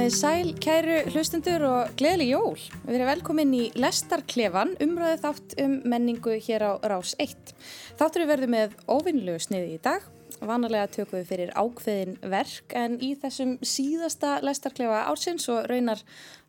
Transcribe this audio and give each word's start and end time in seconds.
Komið 0.00 0.14
sæl, 0.16 0.50
kæru 0.56 0.94
hlustundur 1.12 1.62
og 1.68 1.90
gleðileg 2.00 2.30
jól. 2.30 2.54
Við 2.86 2.94
erum 2.96 3.08
velkomin 3.10 3.50
í 3.52 3.66
Lestarklefan, 3.76 4.70
umræðið 4.80 5.20
þátt 5.26 5.54
um 5.60 5.74
menningu 5.92 6.38
hér 6.40 6.64
á 6.64 6.72
Rás 6.88 7.10
1. 7.20 7.52
Þáttur 7.98 8.24
við 8.24 8.30
verðum 8.30 8.54
með 8.54 8.78
óvinnlegu 8.88 9.42
sniði 9.44 9.74
í 9.74 9.82
dag. 9.84 10.06
Vanalega 10.40 10.88
tökum 10.96 11.18
við 11.18 11.28
fyrir 11.34 11.52
ákveðin 11.52 12.16
verk 12.32 12.72
en 12.80 12.96
í 12.96 13.12
þessum 13.20 13.58
síðasta 13.60 14.38
Lestarklefa 14.40 15.02
ársins 15.12 15.50
og 15.52 15.68
raunar 15.68 16.00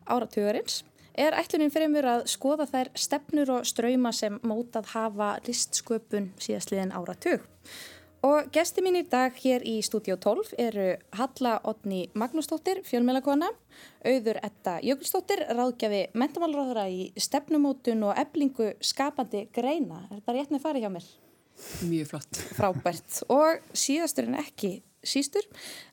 áratugurins 0.08 0.80
er 1.12 1.36
ætlunin 1.36 1.76
fyrir 1.76 1.92
mér 1.92 2.08
að 2.08 2.24
skoða 2.32 2.70
þær 2.72 2.94
stefnur 3.04 3.58
og 3.58 3.68
ströyma 3.68 4.16
sem 4.16 4.40
mótað 4.40 4.94
hafa 4.94 5.34
listsköpun 5.44 6.32
síðastliðin 6.40 6.96
áratug. 6.96 7.44
Og 8.22 8.52
gesti 8.54 8.78
mín 8.84 8.94
í 8.94 9.02
dag 9.10 9.34
hér 9.34 9.64
í 9.66 9.80
Studio 9.82 10.14
12 10.14 10.52
eru 10.62 10.84
Halla 11.18 11.56
Otni 11.66 12.04
Magnúsdóttir, 12.14 12.78
fjölmjölakona, 12.86 13.48
auður 14.06 14.38
Etta 14.46 14.76
Jökulsdóttir, 14.86 15.42
ráðgjafi 15.50 16.04
mentamálaráðara 16.14 16.84
í 16.86 17.08
stefnumótun 17.18 18.04
og 18.06 18.20
eblingu 18.22 18.68
skapandi 18.78 19.48
greina. 19.50 20.04
Er 20.06 20.20
þetta 20.20 20.36
rétt 20.36 20.54
með 20.54 20.62
farið 20.68 20.86
hjá 20.86 20.92
mér? 20.94 21.08
Mjög 21.90 22.12
flott. 22.12 22.42
Frábært. 22.60 23.18
Og 23.26 23.74
síðastur 23.74 24.30
en 24.30 24.38
ekki 24.38 24.72
sístur, 25.02 25.42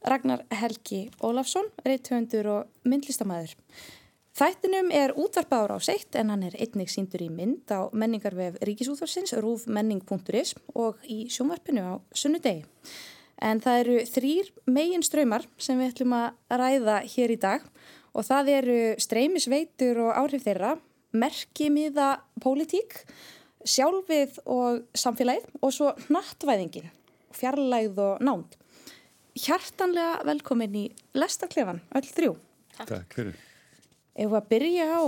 Ragnar 0.05 0.45
Helgi 0.53 1.07
Ólafsson, 1.25 1.73
reythöndur 1.81 2.53
og 2.53 2.69
myndlistamæður. 2.85 3.57
Þættinum 4.39 4.87
er 4.95 5.11
útvarpa 5.19 5.57
ára 5.65 5.75
á 5.75 5.83
seitt 5.83 6.15
en 6.15 6.29
hann 6.31 6.45
er 6.47 6.53
einnig 6.55 6.87
síndur 6.87 7.19
í 7.19 7.27
mynd 7.27 7.67
á 7.75 7.91
menningarvef 7.91 8.61
Ríkisútvarsins, 8.63 9.33
rúfmenning.is 9.35 10.53
og 10.79 11.01
í 11.03 11.25
sjónvarpinu 11.27 11.83
á 11.83 11.93
sunnudegi. 12.15 12.63
En 13.43 13.59
það 13.59 13.79
eru 13.81 13.97
þrýr 14.07 14.51
megin 14.71 15.03
ströymar 15.03 15.43
sem 15.59 15.75
við 15.81 15.91
ætlum 15.91 16.15
að 16.15 16.55
ræða 16.61 16.95
hér 17.15 17.33
í 17.35 17.37
dag 17.41 17.65
og 18.15 18.27
það 18.29 18.53
eru 18.53 18.77
streymisveitur 19.03 19.99
og 20.05 20.13
áhrif 20.23 20.47
þeirra, 20.47 20.71
merkimiða 21.11 22.07
pólitík, 22.39 22.95
sjálfið 23.67 24.39
og 24.47 24.85
samfélagið 24.95 25.51
og 25.59 25.75
svo 25.75 25.91
nattvæðingin, 26.07 26.87
fjarlægð 27.35 28.01
og 28.07 28.23
nánd. 28.23 28.55
Hjartanlega 29.35 30.23
velkomin 30.31 30.81
í 30.85 30.87
Lestarklefan, 31.19 31.83
öll 31.91 32.07
þrjú. 32.07 32.35
Takk 32.79 33.19
fyrir. 33.19 33.48
Ef 34.15 34.27
við 34.27 34.37
að 34.39 34.49
byrja 34.49 34.87
á 34.89 35.03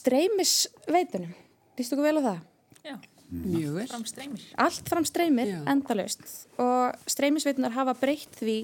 streymisveitunum, 0.00 1.32
lístu 1.78 1.98
þú 1.98 2.06
vel 2.06 2.18
á 2.20 2.22
það? 2.26 2.40
Já, 2.80 2.94
mjög 3.30 3.74
vel. 3.78 3.86
Fram 3.92 4.06
streymir. 4.10 4.44
Allt 4.66 4.92
fram 4.92 5.08
streymir, 5.08 5.52
endalaust 5.70 6.24
og 6.60 7.10
streymisveitunar 7.10 7.76
hafa 7.76 7.94
breytt 8.00 8.40
því 8.40 8.58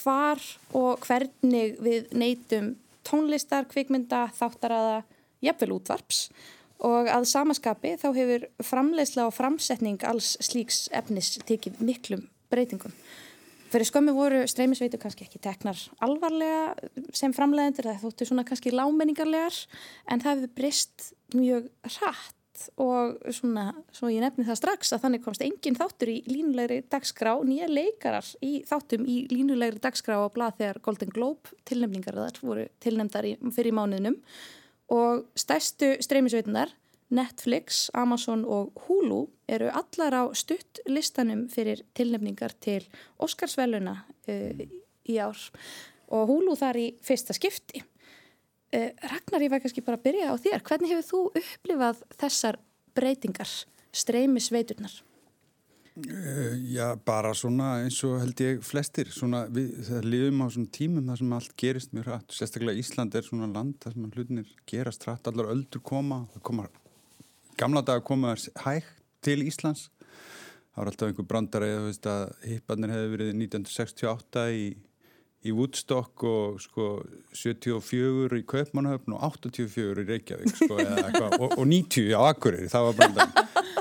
hvar 0.00 0.42
og 0.76 1.06
hvernig 1.06 1.76
við 1.80 2.14
neytum 2.16 2.74
tónlistar, 3.06 3.66
kvikmynda, 3.70 4.26
þáttaraða, 4.36 5.02
jafnvel 5.44 5.76
útvarps 5.78 6.26
og 6.84 7.08
að 7.12 7.26
samaskapi 7.28 7.94
þá 8.00 8.08
hefur 8.16 8.46
framleiðsla 8.64 9.26
og 9.28 9.34
framsetning 9.36 10.00
alls 10.08 10.34
slíks 10.44 10.86
efnis 10.96 11.34
tekið 11.48 11.80
miklum 11.84 12.26
breytingum. 12.52 12.92
Fyrir 13.70 13.86
skömmu 13.86 14.14
voru 14.16 14.42
streymisveitu 14.50 14.98
kannski 14.98 15.26
ekki 15.28 15.38
teknar 15.42 15.78
alvarlega 16.02 16.74
sem 17.14 17.34
framleiðendur, 17.36 17.86
það 17.86 18.02
þóttu 18.02 18.26
svona 18.26 18.44
kannski 18.48 18.72
lámenningarlegar 18.74 19.56
en 20.10 20.22
það 20.24 20.40
hefur 20.40 20.54
breyst 20.58 21.10
mjög 21.38 21.70
hratt 21.98 22.36
og 22.80 23.20
svona, 23.32 23.70
svo 23.94 24.10
ég 24.12 24.20
nefni 24.24 24.44
það 24.44 24.58
strax 24.58 24.92
að 24.92 25.04
þannig 25.04 25.22
komst 25.24 25.44
engin 25.44 25.78
þáttur 25.78 26.10
í 26.12 26.16
línulegri 26.28 26.80
dagskrá, 26.92 27.32
nýja 27.46 27.68
leikarar 27.70 28.26
í 28.44 28.60
þáttum 28.68 29.06
í 29.08 29.22
línulegri 29.30 29.80
dagskrá 29.80 30.18
á 30.20 30.28
blað 30.34 30.58
þegar 30.58 30.82
Golden 30.84 31.14
Globe 31.14 31.54
tilnefningar 31.68 32.18
þar 32.18 32.42
voru 32.42 32.66
tilnefndar 32.82 33.30
fyrir 33.54 33.76
mánuðinum. 33.76 34.18
Og 34.90 35.24
stærstu 35.38 35.94
streymisveitunar 36.02 36.74
Netflix, 37.10 37.88
Amazon 37.94 38.44
og 38.46 38.76
Hulu 38.86 39.24
eru 39.50 39.70
allar 39.74 40.14
á 40.14 40.24
stutt 40.38 40.82
listanum 40.86 41.48
fyrir 41.50 41.82
tilnefningar 41.98 42.54
til 42.62 42.86
Óskarsveluna 43.18 43.96
uh, 44.30 44.62
í 45.10 45.18
ár 45.18 45.40
og 46.10 46.30
Hulu 46.30 46.54
þar 46.58 46.78
í 46.78 46.86
fyrsta 47.02 47.34
skipti. 47.34 47.82
Uh, 48.70 48.90
Ragnar, 49.10 49.42
ég 49.42 49.50
væri 49.50 49.66
kannski 49.66 49.82
bara 49.86 49.98
að 49.98 50.06
byrja 50.06 50.30
á 50.30 50.34
þér. 50.38 50.64
Hvernig 50.66 50.94
hefur 50.94 51.08
þú 51.10 51.22
upplifað 51.42 52.02
þessar 52.22 52.58
breytingar, 52.94 53.54
streymisveiturnar? 53.90 55.00
Uh, 56.00 56.54
já, 56.70 56.94
bara 57.04 57.32
svona 57.34 57.80
eins 57.82 57.98
og 58.06 58.20
held 58.22 58.42
ég 58.44 58.62
flestir. 58.64 59.10
Svona, 59.10 59.42
við, 59.50 59.90
liðum 60.06 60.44
á 60.44 60.48
svona 60.54 60.70
tímum 60.78 61.10
þar 61.10 61.22
sem 61.22 61.34
allt 61.40 61.56
gerist 61.58 61.96
mjög 61.96 62.06
hratt. 62.06 62.36
Sérstaklega 62.36 62.78
Ísland 62.78 63.18
er 63.18 63.26
svona 63.26 63.50
land 63.50 63.80
þar 63.82 63.96
sem 63.96 64.06
hlutinir 64.14 64.54
gerast 64.70 65.06
hratt, 65.08 65.26
allar 65.26 65.50
öldur 65.50 65.82
koma. 65.82 66.22
Það 66.36 66.46
koma, 66.46 66.68
gamla 67.60 67.84
dagar 67.84 68.04
koma 68.06 68.34
hægt 68.64 69.00
til 69.24 69.44
Íslands. 69.44 69.88
Það 70.70 70.80
var 70.80 70.92
alltaf 70.92 71.10
einhver 71.10 71.26
brandar 71.28 71.66
að 71.66 71.90
hipparnir 72.46 72.94
hefði 72.94 73.10
verið 73.16 73.34
1968 73.36 74.46
í 74.56 74.62
í 75.40 75.52
Woodstock 75.56 76.24
og 76.28 76.58
sko 76.60 76.86
74 77.32 78.40
í 78.42 78.44
Kaupmannhöfn 78.48 79.14
og 79.16 79.22
84 79.40 80.02
í 80.02 80.08
Reykjavík 80.10 80.52
sko, 80.52 80.76
eitthva, 80.82 81.30
og, 81.38 81.54
og 81.56 81.64
90 81.64 82.12
á 82.12 82.20
Akureyri, 82.28 82.68
það 82.68 82.88
var 82.88 82.98
brandan 82.98 83.32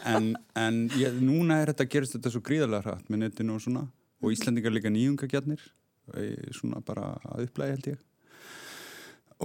en, 0.07 0.29
en 0.59 0.78
ég, 0.95 1.18
núna 1.19 1.59
er 1.59 1.73
þetta 1.73 1.89
gerist 1.91 2.16
þetta 2.16 2.31
svo 2.31 2.44
gríðarlega 2.47 2.85
hratt 2.85 3.12
með 3.12 3.25
netinu 3.25 3.57
og 3.57 3.63
svona. 3.66 3.84
Og 4.23 4.35
Íslandingar 4.35 4.73
líka 4.75 4.91
nýjungagjarnir 4.91 5.66
svona 6.56 6.79
bara 6.84 7.12
að 7.28 7.50
upplægi 7.50 7.75
held 7.75 7.91
ég 7.91 8.00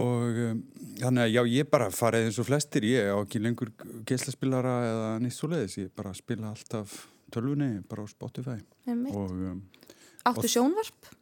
og 0.01 0.39
um, 0.49 0.63
þannig 0.99 1.25
að 1.25 1.33
já 1.35 1.43
ég 1.53 1.69
bara 1.71 1.91
farið 1.95 2.29
eins 2.29 2.39
og 2.43 2.49
flestir 2.49 2.87
ég 2.89 3.11
á 3.15 3.17
ekki 3.21 3.43
lengur 3.43 3.71
geislaspilara 4.09 4.75
eða 4.89 5.11
nýtt 5.23 5.37
svo 5.37 5.51
leiðis, 5.53 5.79
ég 5.85 5.93
bara 5.95 6.15
spila 6.17 6.51
alltaf 6.51 6.97
tölvunni 7.35 7.83
bara 7.89 8.07
á 8.07 8.07
Spotify 8.11 8.59
og, 9.15 9.31
um, 9.31 9.63
Áttu 10.25 10.49
sjónvarp? 10.49 11.13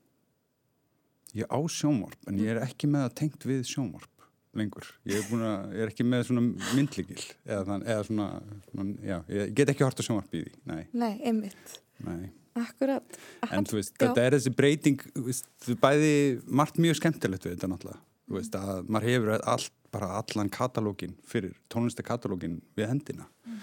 Ég 1.35 1.49
á 1.49 1.59
sjónvarp, 1.73 2.19
en 2.29 2.39
ég 2.39 2.53
er 2.53 2.61
ekki 2.63 2.89
með 2.91 3.09
að 3.09 3.15
tengt 3.23 3.47
við 3.49 3.65
sjónvarp 3.67 4.27
lengur. 4.57 4.85
Ég 5.09 5.17
er, 5.17 5.43
að, 5.49 5.73
ég 5.73 5.85
er 5.85 5.91
ekki 5.95 6.05
með 6.07 6.27
svona 6.29 6.45
myndligil 6.77 7.19
eða, 7.49 7.79
eða 7.81 8.05
svona, 8.09 8.29
svona, 8.69 8.87
já, 9.09 9.17
ég 9.33 9.57
get 9.57 9.73
ekki 9.73 9.87
hort 9.87 10.03
að 10.03 10.09
sjónvarp 10.09 10.37
í 10.37 10.45
því, 10.45 10.55
nei. 10.69 10.83
Nei, 10.93 11.13
einmitt. 11.31 11.77
Nei. 12.05 12.31
Akkurat. 12.61 13.17
En 13.49 13.65
þú 13.65 13.79
veist, 13.79 13.95
já. 13.97 14.03
þetta 14.05 14.27
er 14.27 14.37
þessi 14.37 14.53
breyting, 14.57 15.05
veist, 15.29 15.49
bæði 15.81 16.15
margt 16.61 16.81
mjög 16.85 17.01
skemmtilegt 17.01 17.49
við 17.49 17.57
þetta 17.57 17.71
náttúrulega. 17.73 18.03
Þú 18.33 18.39
veist, 18.39 18.55
að 18.57 18.89
maður 18.89 19.09
hefur 19.11 19.47
allt, 19.53 19.73
bara 19.93 20.15
allan 20.17 20.49
katalógin 20.49 21.19
fyrir 21.29 21.53
tónlistakatalógin 21.69 22.63
við 22.79 22.87
hendina. 22.89 23.27
Mm. 23.45 23.59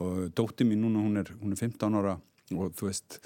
Og 0.00 0.20
dótti 0.32 0.64
mín 0.64 0.80
núna, 0.80 1.02
hún 1.04 1.20
er, 1.20 1.28
hún 1.42 1.52
er 1.52 1.60
15 1.60 1.98
ára 2.00 2.14
og 2.56 2.72
þú 2.78 2.88
veist, 2.88 3.18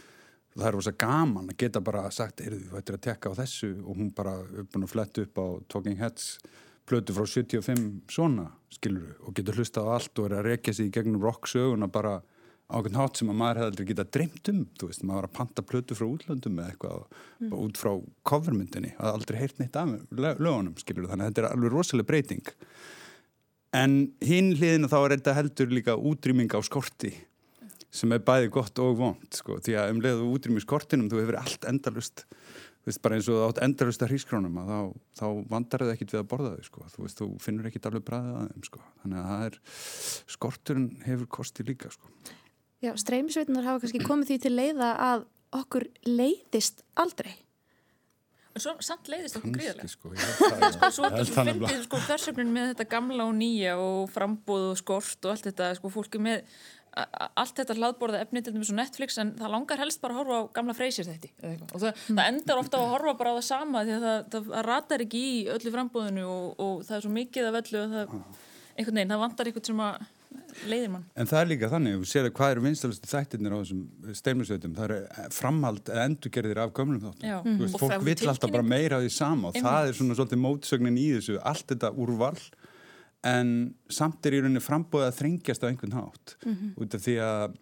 það 0.59 0.67
er 0.67 0.75
rosa 0.75 0.95
gaman 0.99 1.53
að 1.53 1.61
geta 1.63 1.83
bara 1.85 2.09
sagt 2.15 2.43
er 2.43 2.57
þú 2.59 2.81
ættir 2.81 2.99
að 2.99 3.05
tekka 3.07 3.31
á 3.31 3.39
þessu 3.39 3.71
og 3.85 4.01
hún 4.01 4.11
bara 4.17 4.35
uppin 4.63 4.87
og 4.87 4.91
flett 4.91 5.21
upp 5.23 5.39
á 5.39 5.47
Talking 5.71 6.01
Heads 6.01 6.33
plötu 6.89 7.15
frá 7.15 7.27
75 7.29 8.11
svona 8.11 8.49
skilur 8.73 9.15
og 9.23 9.37
getur 9.37 9.61
hlusta 9.61 9.85
á 9.87 9.95
allt 9.95 10.19
og 10.19 10.29
er 10.29 10.39
að 10.41 10.51
rekja 10.51 10.75
sig 10.75 10.91
í 10.91 10.95
gegnum 10.95 11.23
rock 11.23 11.47
söguna 11.51 11.87
bara 11.93 12.19
á 12.69 12.77
einhvern 12.77 12.99
hátt 13.01 13.17
sem 13.21 13.31
að 13.33 13.39
maður 13.41 13.61
hefði 13.61 13.71
aldrei 13.71 13.89
getað 13.89 14.11
dreymt 14.17 14.51
um 14.53 14.61
þú 14.77 14.89
veist, 14.91 15.05
maður 15.05 15.19
var 15.19 15.29
að 15.29 15.37
panta 15.39 15.65
plötu 15.65 15.97
frá 15.97 16.07
útlöndum 16.09 16.59
eða 16.61 16.75
eitthvað 16.75 16.99
mm. 17.01 17.49
og 17.49 17.63
út 17.65 17.81
frá 17.81 17.93
covermyndinni 18.29 18.93
að 18.99 19.15
aldrei 19.15 19.39
heyrt 19.41 19.63
neitt 19.63 19.79
af 19.81 19.95
lögunum 20.13 20.77
skilur 20.81 21.09
þannig 21.09 21.25
að 21.25 21.33
þetta 21.33 21.45
er 21.45 21.51
alveg 21.51 21.75
rosalega 21.75 22.11
breyting 22.11 22.53
en 23.79 23.97
hinn 24.25 24.53
hliðina 24.57 24.93
þá 24.93 24.99
er 25.01 25.17
þetta 25.17 25.37
heldur 25.39 25.73
líka 25.73 25.97
útrýming 25.97 26.53
á 26.53 26.61
skorti 26.65 27.15
sem 27.89 28.13
er 28.13 28.21
bæði 28.25 28.51
gott 28.53 28.81
og 28.85 28.97
vond 28.99 29.37
sko, 29.37 29.59
því 29.65 29.77
að 29.81 29.93
um 29.95 30.01
leiðu 30.05 30.33
útrým 30.35 30.61
í 30.61 30.65
skortinum 30.65 31.09
þú 31.09 31.23
hefur 31.23 31.39
allt 31.41 31.65
endalust 31.71 32.27
þú 32.29 32.91
veist 32.91 33.03
bara 33.05 33.19
eins 33.19 33.29
og 33.33 33.45
átt 33.47 33.63
endalust 33.65 34.05
að 34.05 34.13
hrískrónum 34.13 34.61
að 34.63 34.69
þá, 34.73 34.81
þá 35.21 35.27
vandar 35.51 35.85
það 35.85 35.95
ekkit 35.95 36.13
við 36.15 36.21
að 36.21 36.29
borða 36.31 36.53
þau 36.55 36.69
sko. 36.69 36.85
þú 36.93 37.05
veist, 37.05 37.21
þú 37.21 37.29
finnur 37.45 37.69
ekkit 37.69 37.89
alveg 37.89 38.05
bræðið 38.09 38.37
að 38.39 38.53
þeim 38.53 38.69
sko. 38.69 38.83
þannig 39.03 39.21
að 39.21 39.31
það 39.33 39.47
er, 39.49 39.59
skorturinn 40.37 40.91
hefur 41.05 41.31
kosti 41.39 41.67
líka 41.69 41.93
sko. 41.93 42.13
Já, 42.85 42.93
streymisveitunar 43.01 43.67
hafa 43.67 43.83
kannski 43.83 44.05
komið 44.05 44.33
því 44.33 44.41
til 44.45 44.55
leiða 44.55 44.95
að 45.03 45.29
okkur 45.59 45.89
leiðist 46.07 46.85
aldrei 46.99 47.35
En 48.59 48.63
svo 48.65 48.73
samt 48.83 49.07
leiðist 49.07 49.37
okkur 49.39 49.53
gríðarlega. 49.55 49.91
Sko, 49.93 50.11
sko, 50.75 50.89
svo 50.97 51.07
þetta 51.07 51.27
sko, 51.29 51.45
finnir 51.47 51.83
sko 51.85 52.01
þessögnin 52.09 52.51
með 52.51 52.73
þetta 52.73 52.87
gamla 52.91 53.29
og 53.29 53.37
nýja 53.39 53.77
og 53.79 54.09
frambóð 54.11 54.73
og 54.73 54.81
skort 54.81 55.29
og 55.29 55.35
allt 55.35 55.47
þetta, 55.47 55.69
sko, 55.79 55.93
fólki 55.95 56.19
með 56.23 56.43
allt 56.99 57.61
þetta 57.61 57.77
hlaðborða 57.79 58.23
efni 58.25 58.43
til 58.43 58.55
dæmis 58.57 58.73
á 58.75 58.81
Netflix 58.81 59.19
en 59.23 59.31
það 59.39 59.53
langar 59.55 59.79
helst 59.79 60.01
bara 60.03 60.17
að 60.17 60.21
horfa 60.23 60.39
á 60.43 60.43
gamla 60.57 60.75
freysir 60.75 61.07
þetta 61.07 61.31
og 61.69 61.83
það, 61.85 61.93
mm. 61.93 62.19
það 62.19 62.31
endar 62.33 62.63
ofta 62.65 62.81
að 62.81 62.93
horfa 62.97 63.15
bara 63.21 63.35
á 63.35 63.37
það 63.39 63.47
sama 63.47 63.83
því 63.85 63.95
að 63.95 64.07
það, 64.07 64.19
það, 64.33 64.49
það 64.49 64.67
ratar 64.67 65.05
ekki 65.05 65.21
í 65.29 65.37
öllu 65.55 65.75
frambóðinu 65.77 66.25
og, 66.33 66.49
og 66.65 66.81
það 66.89 66.97
er 66.97 67.05
svo 67.05 67.13
mikið 67.15 67.51
af 67.51 67.59
öllu 67.61 67.83
og 67.85 67.95
það, 67.95 68.17
einhvern 68.75 68.99
veginn, 68.99 69.13
það 69.15 69.23
vantar 69.23 69.51
einhvern 69.53 69.69
sem 69.69 69.85
að 69.85 70.09
leiðir 70.69 70.91
mann. 70.93 71.05
En 71.19 71.29
það 71.31 71.41
er 71.41 71.51
líka 71.53 71.71
þannig, 71.73 72.05
sér 72.11 72.29
að 72.29 72.35
hvað 72.39 72.55
eru 72.55 72.65
vinstalustu 72.67 73.11
þættirnir 73.11 73.55
á 73.55 73.59
þessum 73.59 74.15
steinmisveitum, 74.21 74.77
það 74.77 74.87
eru 74.89 75.27
framhald 75.39 75.93
eða 75.93 76.07
endurgerðir 76.11 76.63
af 76.65 76.73
gömlum 76.77 77.03
þáttum. 77.05 77.59
Veist, 77.63 77.75
Og 77.79 77.83
fólk 77.85 78.07
vill 78.07 78.31
alltaf 78.33 78.55
bara 78.55 78.67
meira 78.67 78.99
af 78.99 79.07
því 79.07 79.13
sama 79.17 79.53
og 79.53 79.59
það 79.59 79.91
er 79.91 79.99
svona 79.99 80.19
svolítið 80.19 80.43
mótsögnin 80.45 81.01
í 81.01 81.09
þessu, 81.17 81.39
allt 81.53 81.67
þetta 81.73 81.93
úrval. 81.97 82.37
En 83.27 83.53
samt 83.91 84.27
er 84.29 84.37
í 84.39 84.41
rauninni 84.45 84.63
frambóðið 84.63 85.09
að 85.11 85.19
þrengjast 85.19 85.65
á 85.67 85.71
einhvern 85.71 85.97
hátt. 85.99 86.37
Út 86.79 86.95
af 86.99 87.05
því 87.07 87.19
að 87.25 87.59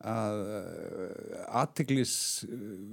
að 0.00 0.38
aðteglis 1.60 2.14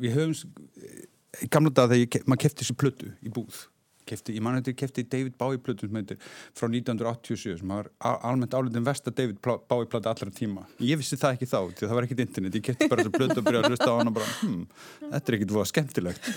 við 0.02 0.18
höfum 0.18 1.48
gamla 1.54 1.72
dag 1.72 1.94
þegar 1.94 2.26
maður 2.28 2.42
kefti 2.44 2.64
þessu 2.66 2.76
plötu 2.82 3.12
í 3.24 3.32
búð 3.32 3.62
kefti, 4.10 4.36
ég 4.38 4.44
man 4.46 4.58
þetta 4.58 4.74
ég 4.74 4.80
kefti 4.82 5.04
David 5.12 5.36
Bowie 5.40 5.62
plötu 5.64 5.88
sem 5.90 6.00
heitir 6.00 6.18
frá 6.58 6.68
1987 6.72 7.60
sem 7.62 7.74
var 7.76 7.90
almennt 8.08 8.56
álitin 8.58 8.86
versta 8.88 9.14
David 9.14 9.40
Pla- 9.44 9.60
Bowie 9.70 9.90
plötu 9.92 10.10
allra 10.12 10.32
tíma. 10.34 10.66
Ég 10.84 11.00
vissi 11.02 11.20
það 11.20 11.38
ekki 11.38 11.50
þá, 11.52 11.60
því 11.74 11.84
að 11.86 11.88
það 11.92 11.96
var 12.00 12.08
ekkit 12.10 12.24
internet 12.26 12.58
ég 12.60 12.66
kefti 12.72 12.90
bara 12.92 13.04
þessu 13.06 13.16
plötu 13.20 13.40
og 13.44 13.48
byrjaði 13.50 13.64
að 13.68 13.76
hlusta 13.76 13.92
á 13.92 13.96
hana 14.00 14.14
og 14.14 14.18
bara, 14.20 14.34
hmm, 14.42 14.68
þetta 15.14 15.32
er 15.34 15.40
ekkit 15.40 15.56
voða 15.58 15.72
skemmtilegt. 15.74 16.32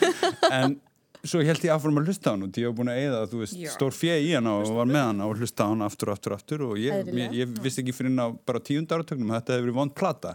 En 0.50 0.78
svo 1.25 1.43
held 1.44 1.64
ég 1.67 1.72
áfram 1.75 2.00
að 2.00 2.11
hlusta 2.11 2.31
á 2.31 2.34
hana 2.34 2.46
og 2.46 2.55
því 2.55 2.62
ég 2.64 2.70
var 2.70 2.76
búin 2.78 2.90
að 2.93 3.00
eða, 3.05 3.20
þú 3.31 3.40
veist, 3.43 3.56
Já. 3.61 3.70
stór 3.75 3.96
fjö 3.96 4.17
í 4.20 4.31
hana 4.32 4.55
og 4.61 4.70
var 4.78 4.88
með 4.88 5.05
hana 5.08 5.26
og 5.28 5.40
hlusta 5.40 5.67
á 5.67 5.70
hana 5.72 5.88
aftur 5.90 6.11
og 6.11 6.17
aftur 6.17 6.34
og 6.34 6.40
aftur 6.40 6.64
og 6.69 6.78
ég, 6.81 7.11
ég, 7.17 7.34
ég 7.43 7.61
vissi 7.64 7.82
ekki 7.82 7.94
fyrir 7.96 8.14
ná 8.14 8.25
bara 8.46 8.62
tíund 8.64 8.93
áratögnum 8.94 9.32
að 9.34 9.40
þetta 9.40 9.56
hefði 9.56 9.67
verið 9.67 9.78
vond 9.81 9.94
plata. 9.96 10.34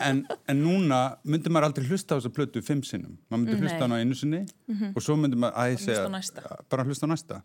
En, 0.00 0.22
en 0.48 0.56
núna 0.64 0.98
myndi 1.28 1.50
maður 1.52 1.66
aldrei 1.68 1.88
hlusta 1.90 2.16
á 2.16 2.18
þessa 2.18 2.32
plötu 2.32 2.62
fimm 2.64 2.80
sinnum. 2.86 3.18
Maður 3.28 3.42
myndi 3.42 3.56
hlusta 3.60 3.76
á 3.76 3.80
Nei. 3.80 3.84
hana 3.84 3.98
einu 4.00 4.16
sinni 4.16 4.40
og 4.94 5.02
svo 5.04 5.16
myndi 5.20 5.36
maður 5.36 5.58
að 5.60 5.72
ég 5.74 5.82
segja 5.84 6.06
á 6.08 6.56
bara 6.72 6.86
hlusta 6.88 7.04
á 7.04 7.12
næsta. 7.12 7.40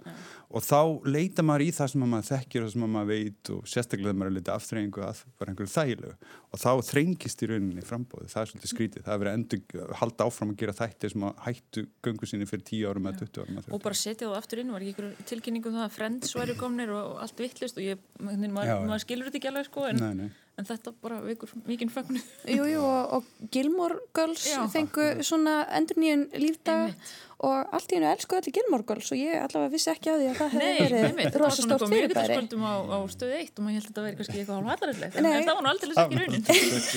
Og 0.56 0.64
þá 0.64 0.80
leita 1.04 1.44
maður 1.44 1.66
í 1.66 1.70
það 1.76 1.92
sem 1.92 2.06
maður 2.06 2.30
þekkir 2.30 2.66
og 2.66 2.72
sem 2.72 2.86
maður 2.96 3.12
veit 3.12 3.52
og 3.52 3.68
sérstaklega 3.68 4.16
maður 4.16 4.32
er 4.32 4.38
litið 4.38 4.54
afþreyingu 4.56 5.04
að 5.04 5.22
bara 5.36 5.52
einhverju 5.52 5.74
þægilegu. 5.76 6.16
Og 6.56 6.64
þá 6.64 6.72
þrengist 6.88 7.44
í 7.44 7.50
rauninni 7.52 7.84
framboði, 7.84 8.30
það 8.32 8.42
er 8.46 8.52
svolítið 8.54 8.72
skrítið. 8.72 9.04
Það 9.04 9.16
er 9.18 9.22
verið 9.26 9.34
að 9.34 9.40
endur, 9.42 9.96
halda 10.00 10.30
áfram 10.30 10.54
að 10.54 10.62
gera 10.64 10.78
þætti 10.80 11.12
sem 11.12 11.26
að 11.28 11.44
hættu 11.50 11.86
göngu 12.08 12.30
sinni 12.32 12.48
fyrir 12.56 12.66
10 12.72 12.88
árum 12.90 13.10
eða 13.12 13.28
20 13.28 13.44
árum 13.44 13.60
Og 13.60 13.68
30 13.68 13.84
bara 13.86 14.00
setja 14.02 14.30
það 14.32 14.40
aftur 14.40 14.64
inn, 14.64 14.72
var 14.74 14.86
ekki 14.88 14.96
einhver 15.06 15.28
tilkynningu 15.32 15.70
um 15.72 15.78
það 15.78 15.86
að 15.90 15.94
Friends 16.00 16.34
væri 16.40 16.56
komnir 16.60 16.96
og 16.96 17.20
allt 17.26 17.44
vittlust 17.46 17.78
og 17.80 17.86
ég, 17.86 18.02
maður, 18.24 18.72
Já, 18.72 18.76
maður 18.88 19.06
skilur 19.06 19.30
þetta 19.30 19.42
ekki 19.42 19.52
alveg 19.52 19.70
sko, 19.70 19.86
en, 19.92 20.02
Nei, 20.02 20.14
nei. 20.24 20.30
en 20.62 20.70
þetta 20.72 20.96
bara 21.04 21.20
vekur 21.26 21.52
mikinn 21.68 21.92
fögnu. 21.94 22.24
Jú, 22.56 22.66
jú, 22.72 22.82
og, 22.88 23.14
og 23.20 23.52
Gilmore 23.54 24.00
Girls 24.16 24.48
Já. 24.50 24.64
fengu 24.74 25.10
svona 25.28 25.60
endur 25.78 26.00
nýjun 26.02 26.28
lífdag 26.40 26.88
Einmitt. 26.90 27.16
Og 27.46 27.74
allt 27.78 27.92
í 27.94 27.98
hennu 27.98 28.08
elsku 28.10 28.38
allir 28.38 28.54
Gilmore 28.56 28.86
Girls 28.90 29.12
og 29.14 29.20
ég 29.20 29.36
allavega 29.38 29.72
vissi 29.74 29.92
ekki 29.92 30.10
á 30.10 30.16
því 30.16 30.28
að 30.32 30.38
það 30.40 30.56
Nei, 30.56 30.66
hefði 30.80 31.02
einmitt, 31.02 31.20
verið 31.20 31.36
það 31.36 31.36
var 31.36 31.46
rosa 31.46 31.62
svona 31.62 31.78
stórt 31.78 31.86
eitthvað 31.86 31.94
fyrirbæri. 31.96 32.38
miðvitaðskvöldum 32.40 32.66
á, 32.66 32.74
á 32.76 33.00
stöðu 33.16 33.38
eitt 33.40 33.60
og 33.60 33.66
maður 33.66 33.76
held 33.76 33.86
að 33.86 33.92
þetta 33.92 34.06
væri 34.06 34.18
kannski 34.20 34.40
eitthvað 34.40 34.58
hálf 34.58 34.72
hallarillegt, 34.74 35.16
en, 35.16 35.24
Nei. 35.26 35.36
en 35.36 35.46
það 35.46 35.60
var 35.60 35.66
nú 35.66 35.72
aldrei 35.74 35.92
ekki 35.96 36.20
raunin. 36.22 36.44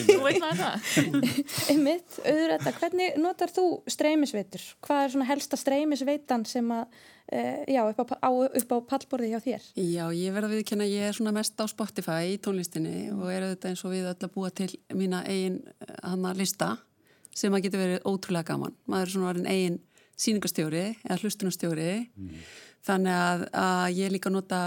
Þú 0.08 0.18
veit 0.24 0.40
maður 0.44 0.62
það. 0.62 0.74
Einmitt, 1.74 2.18
auður 2.24 2.54
þetta, 2.54 2.74
hvernig 2.80 3.20
notar 3.22 3.54
þú 3.58 3.66
streymisveitur? 3.96 4.66
Hvað 4.88 5.04
er 5.04 5.14
svona 5.14 5.28
helsta 5.28 5.60
streymisveitan 5.60 6.46
sem 6.48 6.72
að, 6.78 6.98
uh, 7.34 7.60
já, 7.68 7.80
upp 7.92 8.02
á, 8.02 8.16
á, 8.24 8.30
upp 8.62 8.74
á 8.74 8.78
pallborði 8.94 9.32
hjá 9.34 9.40
þér? 9.44 9.68
Já, 9.76 10.04
ég 10.16 10.36
verða 10.36 10.50
að 10.50 10.56
viðkynna 10.58 10.88
að 10.88 10.94
ég 10.96 11.08
er 11.10 11.18
svona 11.18 11.34
mest 11.36 11.60
á 11.60 11.66
Spotify 11.68 12.20
í 12.32 12.38
tónlistinni 12.42 13.08
og 13.12 13.26
er 13.32 13.48
auðvitað 13.48 13.72
eins 13.74 13.84
og 13.84 13.94
við 13.94 14.08
öll 14.12 14.16
að 14.16 14.34
búa 14.38 14.52
til 14.54 14.70
mína 14.96 15.24
eigin 15.28 15.60
hana 16.02 16.32
lista 16.38 16.76
sem 17.38 17.54
að 17.54 17.68
getur 17.68 17.82
verið 17.84 18.08
ótrúlega 18.08 18.48
gaman. 18.50 18.74
Maður 18.90 19.04
er 19.04 19.12
svona 19.12 19.28
varin 19.30 19.46
eigin 19.50 19.76
sýningastjóri 20.18 20.86
eða 21.04 21.20
hlustunastjóri 21.22 21.92
þannig 22.88 23.14
að, 23.14 23.44
að 23.58 23.86
ég 23.98 24.12
líka 24.14 24.30
nota 24.32 24.60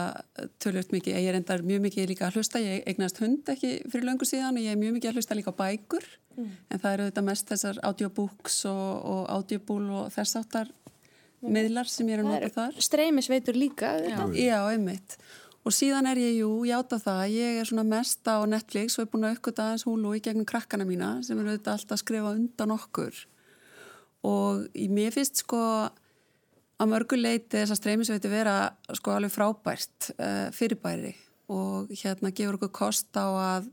tölvöld 0.61 0.91
mikið, 0.93 1.17
ég 1.17 1.31
er 1.31 1.39
endar 1.39 1.63
mjög 1.65 1.85
mikið 1.87 2.09
líka 2.11 2.27
að 2.27 2.39
hlusta, 2.39 2.61
ég 2.63 2.83
eignast 2.87 3.21
hund 3.23 3.49
ekki 3.51 3.77
fyrir 3.91 4.07
löngu 4.09 4.27
síðan 4.27 4.59
og 4.59 4.65
ég 4.65 4.75
er 4.75 4.79
mjög 4.81 4.97
mikið 4.97 5.11
að 5.11 5.19
hlusta 5.19 5.37
líka 5.37 5.55
á 5.55 5.59
bækur 5.61 6.07
en 6.37 6.79
það 6.79 6.93
eru 6.93 7.07
auðvitað 7.07 7.27
mest 7.27 7.51
þessar 7.51 7.79
audiobooks 7.87 8.59
og, 8.71 8.91
og 9.13 9.23
audiobool 9.35 9.83
og 10.01 10.11
þess 10.15 10.39
áttar 10.39 10.71
miðlar 11.41 11.89
sem 11.89 12.09
ég 12.09 12.19
er 12.19 12.23
að 12.23 12.29
nota 12.29 12.51
þar. 12.55 12.75
streymisveitur 12.85 13.57
líka, 13.57 13.95
auðvitað. 13.97 14.35
Já, 14.37 14.59
einmitt. 14.69 15.17
Og 15.61 15.73
síðan 15.77 16.07
er 16.09 16.17
ég, 16.17 16.39
jú, 16.41 16.49
játa 16.65 16.97
það, 17.01 17.23
ég 17.35 17.59
er 17.61 17.69
svona 17.69 17.85
mest 17.85 18.25
á 18.25 18.41
Netflix 18.49 18.97
og 18.97 19.05
er 19.05 19.11
búin 19.11 19.27
að 19.27 19.35
uppgöta 19.37 19.67
aðeins 19.67 19.85
húlu 19.85 20.15
í 20.17 20.21
gegnum 20.25 20.47
krakkana 20.49 20.87
mína 20.89 21.11
sem 21.25 21.37
eru 21.37 21.53
auðvitað 21.53 21.75
alltaf 21.75 21.97
að 21.97 22.01
skrifa 22.01 22.33
undan 22.37 22.73
okkur. 22.77 23.19
Og 24.27 24.67
mér 24.93 25.13
finnst 25.15 25.41
sko 25.43 25.59
að 26.81 26.89
mörgu 26.89 27.17
leiti 27.19 27.59
þess 27.59 27.73
að 27.73 27.81
streymisveiti 27.81 28.31
vera 28.31 28.55
sko 28.97 29.15
alveg 29.15 29.33
frábært 29.33 30.11
uh, 30.15 30.47
fyrirbæri. 30.55 31.13
Og 31.51 31.91
hérna 31.99 32.31
gefur 32.33 32.57
okkur 32.57 32.73
kost 32.73 33.17
á 33.17 33.27
að 33.27 33.69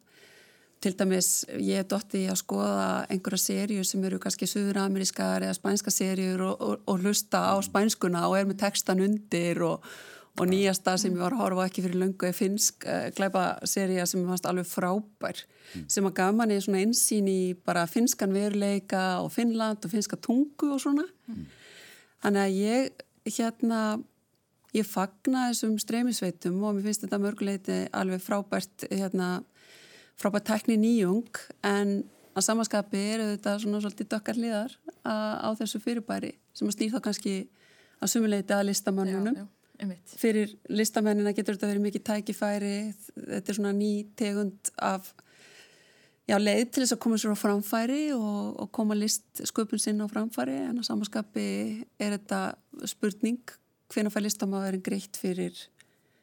til 0.83 0.95
dæmis 0.95 1.43
ég 1.59 1.83
er 1.83 1.87
dotti 1.91 2.25
að 2.31 2.39
skoða 2.39 3.07
einhverja 3.11 3.43
serjur 3.43 3.87
sem 3.87 4.05
eru 4.07 4.21
kannski 4.23 4.47
suðuramerískar 4.47 5.43
eða 5.43 5.57
spænska 5.57 5.91
serjur 5.91 6.45
og, 6.47 6.61
og, 6.63 6.85
og 6.87 7.03
hlusta 7.03 7.41
á 7.51 7.55
spænskuna 7.67 8.29
og 8.29 8.37
er 8.39 8.47
með 8.47 8.61
textan 8.63 9.03
undir 9.03 9.59
og, 9.67 9.83
og 10.39 10.47
nýjasta 10.47 10.95
sem 11.01 11.15
ég 11.15 11.21
var 11.21 11.35
að 11.35 11.43
horfa 11.43 11.67
ekki 11.69 11.85
fyrir 11.85 12.01
löngu 12.03 12.29
er 12.29 12.37
finsk 12.37 12.87
uh, 12.87 13.09
glæpa 13.17 13.45
serja 13.69 14.07
sem 14.07 14.23
ég 14.23 14.31
fannst 14.31 14.47
alveg 14.49 14.69
frábær 14.71 15.43
sem 15.91 16.07
að 16.07 16.17
gaf 16.21 16.37
manni 16.37 16.61
svona 16.63 16.83
einsýn 16.85 17.29
í 17.31 17.41
bara 17.67 17.87
finskan 17.91 18.33
veruleika 18.35 19.19
og 19.25 19.33
Finnland 19.35 19.85
og 19.85 19.93
finska 19.93 20.17
tungu 20.17 20.73
og 20.75 20.81
svona. 20.83 21.05
Þannig 22.23 22.45
að 22.45 22.57
ég 22.59 23.05
hérna 23.37 23.83
ég 24.77 24.87
fagna 24.87 25.49
þessum 25.51 25.77
streymisveitum 25.81 26.61
og 26.63 26.77
mér 26.77 26.89
finnst 26.89 27.05
þetta 27.05 27.21
mörguleiti 27.23 27.79
alveg 27.97 28.23
frábært 28.25 28.87
hérna 28.91 29.43
frábært 30.19 30.49
tækni 30.49 30.79
nýjung. 30.81 31.29
En 31.67 32.03
að 32.39 32.47
samanskapi 32.47 33.01
eru 33.15 33.29
þetta 33.33 33.59
svona 33.63 33.83
svolítið 33.83 34.11
dökkar 34.15 34.39
hliðar 34.39 34.75
á, 35.03 35.49
þessu 35.59 35.81
fyrirbæri 35.83 36.35
sem 36.55 36.69
að 36.69 36.77
snýr 36.77 36.95
þá 36.95 37.01
kannski 37.09 37.37
að 37.99 38.13
sumuleiti 38.13 38.55
að 38.55 38.69
listamannunum. 38.71 39.49
Fyrir 40.19 40.57
listamennina 40.73 41.33
getur 41.37 41.55
þetta 41.57 41.71
verið 41.71 41.85
mikið 41.87 42.05
tækifæri, 42.09 42.77
þetta 43.15 43.53
er 43.53 43.59
svona 43.59 43.75
ný 43.77 43.93
tegund 44.19 44.73
af 44.83 45.13
já, 46.29 46.37
leið 46.41 46.65
til 46.67 46.83
þess 46.83 46.97
að 46.97 47.03
koma 47.05 47.19
sér 47.21 47.35
á 47.35 47.39
framfæri 47.39 48.03
og, 48.17 48.59
og 48.65 48.71
koma 48.75 48.97
list 48.99 49.43
sköpun 49.49 49.83
sinna 49.83 50.09
á 50.09 50.13
framfæri 50.13 50.57
en 50.67 50.83
að 50.83 50.89
samanskapi 50.91 51.49
er 52.01 52.17
þetta 52.19 52.43
spurning 52.91 53.55
hvenær 53.93 54.13
fær 54.13 54.27
listamæðurinn 54.27 54.85
greitt 54.85 55.19
fyrir 55.21 55.57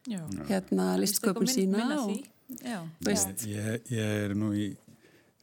Já. 0.06 0.22
hérna 0.50 0.94
listsköpun 1.02 1.50
sína 1.50 1.80
minna 1.80 2.02
og 2.04 2.92
veist, 3.06 3.48
Ég, 3.50 3.88
ég 3.90 4.26
er 4.28 4.36
nú 4.38 4.52
í 4.54 4.68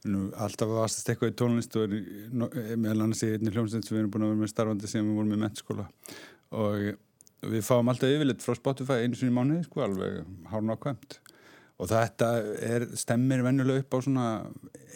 nú, 0.07 0.29
alltaf 0.39 0.69
að 0.69 0.83
vastast 0.85 1.11
eitthvað 1.11 1.33
í 1.33 1.39
tónlist 1.39 1.79
og 1.79 1.97
meðal 2.77 3.07
annars 3.07 3.25
í 3.27 3.33
einni 3.35 3.55
hljómsveit 3.55 3.87
sem 3.87 3.97
við 3.97 4.05
erum 4.05 4.13
búin 4.15 4.27
að 4.27 4.33
vera 4.33 4.43
með 4.43 4.53
starfandi 4.53 4.91
sem 4.91 5.09
við 5.09 5.19
vorum 5.19 5.35
með 5.35 5.43
mennskóla 5.45 5.89
og 6.63 6.87
við 7.43 7.65
fáum 7.67 7.91
alltaf 7.91 8.13
yfirleitt 8.15 8.45
frá 8.45 8.55
Spotify 8.59 9.03
einu 9.03 9.19
sinni 9.19 9.33
í 9.35 9.37
mánuði 9.37 9.65
sko 9.67 9.83
alveg 9.87 10.23
hárn 10.53 10.73
ákvæmt 10.77 11.19
og 11.83 11.89
þetta 11.91 12.27
er, 12.63 12.85
stemmir 13.01 13.41
venjulega 13.43 13.83
upp 13.83 13.97
á 13.97 13.99
svona 14.05 14.27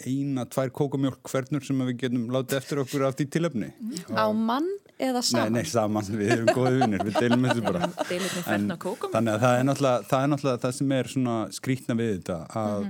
eina, 0.06 0.44
tvær 0.46 0.70
kókamjólk 0.76 1.30
hvernur 1.32 1.64
sem 1.66 1.80
við 1.88 1.96
getum 2.04 2.28
látið 2.30 2.58
eftir 2.60 2.82
okkur 2.84 3.06
af 3.08 3.16
því 3.18 3.26
tilöfni 3.34 3.70
Á 4.14 4.26
mann 4.30 4.68
eða 4.96 5.18
Nei, 5.20 5.28
saman? 5.28 5.52
nei, 5.56 5.64
saman, 5.68 6.06
við 6.16 6.30
erum 6.36 6.52
góði 6.56 6.78
vinnir, 6.84 7.02
við 7.04 7.18
deilum 7.20 7.42
þessu 7.48 7.64
bara. 7.66 7.88
En. 8.54 8.70
Þannig 9.12 9.32
að 9.34 9.42
það 9.42 9.56
er 9.58 9.66
náttúrulega 9.68 10.06
það, 10.08 10.22
er 10.22 10.30
náttúrulega 10.32 10.62
það 10.62 10.76
sem 10.78 10.94
er 10.96 11.10
svona 11.12 11.34
skrítna 11.52 11.96
við 11.98 12.12
þetta 12.14 12.38
að, 12.62 12.86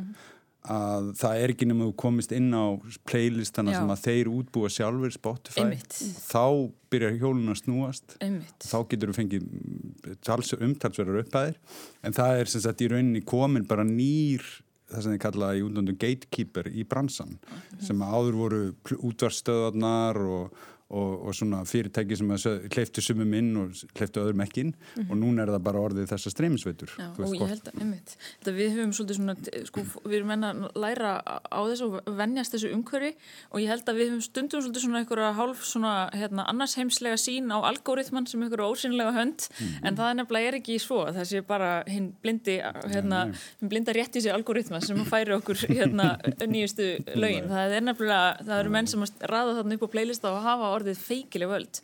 að 0.72 1.08
það 1.20 1.40
er 1.44 1.52
ekki 1.54 1.68
nema 1.70 1.86
þú 1.88 1.94
komist 2.02 2.34
inn 2.36 2.50
á 2.54 2.64
playlistana 3.08 3.74
Já. 3.74 3.78
sem 3.80 3.92
að 3.94 4.04
þeir 4.06 4.30
útbúa 4.32 4.70
sjálfur 4.72 5.14
Spotify 5.14 5.64
Einmitt. 5.64 5.96
þá 6.26 6.44
byrjar 6.92 7.18
hjólun 7.22 7.52
að 7.54 7.60
snúast 7.62 8.16
Einmitt. 8.20 8.66
þá 8.66 8.78
getur 8.90 9.12
þú 9.12 9.16
fengið 9.20 9.48
mm, 9.48 10.20
tals, 10.26 10.52
umtalsverðar 10.58 11.24
upphæðir 11.24 11.58
en 12.02 12.16
það 12.16 12.42
er 12.42 12.52
sem 12.52 12.64
sagt 12.66 12.84
í 12.86 12.90
rauninni 12.92 13.24
komin 13.26 13.66
bara 13.68 13.86
nýr 13.86 14.44
það 14.86 15.02
sem 15.02 15.16
þið 15.16 15.22
kalla 15.24 15.50
í 15.58 15.62
útlöndu 15.66 15.96
gatekeeper 15.98 16.70
í 16.70 16.84
bransan 16.86 17.36
sem 17.82 18.02
að 18.06 18.16
áður 18.18 18.40
voru 18.42 18.60
útvarstöðarnar 19.08 20.20
og, 20.22 20.64
og, 20.86 21.26
og 21.26 21.34
svona 21.34 21.64
fyrirtæki 21.66 22.16
sem 22.18 22.28
hleyftu 22.30 23.02
sumum 23.02 23.32
inn 23.34 23.48
og 23.58 23.74
hleyftu 23.96 24.22
öðrum 24.22 24.42
ekki 24.44 24.62
inn. 24.66 24.72
Og 25.08 25.16
núna 25.18 25.42
er 25.42 25.50
það 25.56 25.64
bara 25.66 25.82
orðið 25.82 26.10
þessar 26.12 26.34
streymisveitur 26.34 26.92
og 27.16 27.34
ég 27.34 27.50
held 27.50 27.70
að, 27.70 27.80
einmitt, 27.82 28.14
við 28.46 28.76
höfum 28.76 28.92
svolítið 28.94 29.18
svona, 29.18 29.34
sko, 29.66 29.84
við 30.04 30.16
erum 30.20 30.32
enn 30.36 30.46
að 30.46 30.60
læra 30.78 31.14
á 31.26 31.60
þessu 31.66 31.88
og 31.88 32.10
venjast 32.20 32.54
þessu 32.54 32.70
umhverfi. 32.76 33.12
Og 33.50 33.64
ég 33.64 33.72
held 33.72 33.90
að 33.90 33.98
við 34.00 34.12
höfum 34.12 34.24
stundum 34.28 34.62
svolítið 34.62 34.86
svona 34.86 35.02
einhverja 35.02 35.32
hálf 35.40 35.64
svona, 35.66 35.94
hérna, 36.14 36.46
annars 36.52 36.76
heimslega 36.78 37.18
sín 37.18 37.50
á 37.50 37.58
algoritman 37.66 38.28
sem 38.30 38.46
einhverja 38.46 38.70
ósynlega 38.70 39.16
hönd. 39.16 39.48
En 39.82 39.98
það 39.98 40.12
er 40.12 40.18
nefnilega 40.20 40.52
er 40.52 40.58
ekki 40.60 40.78
svo, 40.82 41.02
það 41.10 41.28
sé 41.32 41.42
bara 41.46 41.72
hinn 41.90 42.12
blindi, 42.22 42.60
hérna, 42.92 43.24
hinn 43.58 43.72
blinda 43.72 43.94
rétt 43.96 44.18
í 44.18 44.22
sig 44.22 44.34
algoritma 44.34 44.80
sem 44.84 45.02
færi 45.08 45.34
okkur, 45.34 45.66
hérna, 45.72 46.12
nýjustu 46.52 46.92
lögin, 47.18 47.50
það 47.50 47.76
er 47.80 47.86
nefnilega, 47.90 48.46
það 48.46 48.62
eru 48.62 48.74
menn 48.76 48.90
sem 48.90 49.02
orðið 50.76 51.00
feikileg 51.02 51.50
völd. 51.50 51.80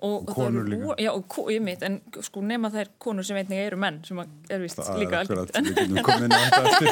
Og, 0.00 0.14
og 0.16 0.30
konur 0.34 0.64
það 0.66 0.72
líka. 0.72 0.96
já, 1.04 1.10
og 1.12 1.26
ko- 1.32 1.46
ég 1.52 1.62
mitt, 1.66 1.82
en 1.86 1.98
sko 2.26 2.42
nema 2.46 2.70
þær 2.74 2.90
konur 3.02 3.26
sem 3.26 3.38
einnig 3.40 3.62
eru 3.66 3.78
menn 3.82 4.00
sem 4.06 4.20
að 4.22 4.52
er 4.56 4.62
vist 4.64 4.80
Það 4.80 4.92
er 4.94 5.02
líka 5.02 5.20
akkurat, 5.22 5.50
á 5.50 5.60
þetta 5.60 5.72
eftir. 5.76 6.90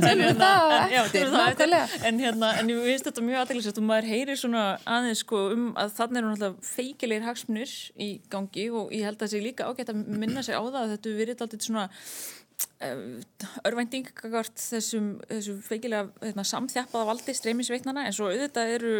en, 0.10 0.24
hérna, 0.24 0.50
það 0.50 1.64
en, 1.70 2.18
það 2.18 2.24
hérna, 2.24 2.52
en 2.60 2.72
ég 2.72 2.82
veist 2.86 3.06
þetta 3.08 3.24
mjög 3.26 3.42
aðeinslega 3.44 3.80
og 3.82 3.88
maður 3.90 4.10
heyrir 4.10 4.40
svona 4.40 4.64
aðeins 4.84 5.22
sko 5.24 5.42
um 5.54 5.68
að 5.80 5.94
þannig 5.98 6.20
eru 6.20 6.32
náttúrulega 6.32 6.70
feikilegir 6.70 7.26
hagsmunir 7.28 7.76
í 8.00 8.10
gangi 8.32 8.66
og 8.70 8.92
ég 8.94 9.06
held 9.08 9.18
að 9.18 9.24
það 9.26 9.32
sé 9.34 9.42
líka 9.44 9.68
ágætt 9.70 9.92
að 9.94 10.02
minna 10.20 10.44
sig 10.46 10.56
á 10.56 10.62
það 10.62 10.80
að 10.82 10.92
þetta 10.96 11.16
verið 11.20 11.44
alltaf 11.46 11.66
svona 11.66 11.86
örvænting 12.80 14.06
gagvart 14.16 14.56
þessum, 14.56 15.10
þessum 15.28 15.58
feikilega 15.66 16.06
hérna, 16.22 16.44
samþjappaða 16.48 17.08
valdi 17.10 17.34
streymisveitnana 17.36 18.06
en 18.08 18.16
svo 18.16 18.30
auðvitað 18.30 18.72
eru 18.78 18.92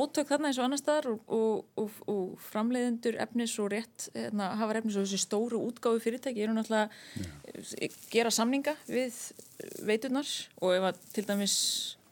átök 0.00 0.30
þarna 0.30 0.48
eins 0.48 0.60
og 0.60 0.64
annar 0.64 0.80
staðar 0.80 1.10
og, 1.12 1.66
og, 1.76 1.98
og, 2.08 2.22
framleiðendur 2.48 3.18
efnis 3.20 3.58
og 3.60 3.68
rétt 3.74 4.08
hérna, 4.14 4.54
hafa 4.56 4.80
efnis 4.80 4.96
og 4.96 5.04
þessi 5.04 5.20
stóru 5.20 5.60
útgáfi 5.60 6.06
fyrirtæki 6.06 6.46
eru 6.46 6.56
náttúrulega 6.56 6.88
ja. 7.20 7.92
gera 8.14 8.32
samninga 8.32 8.78
við 8.88 9.20
veiturnar 9.84 10.32
og 10.62 10.76
ef 10.78 10.88
að 10.88 11.04
til 11.18 11.28
dæmis 11.28 11.58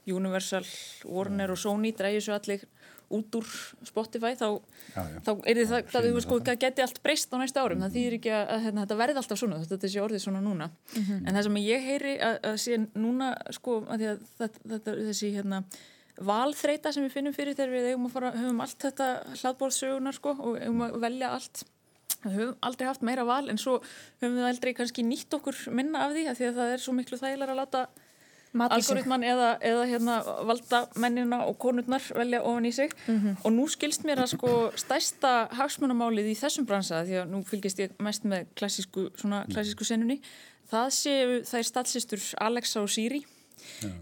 Universal, 0.07 0.69
Warner 1.09 1.51
og 1.51 1.59
Sony 1.59 1.91
drægir 1.97 2.23
svo 2.23 2.37
allir 2.37 2.69
út 3.15 3.37
úr 3.39 3.47
Spotify 3.87 4.33
þá, 4.39 4.47
Já, 4.95 5.03
já. 5.13 5.19
þá 5.23 5.31
er 5.47 5.61
það, 5.61 5.75
það, 5.93 6.07
það, 6.07 6.21
sko, 6.25 6.39
það. 6.41 6.47
það 6.49 6.61
geti 6.65 6.85
allt 6.87 7.01
breyst 7.05 7.35
á 7.35 7.37
næsta 7.39 7.63
árum 7.63 7.85
það 7.85 7.95
þýðir 7.99 8.17
ekki 8.19 8.33
að, 8.35 8.55
hérna, 8.65 8.85
þetta 8.87 8.99
verði 9.03 9.21
alltaf 9.23 9.39
svona 9.43 9.61
þetta 9.63 9.91
sé 9.93 10.01
orðið 10.03 10.25
svona 10.25 10.41
núna 10.43 10.71
en 10.97 11.31
það 11.37 11.43
sem 11.47 11.59
ég 11.63 11.87
heyri 11.87 12.15
að, 12.19 12.39
að 12.51 12.57
sé 12.65 12.81
núna 12.99 13.29
sko, 13.55 13.77
að 13.87 14.03
því 14.03 14.09
að 14.15 14.25
þetta, 14.41 14.65
þetta, 14.75 14.97
þessi 15.11 15.31
hérna, 15.37 15.63
valþreita 16.33 16.93
sem 16.97 17.07
við 17.07 17.15
finnum 17.19 17.37
fyrir 17.37 17.57
þegar 17.59 17.75
við 17.77 17.89
eigum 17.93 18.09
að 18.09 18.15
fara, 18.17 18.35
höfum 18.41 18.61
allt 18.65 18.79
þetta 18.87 19.09
hlaðbólsögunar 19.37 20.17
sko, 20.17 20.35
og 20.41 20.59
eigum 20.63 20.85
að 20.87 20.99
velja 21.07 21.31
allt 21.37 21.63
við 22.25 22.37
höfum 22.41 22.57
aldrei 22.67 22.87
haft 22.89 23.05
meira 23.07 23.27
val 23.29 23.45
en 23.53 23.61
svo 23.61 23.77
höfum 24.23 24.39
við 24.41 24.49
aldrei 24.49 24.73
kannski 24.79 25.05
nýtt 25.07 25.37
okkur 25.37 25.59
minna 25.77 26.07
af 26.07 26.15
því 26.17 26.25
að 26.31 26.41
því 26.41 26.49
að 26.51 26.59
það 26.63 26.73
er 26.75 26.83
svo 26.87 26.95
miklu 26.97 27.19
þægilega 27.21 27.53
að 27.55 27.61
láta 27.61 27.83
Algoritmann 28.57 29.25
eða, 29.27 29.53
eða 29.61 29.85
hérna, 29.91 30.17
valda 30.49 30.83
mennina 30.97 31.43
og 31.47 31.59
konurnar 31.63 32.03
velja 32.17 32.43
ofan 32.43 32.67
í 32.69 32.73
sig. 32.75 32.93
Og 33.45 33.53
nú 33.53 33.69
skilst 33.71 34.07
mér 34.09 34.25
að 34.25 34.33
sko 34.37 34.53
stærsta 34.79 35.37
hagsmunamálið 35.59 36.33
í 36.33 36.37
þessum 36.39 36.67
bransa 36.69 37.05
því 37.07 37.23
að 37.23 37.33
nú 37.35 37.43
fylgist 37.47 37.81
ég 37.83 37.97
mest 38.03 38.27
með 38.29 38.51
klassísku, 38.59 39.11
svona 39.21 39.45
klassísku 39.53 39.87
senunni 39.89 40.21
það 40.71 40.89
séu 40.95 41.39
þær 41.47 41.69
statsistur 41.71 42.27
Alexa 42.43 42.83
og 42.83 42.91
Siri. 42.93 43.23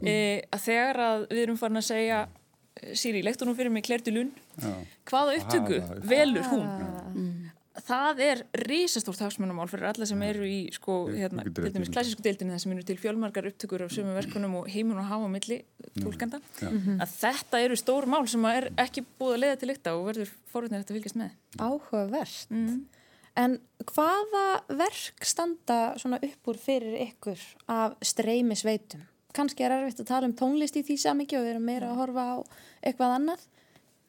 E, 0.04 0.44
að 0.52 0.64
þegar 0.66 1.00
að 1.00 1.26
við 1.30 1.42
erum 1.44 1.60
farin 1.60 1.80
að 1.80 1.86
segja 1.88 2.24
Siri, 2.98 3.22
leiktu 3.24 3.46
nú 3.46 3.54
fyrir 3.56 3.70
mig 3.72 3.86
Dulun 3.86 4.32
Já. 4.58 4.72
hvaða 5.08 5.36
upptöku 5.38 5.78
velur 6.10 6.44
hún 6.50 6.66
það 7.82 8.20
er 8.22 8.42
risastórt 8.64 9.22
hagsmunamál 9.24 9.66
fyrir 9.70 9.88
alla 9.90 10.06
sem 10.06 10.20
eru 10.22 10.46
í 10.46 10.58
sko, 10.74 10.98
hérna, 11.10 11.42
til 11.48 11.72
dæmis 11.74 11.90
klassísku 11.94 12.22
deildinni 12.22 12.54
þar 12.54 12.62
sem 12.62 12.74
eru 12.74 12.86
til 12.86 12.98
fjölmargar 13.02 13.48
upptökur 13.50 13.86
af 13.86 13.94
sömu 13.94 14.14
verkunum 14.14 14.58
og 14.60 14.68
heimun 14.70 15.00
og 15.02 15.08
hafa 15.10 15.30
milli 15.32 15.60
tólkenda 15.98 16.38
að 16.62 17.16
þetta 17.16 17.62
eru 17.66 17.78
stór 17.80 18.06
mál 18.10 18.28
sem 18.30 18.44
er 18.50 18.70
ekki 18.78 19.02
búið 19.18 19.36
að 19.36 19.42
leiða 19.42 19.60
til 19.62 19.70
lykta 19.72 19.96
og 19.98 20.06
verður 20.10 20.34
forvitnir 20.52 20.84
að 20.84 20.92
fylgjast 20.94 21.18
með 21.18 21.34
Áhugavert. 21.58 22.44
mm. 22.50 22.84
En 23.34 23.56
hvaða 23.90 24.44
verk 24.78 25.26
standa 25.26 25.78
svona 25.98 26.20
upp 26.22 26.50
úr 26.52 26.58
fyrir 26.60 27.00
ykkur 27.08 27.40
af 27.66 27.96
streymisveitum? 28.06 29.02
Kanski 29.34 29.66
er 29.66 29.74
erfitt 29.74 30.04
að 30.04 30.10
tala 30.12 30.28
um 30.30 30.36
tónlist 30.38 30.78
í 30.78 30.84
því 30.86 30.96
samingi 31.02 31.34
og 31.34 31.42
við 31.42 31.56
erum 31.56 31.66
meira 31.66 31.88
að 31.90 31.98
horfa 31.98 32.26
á 32.30 32.36
eitthvað 32.86 33.16
annað. 33.16 33.42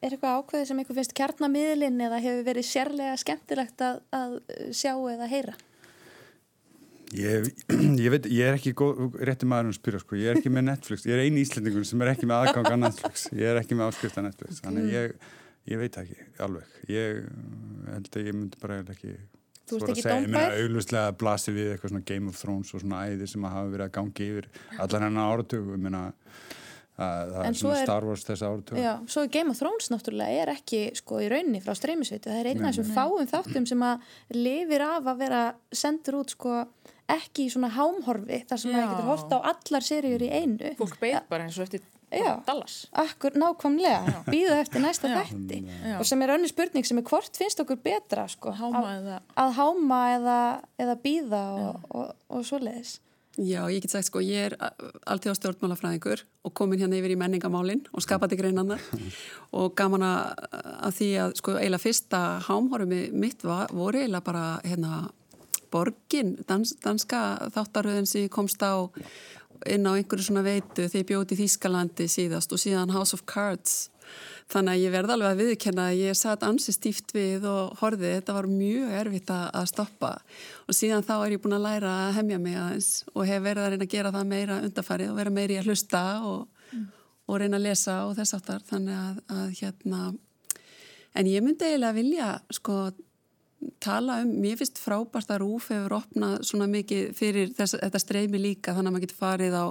Er 0.06 0.14
eitthvað 0.14 0.42
ákveðið 0.42 0.68
sem 0.70 0.82
ykkur 0.84 0.98
finnst 1.00 1.16
kjarnamiðlinn 1.18 2.04
eða 2.06 2.20
hefur 2.22 2.44
verið 2.46 2.68
sérlega 2.70 3.16
skemmtilegt 3.18 3.80
að, 3.82 4.04
að 4.14 4.36
sjá 4.78 4.92
eða 4.94 5.30
heyra? 5.32 5.56
Ég, 7.16 7.48
ég 8.04 8.12
veit, 8.14 8.28
ég 8.30 8.50
er 8.50 8.58
ekki 8.58 8.74
góð, 8.78 9.16
rétti 9.26 9.48
maður 9.50 9.72
að 9.72 9.78
spyrja 9.80 10.02
sko, 10.04 10.18
ég 10.20 10.32
er 10.32 10.40
ekki 10.40 10.52
með 10.54 10.68
Netflix, 10.70 11.06
ég 11.08 11.16
er 11.16 11.24
eini 11.26 11.42
íslendingur 11.46 11.86
sem 11.88 12.02
er 12.04 12.12
ekki 12.12 12.30
með 12.30 12.44
aðgang 12.44 12.70
að 12.74 12.82
Netflix, 12.84 13.26
ég 13.40 13.50
er 13.52 13.62
ekki 13.62 13.78
með 13.78 13.92
áskrift 13.92 14.20
að 14.20 14.28
Netflix, 14.28 14.62
þannig 14.66 14.92
ég, 14.94 15.16
ég 15.72 15.82
veit 15.82 16.00
ekki 16.02 16.28
alveg, 16.46 16.76
ég 16.92 17.24
held 17.94 18.12
að 18.12 18.30
ég 18.30 18.38
myndi 18.38 18.62
bara 18.62 18.82
ekki 18.84 19.16
Þú 19.66 19.80
að 19.80 19.92
ekki 19.96 20.04
segja, 20.06 20.18
ég 20.22 20.28
meina 20.30 20.44
dómbær? 20.46 20.60
auglustlega 20.62 21.14
blasi 21.22 21.54
við 21.56 21.72
eitthvað 21.72 21.94
svona 21.94 22.08
Game 22.12 22.30
of 22.30 22.38
Thrones 22.38 22.74
og 22.76 22.84
svona 22.84 23.00
æði 23.10 23.30
sem 23.32 23.48
að 23.48 23.56
hafa 23.56 23.72
verið 23.72 23.86
að 23.88 23.96
gangi 23.96 24.28
yfir 24.30 24.50
allar 24.84 25.06
hennar 25.08 25.32
áratug, 25.32 25.72
ég 25.74 25.82
meina 25.82 26.04
að 26.98 27.32
það 27.36 27.42
En 27.46 27.50
er 27.50 27.58
svo 27.60 27.70
svona 27.70 27.80
er- 27.82 27.88
Star 27.90 28.06
Wars 28.08 28.24
þessi 28.28 28.46
áratug. 28.50 28.78
Já, 28.80 28.94
svo 29.12 29.24
er 29.26 29.32
Game 29.34 29.50
of 29.52 29.60
Thrones 29.60 29.90
náttúrulega 29.92 30.42
er 30.44 30.54
ekki 30.56 30.82
sko 30.96 31.20
í 31.20 31.30
rauninni 31.32 31.62
frá 31.64 31.76
streymisveitu. 31.76 32.30
Það 32.32 32.40
er 32.44 32.52
einn 32.54 32.66
af 32.66 32.76
þessum 32.76 32.94
fáum 32.96 33.28
þáttum 33.34 33.68
sem 33.68 33.80
að 33.84 34.00
lifir 34.32 34.82
af 34.82 35.04
að 35.12 35.18
vera 35.26 35.42
sendur 35.72 36.22
út 36.22 36.30
sko 36.36 36.62
ekki 37.08 37.46
í 37.46 37.52
svona 37.54 37.70
hámhorfi 37.76 38.40
þar 38.50 38.58
sem 38.58 38.72
maður 38.74 38.94
getur 38.96 39.10
hort 39.12 39.36
á 39.36 39.38
allar 39.52 39.84
seríur 39.86 40.24
í 40.26 40.32
einu. 40.32 40.72
fólk 40.80 40.98
beið 41.00 41.20
bara 41.30 41.44
eins 41.44 41.60
og 41.60 41.68
eftir 41.68 41.82
Já. 42.16 42.38
Dallas. 42.46 42.86
Akkur 42.96 43.34
nákvæmlega, 43.36 44.24
býða 44.30 44.60
eftir 44.62 44.80
næsta 44.80 45.10
þætti. 45.10 45.58
Og 46.00 46.06
sem 46.06 46.22
er 46.22 46.30
önnur 46.38 46.48
spurning 46.48 46.86
sem 46.86 46.98
er 47.02 47.04
hvort 47.04 47.36
finnst 47.36 47.60
okkur 47.60 47.76
betra 47.84 48.28
sko, 48.30 48.54
háma 48.56 48.84
að, 48.86 49.00
eða 49.02 49.18
að 49.42 49.52
háma 49.58 50.00
eða, 50.14 50.38
eða 50.80 50.96
býða 51.02 51.42
og, 51.60 51.82
og, 51.92 52.14
og 52.30 52.46
svoleiðis. 52.48 53.00
Já, 53.36 53.66
ég 53.68 53.84
get 53.84 53.92
sagt 53.92 54.08
sko, 54.08 54.22
ég 54.24 54.48
er 54.48 54.54
alltaf 55.04 55.36
á 55.36 55.40
stjórnmálafræðingur 55.42 56.22
og 56.48 56.54
komin 56.56 56.80
hérna 56.80 56.96
yfir 56.96 57.16
í 57.16 57.20
menningamálin 57.20 57.82
og 57.92 58.04
skapandi 58.06 58.38
greinannar 58.40 58.80
og 59.60 59.74
gaman 59.76 60.06
að 60.06 60.96
því 61.02 61.10
að 61.26 61.36
sko 61.42 61.58
eiginlega 61.58 61.84
fyrsta 61.84 62.22
hámhorfumi 62.48 63.02
mitt 63.12 63.44
var, 63.44 63.74
voru 63.76 64.00
eiginlega 64.00 64.24
bara 64.30 64.46
hérna 64.64 65.02
borgin, 65.74 66.38
dans, 66.48 66.72
danska 66.80 67.50
þáttaröðin 67.52 68.08
sem 68.08 68.30
ég 68.30 68.32
komst 68.32 68.64
á 68.64 68.88
inn 69.68 69.88
á 69.88 69.96
einhverju 69.96 70.30
svona 70.30 70.46
veitu. 70.46 70.86
Þegar 70.86 71.02
ég 71.02 71.10
bjóti 71.10 71.36
í 71.36 71.42
Þýskalandi 71.44 72.08
síðast 72.12 72.56
og 72.56 72.62
síðan 72.62 72.94
House 72.96 73.16
of 73.18 73.26
Cards 73.28 73.90
þannig 74.52 74.74
að 74.76 74.82
ég 74.84 74.94
verði 74.94 75.16
alveg 75.16 75.32
að 75.32 75.42
viðkenna 75.42 75.86
að 75.90 76.02
ég 76.02 76.18
satt 76.20 76.46
ansi 76.46 76.76
stíft 76.76 77.14
við 77.16 77.48
og 77.50 77.78
horfið, 77.82 78.18
þetta 78.20 78.36
var 78.38 78.50
mjög 78.50 78.98
erfitt 79.00 79.32
að, 79.34 79.70
stoppa. 79.72 80.12
Og 80.70 80.78
síðan 80.78 81.06
þá 81.08 81.16
er 81.18 81.36
ég 81.36 81.42
búin 81.44 81.58
að 81.58 81.66
læra 81.66 81.94
að 82.04 82.20
hemja 82.20 82.42
mig 82.42 82.60
aðeins 82.60 82.92
og 83.14 83.26
hef 83.30 83.42
verið 83.46 83.64
að 83.64 83.74
reyna 83.74 83.88
að 83.88 83.96
gera 83.96 84.14
það 84.16 84.30
meira 84.34 84.60
undarfarið 84.68 85.14
og 85.14 85.18
vera 85.22 85.36
meiri 85.40 85.58
að 85.60 85.72
hlusta 85.72 86.04
og, 86.28 86.70
og 87.26 87.42
reyna 87.42 87.60
að 87.60 87.68
lesa 87.70 87.98
og 88.06 88.14
þess 88.20 88.38
aftar 88.38 88.62
þannig 88.70 89.02
að, 89.02 89.26
að 89.40 89.58
hérna 89.62 90.04
en 91.16 91.32
ég 91.32 91.44
myndi 91.44 91.70
eiginlega 91.70 91.96
vilja 91.96 92.30
sko 92.54 92.80
tala 93.84 94.20
um, 94.24 94.32
mér 94.42 94.60
finnst 94.60 94.80
frábært 94.82 95.32
að 95.34 95.42
Rúf 95.44 95.70
hefur 95.74 95.98
opnað 96.00 96.38
svona 96.48 96.68
mikið 96.70 97.12
fyrir 97.18 97.52
þess, 97.56 97.78
þetta 97.82 98.02
streymi 98.02 98.42
líka. 98.42 98.76
Þannig 98.76 98.90
að 98.90 98.96
maður 98.96 99.06
getur 99.06 99.22
farið 99.22 99.58
á, 99.58 99.66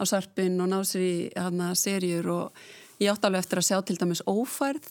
á 0.00 0.02
sarpin 0.08 0.60
og 0.62 0.70
ná 0.72 0.78
sér 0.86 1.04
í 1.04 1.16
hana 1.36 1.72
serjur 1.78 2.30
og 2.34 2.62
ég 2.98 3.12
átti 3.12 3.28
alveg 3.28 3.44
eftir 3.44 3.62
að 3.62 3.68
sjá 3.68 3.78
til 3.82 3.98
dæmis 4.00 4.24
ófærð. 4.26 4.90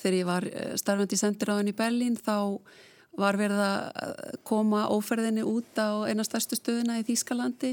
Þegar 0.00 0.16
ég 0.16 0.28
var 0.28 0.46
eh, 0.48 0.74
starfandi 0.80 1.16
í 1.18 1.20
sendiráðin 1.20 1.72
í 1.72 1.76
Berlín 1.76 2.16
þá 2.16 2.38
var 3.18 3.36
verið 3.38 3.60
að 3.60 4.18
koma 4.46 4.84
ófærðinni 4.94 5.42
út 5.46 5.78
á 5.80 6.06
eina 6.06 6.24
stærstu 6.26 6.56
stöðuna 6.58 7.00
í 7.00 7.06
Þýskalandi 7.08 7.72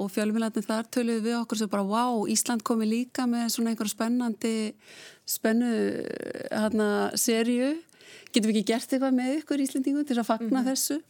og 0.00 0.10
fjölmjölandin 0.12 0.64
þar 0.64 0.88
töluðu 0.92 1.24
við 1.26 1.36
okkur 1.40 1.60
sem 1.60 1.70
bara, 1.72 1.84
wow, 1.84 2.24
Ísland 2.32 2.64
komi 2.66 2.88
líka 2.88 3.26
með 3.28 3.50
svona 3.54 3.72
einhverja 3.72 3.92
spennandi 3.92 4.54
spennu 5.28 5.70
hana 6.52 6.88
serju 7.18 7.74
getum 8.32 8.50
við 8.50 8.60
ekki 8.60 8.72
gert 8.72 8.92
eitthvað 8.92 9.16
með 9.16 9.32
ykkur 9.40 9.64
Íslendingu 9.64 10.04
til 10.08 10.18
að 10.20 10.28
fagna 10.28 10.64
þessu? 10.66 11.00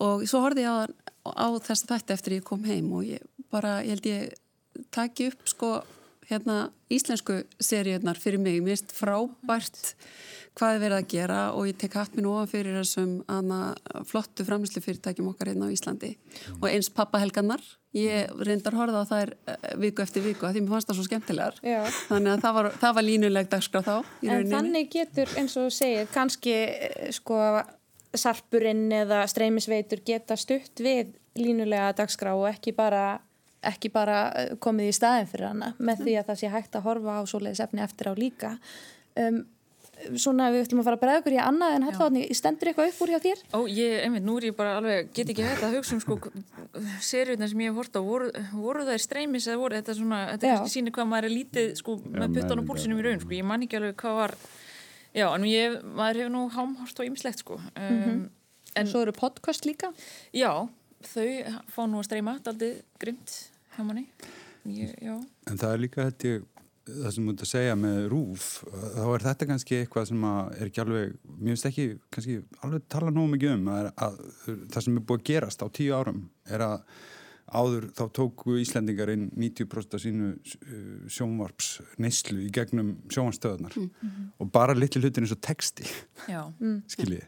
Og 0.00 0.26
svo 0.30 0.42
horfði 0.44 0.64
ég 0.64 0.70
á, 0.70 0.78
á 1.26 1.48
þess 1.58 1.86
að 1.86 1.94
þetta 1.94 2.16
eftir 2.16 2.36
ég 2.38 2.46
kom 2.46 2.66
heim 2.66 2.90
og 2.96 3.06
ég 3.06 3.24
bara, 3.52 3.80
ég 3.84 3.98
held 3.98 4.10
ég 4.10 4.86
taki 4.94 5.30
upp 5.30 5.50
sko 5.50 5.72
hérna 6.30 6.58
íslensku 6.92 7.42
seríunar 7.62 8.18
fyrir 8.20 8.40
mig, 8.42 8.60
mér 8.62 8.78
finnst 8.78 8.94
frábært 8.96 9.94
hvað 10.58 10.76
er 10.76 10.80
verið 10.82 10.96
að 10.98 11.10
gera 11.10 11.40
og 11.56 11.68
ég 11.68 11.76
tek 11.78 11.94
hatt 11.96 12.16
minn 12.16 12.28
ofan 12.28 12.48
fyrir 12.50 12.76
þessum 12.80 13.12
hana, 13.30 13.60
flottu 14.08 14.44
framlýslu 14.46 14.82
fyrirtækjum 14.84 15.30
okkar 15.30 15.52
hérna 15.52 15.70
á 15.70 15.74
Íslandi. 15.74 16.10
Og 16.58 16.66
eins 16.70 16.90
pappahelgannar 16.92 17.62
ég 17.96 18.30
reyndar 18.44 18.76
horfða 18.78 19.04
á 19.06 19.10
þær 19.10 19.32
eh, 19.34 19.68
viku 19.80 20.04
eftir 20.04 20.24
viku 20.26 20.46
að 20.46 20.56
því 20.58 20.64
mér 20.64 20.74
fannst 20.74 20.90
það 20.90 20.98
svo 20.98 21.06
skemmtilegar. 21.08 21.60
Já. 21.64 21.80
þannig 22.10 22.34
að 22.34 22.44
það 22.44 22.56
var, 22.58 22.70
það 22.82 22.96
var 22.98 23.06
línuleg 23.06 23.50
dagskrá 23.54 23.84
þá 23.86 23.94
í 24.20 24.32
En 24.34 24.50
þannig 24.54 24.90
getur, 24.94 25.34
eins 25.40 25.56
og 25.56 25.68
þú 25.68 25.76
segir, 25.78 26.10
kannski 26.14 26.56
eh, 26.66 27.10
sko 27.14 27.40
sarpurinn 28.10 28.88
eða 28.94 29.22
streymisveitur 29.30 30.02
geta 30.06 30.36
stutt 30.38 30.82
við 30.82 31.14
línulega 31.38 31.92
dagskrá 31.98 32.34
og 32.34 32.48
ekki 32.50 32.74
bara, 32.74 33.20
ekki 33.66 33.92
bara 33.92 34.18
eh, 34.32 34.52
komið 34.62 34.90
í 34.90 34.96
staðin 34.96 35.30
fyrir 35.30 35.50
hana 35.50 35.72
með 35.78 36.04
því 36.06 36.18
að 36.20 36.28
það 36.30 36.42
sé 36.42 36.52
hægt 36.52 36.76
að 36.76 36.86
horfa 36.88 37.16
á 37.20 37.22
svoleiðis 37.28 37.64
efni 37.64 37.82
eftir 37.84 38.08
á 38.08 38.14
líka. 38.16 38.52
Um, 39.20 39.42
svona 40.16 40.46
við 40.48 40.62
ætlum 40.64 40.80
að 40.80 40.86
fara 40.86 40.96
að 40.96 41.02
bregða 41.02 41.20
okkur 41.20 41.34
í 41.34 41.40
annað 41.44 41.74
en 41.76 41.84
hættáðni, 41.84 42.22
stendur 42.32 42.70
eitthvað 42.70 42.92
upp 42.92 43.02
úr 43.04 43.10
hjá 43.12 43.18
þér? 43.26 43.42
Ó, 43.52 43.60
ég, 43.68 43.96
einmitt, 44.06 44.24
nú 44.24 44.38
er 44.40 44.46
ég 44.48 44.56
bara 44.56 44.78
alveg, 44.78 45.10
get 45.12 45.32
ekki 45.34 45.44
hægt 45.44 45.66
að 45.66 45.76
hugsa 45.76 45.96
um 45.98 46.00
sko 46.00 46.16
seriunar 47.10 47.50
sem 47.52 47.60
ég 47.60 47.68
hef 47.68 47.82
hort 47.82 48.00
á, 48.00 48.02
voru, 48.06 48.30
voru 48.54 48.86
það 48.88 49.02
streymis 49.04 49.50
eða 49.50 49.60
voru 49.60 49.76
þetta 49.76 49.98
svona, 49.98 50.22
þetta 50.32 50.48
Já. 50.48 50.54
kannski 50.56 50.78
sýnir 50.78 50.96
hvað 50.96 51.10
maður 51.12 51.28
er 51.28 51.36
lítið 51.36 51.70
sko 51.82 51.98
með 52.06 52.38
puttan 52.38 52.62
og 52.62 52.68
púlsinum 52.70 53.02
í 53.02 53.06
raun 53.10 53.20
sko, 53.26 53.36
ég 53.36 53.48
man 53.52 53.66
ekki 53.66 53.80
alveg 53.80 54.00
hvað 54.00 54.18
var 54.22 54.36
Já, 55.10 55.26
en 55.34 55.44
ég, 55.50 55.80
maður 55.98 56.22
hefur 56.22 56.32
nú 56.32 56.42
hámhort 56.54 57.00
og 57.02 57.08
ymslegt 57.10 57.42
sko. 57.42 57.56
Um, 57.74 58.28
En 58.78 58.86
svo 58.86 59.00
eru 59.02 59.10
podcast 59.10 59.64
líka. 59.66 59.88
Já, 60.30 60.68
þau 61.06 61.28
fá 61.72 61.82
nú 61.86 62.00
að 62.00 62.06
streyma, 62.08 62.38
þetta 62.38 62.50
aldrei 62.50 63.84
manni. 63.84 64.06
Ég. 64.68 64.96
En 65.48 65.56
það 65.56 65.72
er 65.72 65.80
líka 65.80 66.04
held 66.04 66.24
ég 66.28 66.42
það 66.90 67.14
sem 67.14 67.26
þú 67.26 67.32
ert 67.34 67.44
að 67.44 67.50
segja 67.50 67.76
með 67.78 67.98
rúf 68.10 68.48
þá 68.70 69.04
er 69.04 69.24
þetta 69.26 69.48
kannski 69.50 69.78
eitthvað 69.78 70.10
sem 70.10 70.26
að 70.26 70.50
er 70.56 70.70
ekki 70.70 70.82
alveg, 70.84 71.14
mér 71.36 71.54
finnst 71.54 71.68
ekki 71.70 71.86
kannski 72.14 72.36
alveg 72.64 72.84
tala 72.92 73.12
nógu 73.14 73.34
mikið 73.34 73.54
um 73.54 73.70
að, 73.74 73.88
að 74.06 74.20
það 74.74 74.84
sem 74.86 74.98
er 74.98 75.06
búið 75.06 75.20
að 75.20 75.26
gerast 75.30 75.64
á 75.64 75.66
tíu 75.76 75.96
árum 75.96 76.22
er 76.50 76.64
að 76.66 76.76
áður 77.50 77.88
þá 77.98 78.02
tóku 78.14 78.56
Íslendingar 78.62 79.10
inn 79.10 79.26
90% 79.34 79.96
af 79.96 80.02
sínu 80.04 80.28
uh, 80.36 81.06
sjónvarps 81.10 81.70
neyslu 82.02 82.44
í 82.46 82.50
gegnum 82.54 82.92
sjónvarstöðunar 83.10 83.74
mm 83.74 83.88
-hmm. 83.90 84.28
og 84.38 84.52
bara 84.54 84.76
litli 84.78 85.02
hlutin 85.02 85.26
eins 85.26 85.34
og 85.34 85.42
texti 85.42 85.86
Já. 86.30 86.46
skiljiði 86.86 87.26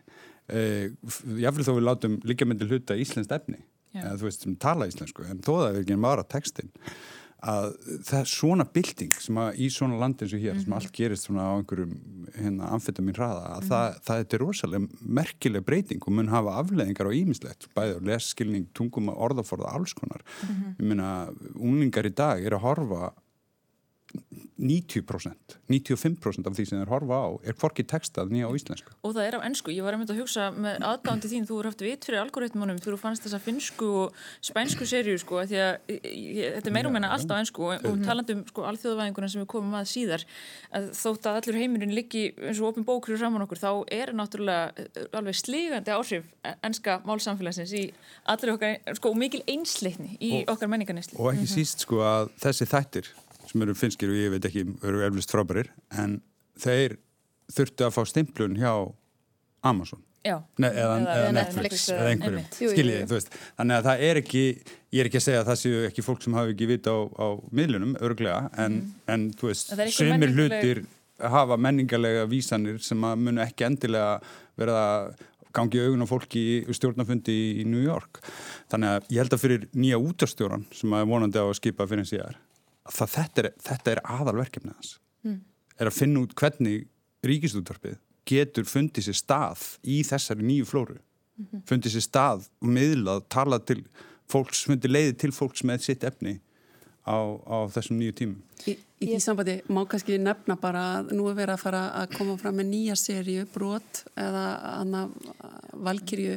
jáfnveg 0.53 1.67
þó 1.69 1.75
við 1.77 1.87
látum 1.89 2.21
líka 2.29 2.49
myndi 2.49 2.69
hluta 2.69 2.99
íslenskt 2.99 3.33
efni 3.33 3.63
eða 3.93 4.19
þú 4.21 4.29
veist 4.29 4.47
sem 4.47 4.55
tala 4.57 4.89
íslensku 4.89 5.25
en 5.29 5.43
þó 5.45 5.53
það 5.53 5.67
er 5.71 5.83
ekki 5.83 5.99
bara 6.01 6.25
textin 6.25 6.73
að 7.43 7.73
það 8.07 8.19
er 8.21 8.29
svona 8.31 8.65
bilding 8.71 9.15
sem 9.19 9.39
að 9.43 9.57
í 9.65 9.69
svona 9.75 9.99
landi 9.99 10.23
eins 10.25 10.35
og 10.37 10.43
hér 10.43 10.53
mm 10.53 10.59
-hmm. 10.59 10.65
sem 10.65 10.75
allt 10.77 10.93
gerist 10.95 11.27
svona 11.27 11.47
á 11.51 11.53
einhverjum 11.59 11.95
hérna 12.37 12.71
amfetamin 12.71 13.15
hraða 13.15 13.43
að 13.43 13.63
mm 13.63 13.63
-hmm. 13.63 13.71
það, 13.71 13.99
það 14.07 14.35
er 14.35 14.39
rosalega 14.39 14.89
merkileg 15.01 15.65
breyting 15.65 16.03
og 16.07 16.13
mun 16.13 16.29
hafa 16.29 16.59
afleðingar 16.61 17.11
á 17.11 17.19
ímislegt 17.19 17.67
bæði 17.75 17.99
á 17.99 18.07
lesskilning, 18.07 18.67
tungum 18.75 19.11
að 19.11 19.19
orðaforða 19.27 19.75
alls 19.75 19.93
konar. 19.93 20.23
Mm 20.23 20.55
-hmm. 20.55 20.77
Ég 20.79 20.87
meina 20.87 21.29
unglingar 21.55 22.07
í 22.07 22.15
dag 22.15 22.45
er 22.45 22.53
að 22.55 22.63
horfa 22.63 23.13
90%, 24.63 25.57
95% 25.67 26.47
af 26.47 26.55
því 26.55 26.65
sem 26.69 26.79
þeir 26.79 26.91
horfa 26.93 27.17
á 27.19 27.29
er 27.49 27.57
hvorki 27.59 27.83
textað 27.89 28.31
nýja 28.31 28.47
á 28.47 28.53
íslensku. 28.55 28.93
Og 29.03 29.15
það 29.17 29.27
er 29.27 29.37
á 29.39 29.41
ennsku. 29.49 29.73
Ég 29.75 29.83
var 29.83 29.97
að 29.97 30.03
mynda 30.03 30.15
að 30.15 30.21
hugsa 30.23 30.49
með 30.55 30.85
aðdándi 30.87 31.31
þín, 31.33 31.47
þú 31.49 31.57
er 31.59 31.69
haft 31.71 31.83
vit 31.83 32.07
fyrir 32.07 32.21
algoritmunum 32.23 32.79
þú 32.83 32.99
fannst 33.01 33.27
þessa 33.27 33.41
finsku 33.43 33.89
og 34.05 34.21
spænsku 34.45 34.87
serju 34.87 35.17
sko, 35.19 35.41
því 35.51 35.59
að 35.65 35.73
ég, 35.89 36.59
þetta 36.59 36.71
er 36.71 36.77
meirum 36.77 36.99
en 37.01 37.09
allt 37.09 37.33
á 37.33 37.37
ennsku 37.41 37.67
og, 37.73 37.89
og 37.89 38.05
talandum 38.07 38.45
sko 38.51 38.67
alþjóðavæðinguna 38.71 39.33
sem 39.33 39.43
við 39.43 39.51
komum 39.55 39.75
að 39.81 39.89
síðar 39.95 40.27
að 40.71 40.89
þótt 41.01 41.29
að 41.31 41.41
allur 41.41 41.61
heimurinn 41.63 41.97
liggi 41.97 42.25
eins 42.37 42.63
og 42.63 42.71
opin 42.71 42.87
bókur 42.87 43.19
saman 43.19 43.47
okkur, 43.47 43.63
þá 43.63 43.73
er 43.99 44.15
náttúrulega 44.15 44.71
eh, 44.85 45.11
alveg 45.19 45.41
sligandi 45.41 45.95
áhrif 45.97 46.31
enska 46.63 47.01
málsamfélagsins 47.09 47.75
í 47.81 47.85
allir 48.31 48.55
okkar, 48.55 48.79
sko 49.01 49.15
mikil 49.19 49.43
einsleitni 49.51 50.17
í 50.21 50.33
og, 50.43 50.55
okkar 50.55 50.71
menningarnesli. 50.71 51.19
Sem 53.51 53.65
eru 53.65 53.75
finskir 53.77 54.13
og 54.13 54.19
ég 54.19 54.33
veit 54.35 54.47
ekki, 54.49 54.67
eru 54.87 55.03
eflust 55.07 55.33
frábærir 55.35 55.73
en 55.99 56.21
þeir 56.63 56.99
þurftu 57.53 57.87
að 57.87 57.95
fá 57.97 58.03
stimplun 58.09 58.57
hjá 58.61 58.73
Amazon. 59.67 60.03
Nei, 60.23 60.69
eða, 60.69 60.99
eða, 61.01 61.15
eða 61.17 61.31
Netflix 61.35 61.89
eða 61.91 62.11
einhverjum, 62.13 62.45
skiljið, 62.55 63.01
þú 63.11 63.17
veist. 63.17 63.33
Þannig 63.59 63.79
að 63.79 63.87
það 63.89 64.05
er 64.07 64.21
ekki, 64.21 64.43
ég 64.95 65.03
er 65.03 65.09
ekki 65.09 65.19
að 65.19 65.25
segja 65.25 65.41
að 65.43 65.49
það 65.49 65.59
séu 65.63 65.81
ekki 65.89 66.05
fólk 66.07 66.23
sem 66.23 66.37
hafi 66.39 66.55
ekki 66.55 66.69
vita 66.71 66.95
á, 66.95 67.01
á 67.19 67.27
miðlunum, 67.59 67.97
örglega, 68.07 68.45
en, 68.63 68.77
mm. 68.79 68.93
en 69.15 69.25
þú 69.41 69.51
veist, 69.51 69.75
sömur 69.97 70.35
hlutir 70.37 70.85
hafa 71.33 71.59
menningarlega 71.59 72.29
vísanir 72.31 72.79
sem 72.83 73.03
að 73.07 73.27
munu 73.27 73.43
ekki 73.43 73.67
endilega 73.67 74.15
verða 74.59 74.87
gangi 75.53 75.83
augun 75.83 76.07
á 76.07 76.09
fólki 76.09 76.45
í 76.63 76.79
stjórnafundi 76.79 77.37
í 77.61 77.67
New 77.69 77.83
York, 77.83 78.23
þannig 78.71 78.95
að 78.95 79.11
ég 79.11 79.25
held 79.25 79.37
að 79.37 79.43
fyrir 79.43 79.69
nýja 79.75 80.01
útastjóran 80.01 80.65
sem 80.71 80.95
að 80.97 81.11
vonandi 81.11 81.43
á 81.43 81.47
að 81.49 81.59
skipa 81.59 81.91
fyrir 81.91 82.09
síðar 82.09 82.39
það, 82.91 83.13
þetta, 83.17 83.43
er, 83.43 83.51
þetta 83.67 83.95
er 83.95 84.03
aðalverkefnið 84.17 84.75
hans 84.75 84.95
mm. 85.27 85.41
er 85.79 85.91
að 85.91 85.99
finna 85.99 86.23
út 86.25 86.35
hvernig 86.39 86.87
ríkistúttarpið 87.27 87.99
getur 88.29 88.69
fundið 88.69 89.09
sér 89.09 89.19
stað 89.19 89.67
í 89.83 90.01
þessari 90.07 90.47
nýju 90.47 90.69
flóru 90.71 90.97
mm 90.99 91.45
-hmm. 91.45 91.67
fundið 91.67 91.97
sér 91.97 92.07
stað 92.07 92.49
og 92.63 92.69
miðlað, 92.69 93.27
talað 93.29 93.67
til 93.67 93.85
fólks, 94.31 94.65
fundið 94.67 94.91
leiði 94.91 95.13
til 95.19 95.33
fólks 95.33 95.65
með 95.65 95.87
sitt 95.87 96.05
efni 96.05 96.41
á, 97.07 97.19
á 97.43 97.67
þessum 97.75 97.99
nýju 97.99 98.13
tímum 98.21 98.43
Í, 98.67 98.77
í 99.03 99.07
því 99.11 99.21
sambandi 99.21 99.57
má 99.69 99.83
kannski 99.91 100.19
nefna 100.19 100.57
bara 100.57 100.83
að 100.99 101.15
nú 101.19 101.27
er 101.29 101.35
verið 101.35 101.55
að 101.57 101.65
fara 101.65 101.83
að 101.99 102.13
koma 102.19 102.37
fram 102.39 102.55
með 102.61 102.67
nýja 102.71 102.97
sériu, 102.97 103.47
brot 103.51 104.05
eða 104.15 105.09
valkyrju 105.75 106.37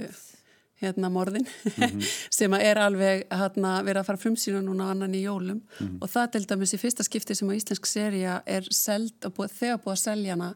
hérna 0.81 1.09
morðin 1.09 1.45
mm 1.45 1.71
-hmm. 1.83 2.13
sem 2.37 2.53
er 2.53 2.77
alveg 2.77 3.25
hérna, 3.31 3.81
verið 3.83 4.01
að 4.01 4.07
fara 4.09 4.23
frumsýna 4.23 4.61
núna 4.61 4.91
annan 4.91 5.15
í 5.15 5.21
jólum 5.23 5.61
mm 5.61 5.87
-hmm. 5.87 5.97
og 6.01 6.09
það 6.09 6.31
til 6.31 6.45
dæmis 6.47 6.73
í 6.73 6.81
fyrsta 6.81 7.03
skipti 7.03 7.35
sem 7.35 7.49
að 7.49 7.55
íslensk 7.55 7.85
seria 7.85 8.41
er 8.45 8.67
seld, 8.71 9.13
búið, 9.21 9.51
þegar 9.59 9.77
búið 9.83 9.91
að 9.91 10.03
selja 10.03 10.33
hana 10.33 10.55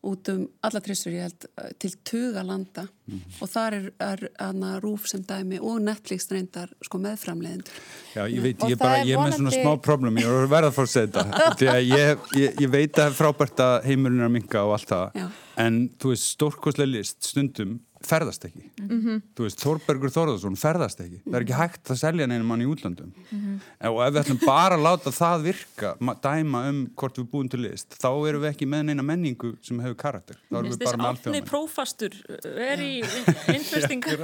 út 0.00 0.28
um 0.28 0.44
alla 0.62 0.80
trissur 0.80 1.12
ég 1.12 1.26
held 1.26 1.46
til 1.82 1.90
tuga 2.06 2.42
landa 2.42 2.82
mm 2.82 3.18
-hmm. 3.18 3.42
og 3.42 3.48
þar 3.50 3.74
er, 3.74 3.90
er 3.98 4.28
hana, 4.38 4.80
rúf 4.80 5.06
sem 5.06 5.22
dæmi 5.22 5.58
og 5.60 5.80
Netflix 5.82 6.30
reyndar 6.30 6.68
sko 6.82 6.98
meðframleiðindur 6.98 7.72
Já, 8.14 8.28
ég 8.28 8.42
veit, 8.42 8.62
ég, 8.62 8.78
bara, 8.78 9.02
ég 9.04 9.18
er 9.18 9.18
með 9.18 9.36
svona 9.36 9.50
smá 9.50 9.76
problem 9.82 10.18
ég 10.18 10.24
er 10.24 10.46
verið 10.46 10.68
að 10.68 10.74
fóra 10.74 10.86
að 10.86 10.92
segja 10.92 11.06
þetta 11.06 11.54
því 11.58 11.66
að 11.66 11.82
ég, 11.82 12.18
ég 12.60 12.70
veit 12.70 12.90
að 12.90 13.02
það 13.02 13.06
er 13.06 13.18
frábært 13.18 13.60
að 13.60 13.84
heimurinn 13.84 14.20
er 14.20 14.24
að 14.24 14.32
minka 14.32 14.62
og 14.62 14.72
allt 14.72 14.88
það 14.88 15.30
en 15.56 15.90
þú 15.98 16.08
veist, 16.08 16.30
stórkoslega 16.36 16.90
list 16.90 17.22
stundum 17.24 17.80
ferðast 18.04 18.44
ekki. 18.46 18.64
Mm 18.80 19.00
-hmm. 19.00 19.22
þú 19.36 19.46
veist, 19.46 19.62
Þorbergur 19.62 20.12
Þorðarsson 20.14 20.56
ferðast 20.58 21.00
ekki. 21.02 21.20
Það 21.24 21.36
er 21.38 21.44
ekki 21.44 21.58
hægt 21.58 21.90
að 21.90 22.00
selja 22.02 22.26
neina 22.26 22.44
mann 22.44 22.62
í 22.62 22.68
útlandum 22.68 23.12
mm 23.14 23.38
-hmm. 23.38 23.90
og 23.90 24.00
ef 24.06 24.12
við 24.12 24.20
ætlum 24.22 24.40
bara 24.44 24.76
að 24.76 24.84
láta 24.86 25.10
það 25.10 25.42
virka 25.42 25.96
dæma 26.22 26.68
um 26.68 26.78
hvort 26.94 27.18
við 27.18 27.30
búum 27.30 27.48
til 27.48 27.60
list 27.60 27.96
þá 27.98 28.10
erum 28.28 28.42
við 28.42 28.50
ekki 28.50 28.66
með 28.66 28.82
neina 28.82 29.02
menningu 29.02 29.56
sem 29.62 29.80
hefur 29.80 29.96
karakter. 29.96 30.36
Þá 30.50 30.58
erum 30.58 30.70
við 30.70 30.84
bara 30.84 30.96
með 30.96 31.06
allt 31.06 31.22
Þess 31.24 31.50
prófastur 31.50 32.12
er 32.44 32.78
í 32.80 33.02
innfestingar 33.56 34.18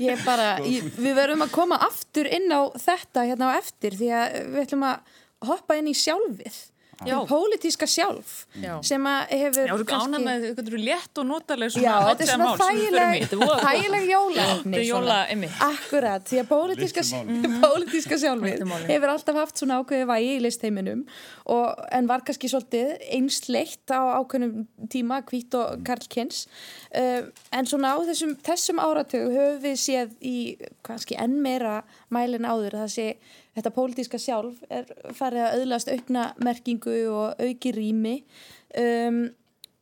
Ég 0.00 0.24
bara 0.24 0.58
ég, 0.60 0.82
við 0.96 1.14
verum 1.14 1.42
að 1.42 1.50
koma 1.50 1.76
aftur 1.76 2.26
inn 2.26 2.50
á 2.52 2.70
þetta 2.78 3.24
hérna 3.24 3.50
á 3.50 3.58
eftir 3.58 3.94
því 3.94 4.08
að 4.10 4.26
við 4.52 4.62
ætlum 4.66 4.82
að 4.82 4.98
hoppa 5.44 5.76
inn 5.76 5.88
í 5.90 5.94
sjálfið 5.94 6.73
um 7.02 7.26
pólitíska 7.28 7.86
sjálf 7.90 8.32
já. 8.60 8.76
sem 8.86 9.06
að 9.08 9.34
hefur 9.34 9.68
Já, 9.68 9.74
þú 9.74 9.86
gána 9.88 10.20
með, 10.22 10.46
þetta 10.50 10.64
eru 10.70 10.80
létt 10.80 11.20
og 11.20 11.26
notaleg 11.28 11.76
Já, 11.78 11.94
þetta 12.08 12.24
er 12.24 12.30
svona 12.32 12.50
þægileg 12.60 13.26
þægileg 13.64 14.06
jóla 14.08 14.46
Akkurat, 15.68 16.26
því 16.28 16.40
að 16.42 16.48
pólitíska 16.50 17.04
pólitíska 17.64 18.20
sjálfið 18.22 18.64
hefur 18.88 19.14
alltaf 19.14 19.40
haft 19.40 19.62
svona 19.62 19.80
ákveði 19.82 20.08
vægi 20.10 20.32
í 20.34 20.42
listheiminum 20.44 21.04
og, 21.44 21.84
en 21.94 22.10
var 22.10 22.24
kannski 22.26 22.50
svolítið 22.52 22.94
einsleitt 23.14 23.94
á 23.94 24.20
ákveðnum 24.20 24.66
tíma 24.92 25.20
Kvít 25.26 25.56
og 25.58 25.84
Karl 25.86 26.08
Kins 26.10 26.44
uh, 26.94 27.26
en 27.54 27.70
svona 27.70 27.94
á 27.94 27.98
þessum, 28.06 28.36
þessum 28.44 28.82
áratögu 28.82 29.32
höfum 29.34 29.62
við 29.64 29.80
séð 29.80 30.14
í 30.24 30.36
kannski 30.86 31.18
enn 31.20 31.40
meira 31.44 31.82
mælin 32.14 32.46
áður 32.48 32.80
það 32.84 32.92
sé 32.94 33.08
þetta 33.54 33.72
pólitíska 33.74 34.20
sjálf 34.20 34.60
er 34.70 34.90
farið 35.14 35.46
að 35.46 35.56
auðlast 35.60 35.92
aukna 35.94 36.26
merkingu 36.42 36.98
og 37.12 37.40
auki 37.42 37.74
rými. 37.74 38.18
Um, 38.78 39.24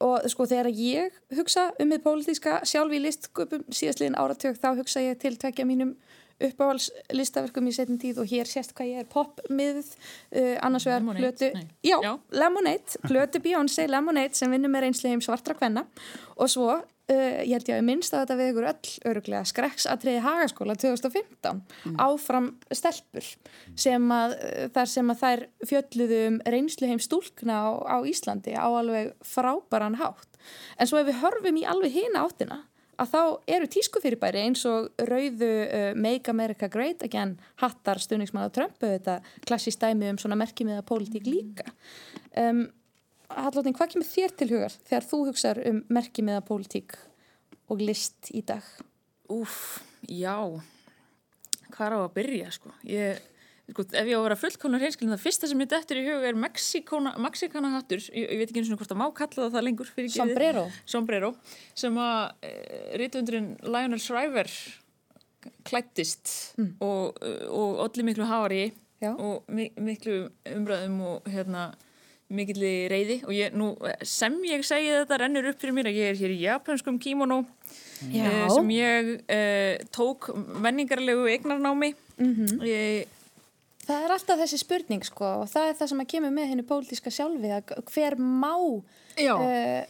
og 0.02 0.24
sko 0.30 0.48
þegar 0.50 0.72
ég 0.74 1.14
hugsa 1.37 1.68
um 1.80 1.92
því 1.92 2.00
pólitíska 2.02 2.58
sjálf 2.68 2.94
í 2.94 3.02
listgöpum 3.04 3.62
síðastliðin 3.70 4.18
áratök 4.18 4.58
þá 4.58 4.72
hugsa 4.80 5.04
ég 5.04 5.20
til 5.22 5.37
tvekja 5.38 5.66
mínum 5.68 5.94
uppáhaldslistaverkum 6.42 7.68
í 7.70 7.74
setjum 7.76 7.98
tíð 8.02 8.22
og 8.22 8.30
hér 8.30 8.48
sést 8.50 8.72
hvað 8.74 8.90
ég 8.90 9.02
er 9.04 9.11
popmiðuð 9.12 9.90
uh, 9.92 10.56
annars 10.66 10.87
vegar 10.88 11.04
plötu 11.06 11.50
já, 11.87 11.96
já. 12.02 12.12
Lemonade, 12.35 12.98
plötu 13.06 13.42
Beyoncé 13.44 13.87
Lemonade 13.90 14.38
sem 14.38 14.50
vinnur 14.50 14.72
með 14.72 14.88
reynslegum 14.88 15.22
svartra 15.24 15.54
kvenna. 15.58 15.87
Og 16.37 16.50
svo 16.50 16.80
Uh, 17.11 17.43
ég 17.43 17.57
held 17.57 17.67
ég 17.67 17.81
að 17.81 17.87
minnst 17.88 18.15
að 18.15 18.21
þetta 18.23 18.35
við 18.38 18.49
ykkur 18.53 18.67
öll 18.69 18.91
öruglega 19.11 19.47
skrekksatriði 19.51 20.21
hagaskóla 20.23 20.77
2015 20.79 21.57
mm. 21.59 21.97
áfram 21.99 22.45
stelpur 22.71 23.27
sem 23.75 24.05
að 24.15 24.35
uh, 24.37 24.69
þar 24.77 24.91
sem 24.93 25.11
að 25.11 25.25
þær 25.25 25.43
fjölluðu 25.67 26.21
um 26.29 26.37
reynsluheim 26.55 27.01
stúlkna 27.03 27.57
á, 27.59 27.71
á 27.91 27.97
Íslandi 28.07 28.55
á 28.55 28.71
alveg 28.71 29.11
frábæran 29.27 29.99
hátt 29.99 30.38
en 30.79 30.87
svo 30.87 31.01
ef 31.03 31.11
við 31.11 31.19
hörfum 31.25 31.59
í 31.59 31.65
alveg 31.73 31.97
hína 31.97 32.23
áttina 32.23 32.61
að 33.03 33.11
þá 33.17 33.23
eru 33.57 33.71
tískufyrirbæri 33.75 34.45
eins 34.47 34.62
og 34.71 34.93
rauðu 35.11 35.51
uh, 35.65 35.88
Make 35.99 36.31
America 36.31 36.71
Great 36.71 37.03
Again 37.03 37.35
hattar 37.65 37.99
stuðningsmann 37.99 38.47
á 38.47 38.55
Trumpu 38.55 38.93
þetta 38.95 39.19
klassist 39.43 39.83
dæmi 39.83 40.12
um 40.12 40.23
svona 40.23 40.38
merkimiða 40.38 40.87
pólitík 40.87 41.27
líka 41.27 41.67
um 42.38 42.69
Hallóttin, 43.33 43.75
hvað 43.77 43.95
kemur 43.95 44.09
þér 44.09 44.37
til 44.37 44.51
hugar 44.53 44.75
þegar 44.88 45.09
þú 45.09 45.18
hugsaður 45.31 45.64
um 45.71 45.81
merkimiða 45.92 46.45
pólitík 46.47 46.97
og 47.73 47.81
list 47.81 48.31
í 48.35 48.42
dag? 48.47 48.66
Úf, 49.33 49.81
já 50.05 50.37
hvað 51.73 51.87
er 51.87 51.97
á 51.97 52.01
að 52.01 52.14
byrja 52.16 52.51
sko 52.55 52.73
ég, 52.88 53.23
sko, 53.71 53.87
ef 53.88 54.11
ég 54.11 54.16
á 54.16 54.21
að 54.21 54.27
vera 54.27 54.38
fullkónar 54.42 54.83
reynskilin 54.85 55.14
það 55.14 55.25
fyrsta 55.25 55.51
sem 55.51 55.64
ég 55.64 55.71
dættur 55.73 56.01
í 56.01 56.05
huga 56.07 56.29
er 56.31 56.38
Mexikana 56.42 57.73
hattur, 57.77 58.03
ég, 58.12 58.27
ég 58.27 58.42
veit 58.42 58.51
ekki 58.51 58.62
eins 58.62 58.73
og 58.75 58.83
hvort 58.83 58.95
að 58.95 59.01
má 59.01 59.07
kalla 59.16 59.47
það 59.47 59.57
það 59.57 59.66
lengur 59.68 59.92
Sombrero. 60.16 60.66
Sombrero 60.85 61.33
sem 61.85 61.99
að 62.03 62.49
e, 62.49 62.53
rítvöndurinn 63.01 63.55
Lionel 63.64 64.03
Shriver 64.03 64.53
klættist 65.66 66.35
mm. 66.59 66.75
og, 66.85 67.23
og 67.51 67.81
allir 67.87 68.07
miklu 68.07 68.29
hári 68.29 68.66
og 69.11 69.49
miklu 69.51 70.29
umræðum 70.47 71.01
og 71.09 71.33
hérna 71.33 71.73
mikilli 72.33 72.73
reyði 72.92 73.16
og 73.27 73.33
ég, 73.37 73.55
nú, 73.57 73.73
sem 74.07 74.37
ég 74.49 74.64
segi 74.66 74.90
þetta 74.95 75.18
rennur 75.23 75.49
upp 75.53 75.61
fyrir 75.62 75.77
mér 75.77 75.90
að 75.92 75.99
ég 76.01 76.12
er 76.14 76.21
hér 76.21 76.35
í 76.35 76.40
japanskum 76.42 76.99
kimono 77.03 77.42
Já. 78.12 78.27
uh, 78.27 78.47
sem 78.57 78.71
ég 78.75 79.11
uh, 79.23 79.88
tók 79.95 80.31
menningarlegu 80.64 81.27
eignarnámi 81.37 81.95
Mhm. 82.23 82.61
ég, 82.68 83.07
Það 83.83 84.05
er 84.05 84.12
alltaf 84.14 84.38
þessi 84.38 84.59
spurning 84.61 85.03
sko 85.03 85.25
og 85.42 85.49
það 85.51 85.68
er 85.73 85.75
það 85.81 85.88
sem 85.90 86.01
að 86.05 86.11
kemur 86.12 86.31
með 86.37 86.51
henni 86.53 86.62
pólitíska 86.68 87.11
sjálfi 87.11 87.49
að 87.51 87.73
hver 87.90 88.14
má 88.21 88.53
uh, 88.55 89.83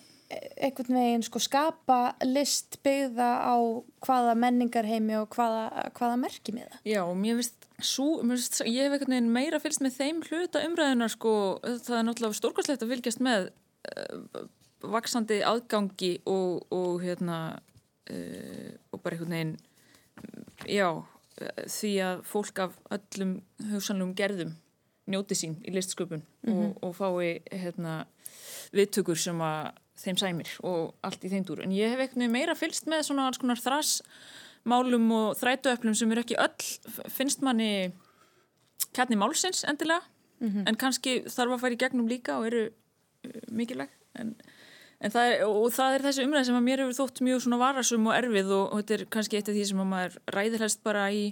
einhvern 0.62 0.96
veginn 0.98 1.24
sko 1.26 1.40
skapa 1.42 1.98
list 2.24 2.78
byggða 2.84 3.30
á 3.44 3.56
hvaða 4.04 4.36
menningarheimi 4.38 5.18
og 5.20 5.34
hvaða, 5.36 5.90
hvaða 5.96 6.18
merki 6.22 6.54
með 6.56 6.70
það. 6.70 6.80
Já, 6.92 7.02
mér 7.24 7.40
finnst 7.40 7.68
svo, 7.82 8.08
finnst, 8.22 8.60
ég 8.66 8.86
hef 8.86 8.96
einhvern 8.96 9.16
veginn 9.16 9.32
meira 9.34 9.60
fylgst 9.62 9.84
með 9.84 9.98
þeim 9.98 10.22
hluta 10.28 10.64
umræðunar 10.66 11.12
sko, 11.12 11.34
það 11.62 11.98
er 11.98 12.08
náttúrulega 12.08 12.38
stórkvæslegt 12.38 12.86
að 12.86 12.94
fylgjast 12.94 13.24
með 13.24 13.50
uh, 13.92 14.46
vaksandi 14.92 15.42
aðgangi 15.46 16.14
og, 16.30 16.64
og 16.74 17.02
hérna 17.04 17.38
uh, 18.10 18.70
og 18.92 19.02
bara 19.02 19.18
einhvern 19.18 19.36
veginn 19.36 19.56
já, 20.68 20.88
eh, 21.40 21.64
því 21.66 21.92
að 22.06 22.26
fólk 22.28 22.60
af 22.66 22.74
öllum 22.94 23.38
hugsanlegum 23.72 24.16
gerðum 24.18 24.52
njóti 25.10 25.34
sín 25.34 25.56
í 25.66 25.72
listsköpun 25.74 26.22
og, 26.52 26.76
og 26.84 26.92
fái 26.94 27.40
hérna 27.50 28.02
viðtökur 28.74 29.18
sem 29.18 29.40
að 29.42 29.72
þeim 30.04 30.18
sæmir 30.20 30.52
og 30.66 30.94
allt 31.06 31.24
í 31.24 31.30
þeim 31.32 31.44
dúr. 31.48 31.62
En 31.64 31.74
ég 31.74 31.92
hef 31.92 32.00
veginn 32.00 32.32
meira 32.32 32.56
fylgst 32.58 32.88
með 32.90 33.06
svona 33.08 33.26
alls 33.28 33.40
konar 33.40 33.60
þrasmálum 33.62 35.10
og 35.16 35.36
þrætuöflum 35.40 35.96
sem 35.98 36.12
eru 36.12 36.24
ekki 36.24 36.38
öll, 36.40 36.70
finnst 37.12 37.44
manni 37.44 37.92
kjarni 38.92 39.18
málsins 39.20 39.64
endilega, 39.68 40.02
en 40.66 40.78
kannski 40.78 41.22
þarf 41.30 41.62
að 41.62 41.76
í 41.76 41.80
gegnum 41.84 42.08
líka 42.10 42.38
og 42.38 42.48
eru 42.50 42.64
uh, 42.68 43.42
mikilvæg. 43.50 43.92
En, 44.18 44.34
en 45.00 45.10
það 45.14 45.30
er, 45.30 45.44
og 45.46 45.70
það 45.72 45.94
er 45.94 46.06
þessi 46.08 46.26
umræð 46.26 46.48
sem 46.48 46.58
að 46.58 46.66
mér 46.66 46.82
hefur 46.82 46.98
þótt 46.98 47.22
mjög 47.24 47.44
svona 47.44 47.60
varasum 47.62 48.08
og 48.10 48.16
erfið 48.16 48.50
og, 48.52 48.66
og 48.72 48.82
þetta 48.82 48.98
er 48.98 49.06
kannski 49.14 49.38
eitt 49.38 49.48
af 49.48 49.56
því 49.56 49.68
sem 49.70 49.80
að 49.80 49.92
maður 49.94 50.18
ræðir 50.36 50.66
helst 50.66 50.82
bara 50.84 51.06
í 51.14 51.22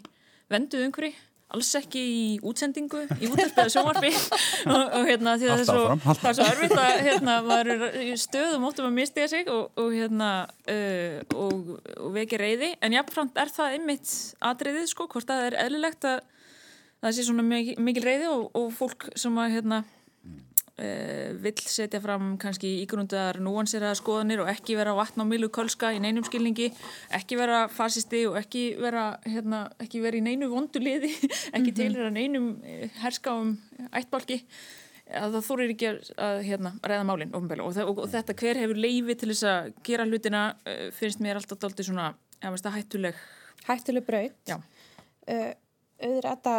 vendu 0.50 0.80
umhverfi 0.86 1.12
alls 1.50 1.70
ekki 1.78 2.00
í 2.00 2.24
útsendingu, 2.46 3.02
í 3.18 3.30
útverfið 3.30 3.70
sjónvarpi. 3.74 4.10
Og, 4.70 4.82
og 5.00 5.06
hérna 5.08 5.34
því 5.40 5.48
að 5.50 5.62
það 5.66 5.78
er 5.80 6.30
er 6.30 6.36
svo 6.36 6.46
erfitt 6.46 6.74
að 6.78 6.98
hérna, 7.06 7.36
maður 7.46 7.70
er 7.72 8.00
í 8.04 8.10
stöðum 8.20 8.66
óttum 8.68 8.88
að 8.90 8.96
mistiga 8.98 9.28
sig 9.30 9.48
og, 9.50 9.70
og 9.80 9.94
hérna 9.94 10.30
uh, 10.46 11.16
og, 11.34 11.70
og 11.96 12.12
veki 12.14 12.38
reyði 12.40 12.70
en 12.84 12.94
jáfnframt 12.94 13.40
er 13.40 13.52
það 13.54 13.76
einmitt 13.78 14.12
atriðið 14.50 14.90
sko, 14.92 15.08
hvort 15.10 15.30
það 15.30 15.46
er 15.48 15.58
eðlilegt 15.64 16.06
að 16.10 16.20
það 17.00 17.16
sé 17.16 17.26
svona 17.26 17.46
mikil, 17.46 17.76
mikil 17.80 18.04
reyði 18.04 18.28
og, 18.30 18.44
og 18.60 18.68
fólk 18.76 19.08
sem 19.18 19.40
að 19.40 19.56
hérna 19.56 19.82
vill 21.44 21.62
setja 21.68 22.00
fram 22.00 22.34
kannski 22.40 22.70
ígrundaðar 22.84 23.40
núanseraða 23.44 23.98
skoðanir 23.98 24.44
og 24.44 24.50
ekki 24.52 24.76
vera 24.78 24.94
vatn 24.96 25.22
á 25.22 25.26
milu 25.28 25.50
kölska 25.52 25.92
í 25.92 26.00
neinum 26.02 26.24
skilningi 26.24 26.70
ekki 27.18 27.38
vera 27.40 27.64
fasisti 27.72 28.22
og 28.30 28.38
ekki 28.40 28.64
vera, 28.80 29.10
hérna, 29.26 29.64
ekki 29.82 30.02
vera 30.04 30.20
í 30.20 30.22
neinu 30.24 30.50
vondu 30.52 30.82
liði 30.82 31.12
ekki 31.56 31.74
tilhera 31.76 32.12
neinum 32.14 32.54
eh, 32.64 32.88
herskáum 33.02 33.56
ættbálki. 33.90 34.40
Að 35.10 35.34
það 35.34 35.46
þórir 35.48 35.70
ekki 35.72 35.88
að, 35.90 36.36
hérna, 36.46 36.70
ræða 36.86 37.06
málinn 37.08 37.32
og, 37.34 37.50
og, 37.50 37.96
og 38.04 38.08
þetta 38.12 38.36
hver 38.38 38.60
hefur 38.62 38.78
leifi 38.78 39.16
til 39.18 39.32
þess 39.32 39.46
að 39.50 39.72
gera 39.88 40.06
hlutina 40.06 40.42
finnst 40.94 41.18
mér 41.24 41.40
alltaf 41.40 41.58
dálítið 41.58 41.88
svona 41.88 42.12
veist, 42.44 42.68
hættuleg 42.70 43.18
Hættuleg 43.66 44.06
braut. 44.06 44.52
Uh, 45.28 45.52
þetta, 46.00 46.54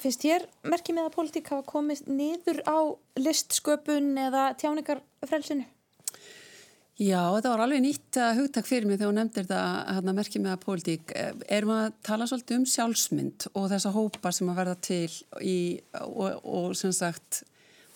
finnst 0.00 0.24
þér 0.24 0.46
merki 0.66 0.94
með 0.96 1.08
að 1.08 1.16
pólitík 1.16 1.48
hafa 1.52 1.66
komist 1.68 2.08
niður 2.08 2.62
á 2.64 2.78
listsköpun 3.20 4.14
eða 4.26 4.50
tjáningarfrelsinu? 4.60 5.66
Já, 6.96 7.20
þetta 7.34 7.50
var 7.52 7.60
alveg 7.66 7.82
nýtt 7.84 8.16
uh, 8.16 8.30
hugtak 8.38 8.64
fyrir 8.64 8.88
mig 8.88 8.96
þegar 8.96 9.10
hún 9.10 9.18
nefndir 9.20 9.44
þetta 9.44 9.96
hérna, 9.98 10.14
merkið 10.16 10.42
með 10.46 10.54
að 10.54 10.62
pólitík. 10.62 11.12
Eh, 11.12 11.42
Erum 11.58 11.72
að 11.74 11.90
tala 12.08 12.28
svolítið 12.30 12.56
um 12.56 12.64
sjálfsmynd 12.72 13.48
og 13.52 13.66
þessa 13.74 13.92
hópa 13.92 14.32
sem 14.32 14.48
að 14.48 14.60
verða 14.62 14.76
til 14.86 15.18
í, 15.44 15.58
og, 16.00 16.38
og 16.40 16.72
sem 16.80 16.94
sagt 16.96 17.42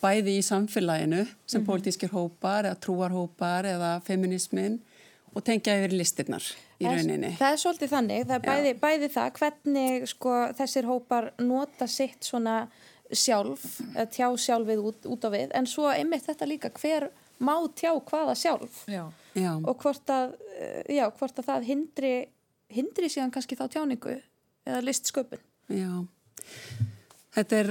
bæði 0.03 0.37
í 0.37 0.45
samfélaginu 0.45 1.23
sem 1.49 1.64
pólitískir 1.64 2.12
hópar 2.12 2.69
eða 2.69 2.81
trúarhópar 2.85 3.69
eða 3.73 3.95
feminismin 4.05 4.79
og 5.35 5.45
tengja 5.47 5.77
yfir 5.79 5.95
listirnar 5.95 6.45
í 6.81 6.87
Það 6.87 6.97
rauninni. 6.97 7.33
Það 7.38 7.55
er 7.55 7.61
svolítið 7.62 7.93
þannig, 7.95 8.23
það 8.29 8.37
er 8.37 8.47
bæði, 8.47 8.75
bæði 8.81 9.11
það 9.14 9.33
hvernig 9.38 10.07
sko, 10.11 10.37
þessir 10.59 10.88
hópar 10.90 11.31
nota 11.43 11.88
sitt 11.90 12.27
svona 12.27 12.57
sjálf, 13.11 13.64
eða 13.95 14.07
tjá 14.14 14.27
sjálfið 14.38 14.85
út, 14.87 15.07
út 15.11 15.27
á 15.27 15.29
við, 15.35 15.51
en 15.59 15.66
svo 15.66 15.88
einmitt 15.90 16.27
þetta 16.29 16.47
líka, 16.47 16.71
hver 16.79 17.09
má 17.43 17.55
tjá 17.75 17.90
hvaða 17.97 18.37
sjálf 18.38 18.85
Já. 18.90 19.05
Já, 19.35 19.53
og 19.59 19.77
hvort 19.83 20.11
að, 20.11 20.35
eh, 20.59 20.97
já, 20.97 21.05
hvort 21.11 21.38
að 21.38 21.47
það 21.47 21.69
hindri, 21.69 22.14
hindri 22.71 23.11
síðan 23.11 23.31
kannski 23.35 23.59
þá 23.59 23.66
tjáningu 23.71 24.16
eða 24.66 24.83
listsköpun. 24.85 25.43
já. 25.71 26.07
Þetta 27.35 27.57
er 27.62 27.71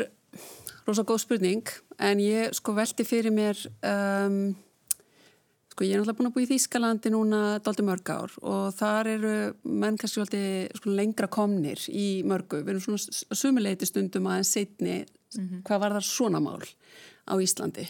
rosa 0.88 1.04
góð 1.04 1.22
spurning 1.24 1.67
en 2.00 2.22
ég 2.24 2.54
sko 2.56 2.74
velti 2.78 3.06
fyrir 3.08 3.34
mér 3.36 3.60
um, 3.84 4.56
sko 5.79 5.87
ég 5.87 5.95
er 5.95 6.01
náttúrulega 6.01 6.17
búin 6.19 6.27
að 6.27 6.33
búa 6.35 6.43
í 6.43 6.47
Þýskalandi 6.49 7.09
núna 7.13 7.37
daldi 7.63 7.83
mörg 7.87 8.09
ár 8.11 8.33
og 8.43 8.73
þar 8.75 9.07
eru 9.13 9.29
menn 9.63 9.95
kannski 9.95 10.17
svolítið 10.19 10.75
sko, 10.75 10.91
lengra 10.91 11.29
komnir 11.31 11.79
í 11.87 12.07
mörgu. 12.27 12.59
Við 12.65 12.73
erum 12.73 12.83
svona 12.83 13.37
sumuleiti 13.39 13.87
stundum 13.87 14.27
aðeins 14.27 14.51
setni 14.57 14.97
hvað 15.63 15.79
var 15.85 15.95
það 15.95 16.07
svona 16.09 16.41
mál 16.43 16.59
á 17.31 17.33
Íslandi. 17.39 17.87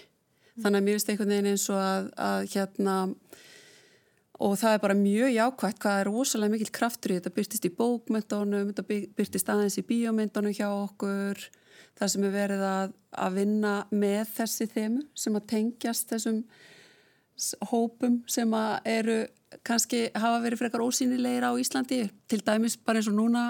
Þannig 0.62 0.78
að 0.78 0.86
mér 0.86 0.97
finnst 0.99 1.10
einhvern 1.10 1.34
veginn 1.34 1.49
eins 1.56 1.65
og 1.73 1.82
að, 1.82 2.12
að 2.30 2.45
hérna 2.54 2.95
og 4.39 4.56
það 4.62 4.73
er 4.75 4.82
bara 4.86 4.99
mjög 5.02 5.34
jákvægt 5.34 5.82
hvað 5.82 5.99
er 6.04 6.10
rosalega 6.13 6.54
mikill 6.54 6.71
kraftur 6.78 7.12
í 7.15 7.17
þetta. 7.17 7.34
Byrtist 7.39 7.65
í 7.65 7.73
bókmyndunum, 7.73 8.69
þetta 8.69 8.86
by- 8.86 9.10
birtist 9.17 9.49
aðeins 9.49 9.80
í 9.82 9.88
bíómyndunum 9.89 10.54
hjá 10.54 10.67
okkur. 10.69 11.41
Það 11.97 12.12
sem 12.13 12.23
er 12.30 12.38
verið 12.38 12.62
að, 12.69 12.93
að 13.17 13.39
vinna 13.41 13.78
með 13.91 14.28
þessi 14.38 14.69
þemu 14.78 15.08
sem 15.17 15.39
að 15.41 15.47
tengjast 15.58 16.13
þessum 16.13 16.43
hópum 17.71 18.21
sem 18.30 18.54
eru 18.86 19.21
kannski 19.65 20.08
hafa 20.13 20.41
verið 20.43 20.62
frekar 20.63 20.84
ósýnilegir 20.86 21.45
á 21.47 21.52
Íslandi 21.60 22.04
til 22.30 22.41
dæmis 22.45 22.78
bara 22.78 23.02
eins 23.02 23.10
og 23.10 23.17
núna 23.17 23.49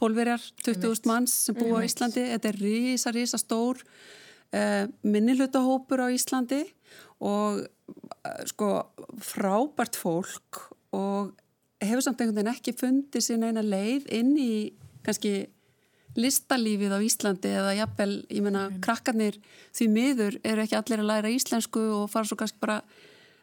pólverjar, 0.00 0.42
20.000 0.64 1.08
manns 1.08 1.34
sem 1.46 1.56
búa 1.56 1.80
á 1.80 1.86
Íslandi, 1.86 2.24
þetta 2.34 2.50
er 2.50 2.60
risa, 2.60 3.12
risa 3.14 3.40
stór 3.40 3.80
uh, 3.80 4.84
minnihlutahópur 5.04 6.04
á 6.04 6.08
Íslandi 6.12 6.62
og 7.24 7.64
uh, 7.64 8.40
sko 8.48 8.70
frábært 9.24 9.96
fólk 9.96 10.62
og 10.96 11.32
hefur 11.82 12.04
samt 12.04 12.20
einhvern 12.20 12.40
veginn 12.40 12.54
ekki 12.54 12.76
fundið 12.76 13.24
sín 13.24 13.44
eina 13.46 13.64
leið 13.64 14.08
inn 14.16 14.34
í 14.40 14.52
kannski 15.06 15.46
listalífið 16.16 16.94
á 16.96 17.00
Íslandi 17.04 17.52
eða 17.52 17.74
jafnvel, 17.76 18.12
ég 18.32 18.44
meina, 18.44 18.68
krakkarnir 18.84 19.36
því 19.76 19.88
miður 19.92 20.38
eru 20.44 20.64
ekki 20.64 20.78
allir 20.78 21.02
að 21.02 21.10
læra 21.10 21.32
íslensku 21.32 21.82
og 21.98 22.08
fara 22.12 22.28
svo 22.28 22.38
kannski 22.40 22.60
bara 22.62 22.80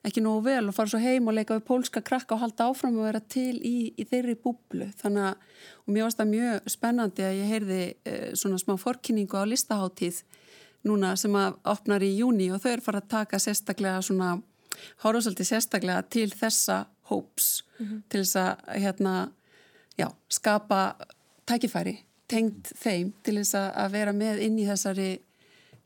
ekki 0.03 0.23
nógu 0.23 0.43
vel 0.47 0.67
og 0.67 0.75
fara 0.75 0.91
svo 0.91 0.99
heim 0.99 1.27
og 1.31 1.37
leika 1.37 1.55
við 1.57 1.65
pólska 1.67 2.03
krakka 2.05 2.35
og 2.35 2.43
halda 2.43 2.67
áfram 2.69 2.97
og 2.99 3.07
vera 3.07 3.21
til 3.23 3.55
í, 3.63 3.93
í 3.95 4.05
þeirri 4.09 4.35
búblu. 4.43 4.89
Þannig 4.99 5.29
að, 5.29 5.51
og 5.85 5.93
mér 5.95 6.07
varst 6.07 6.19
það 6.19 6.31
mjög 6.33 6.71
spennandi 6.75 7.25
að 7.27 7.37
ég 7.39 7.51
heyrði 7.53 7.81
eh, 8.09 8.25
svona 8.39 8.59
smá 8.61 8.75
forkynningu 8.81 9.39
á 9.39 9.47
listaháttíð 9.47 10.23
núna 10.87 11.13
sem 11.19 11.35
að 11.39 11.59
opnar 11.71 12.03
í 12.03 12.11
júni 12.17 12.49
og 12.51 12.59
þau 12.63 12.71
eru 12.73 12.85
fara 12.85 13.03
að 13.03 13.11
taka 13.15 13.39
sérstaklega 13.39 14.01
svona, 14.03 14.33
horfa 15.05 15.23
svolítið 15.23 15.49
sérstaklega 15.53 16.03
til 16.11 16.29
þessa 16.35 16.83
hóps 17.11 17.53
til 18.11 18.23
þess 18.23 18.35
að 18.39 18.81
hérna, 18.83 19.13
já, 19.99 20.07
skapa 20.31 20.81
tækifæri 21.49 21.97
tengd 22.31 22.71
þeim 22.79 23.11
til 23.23 23.37
þess 23.39 23.57
að 23.59 23.95
vera 23.95 24.13
með 24.15 24.41
inn 24.45 24.59
í 24.59 24.67
þessari 24.67 25.09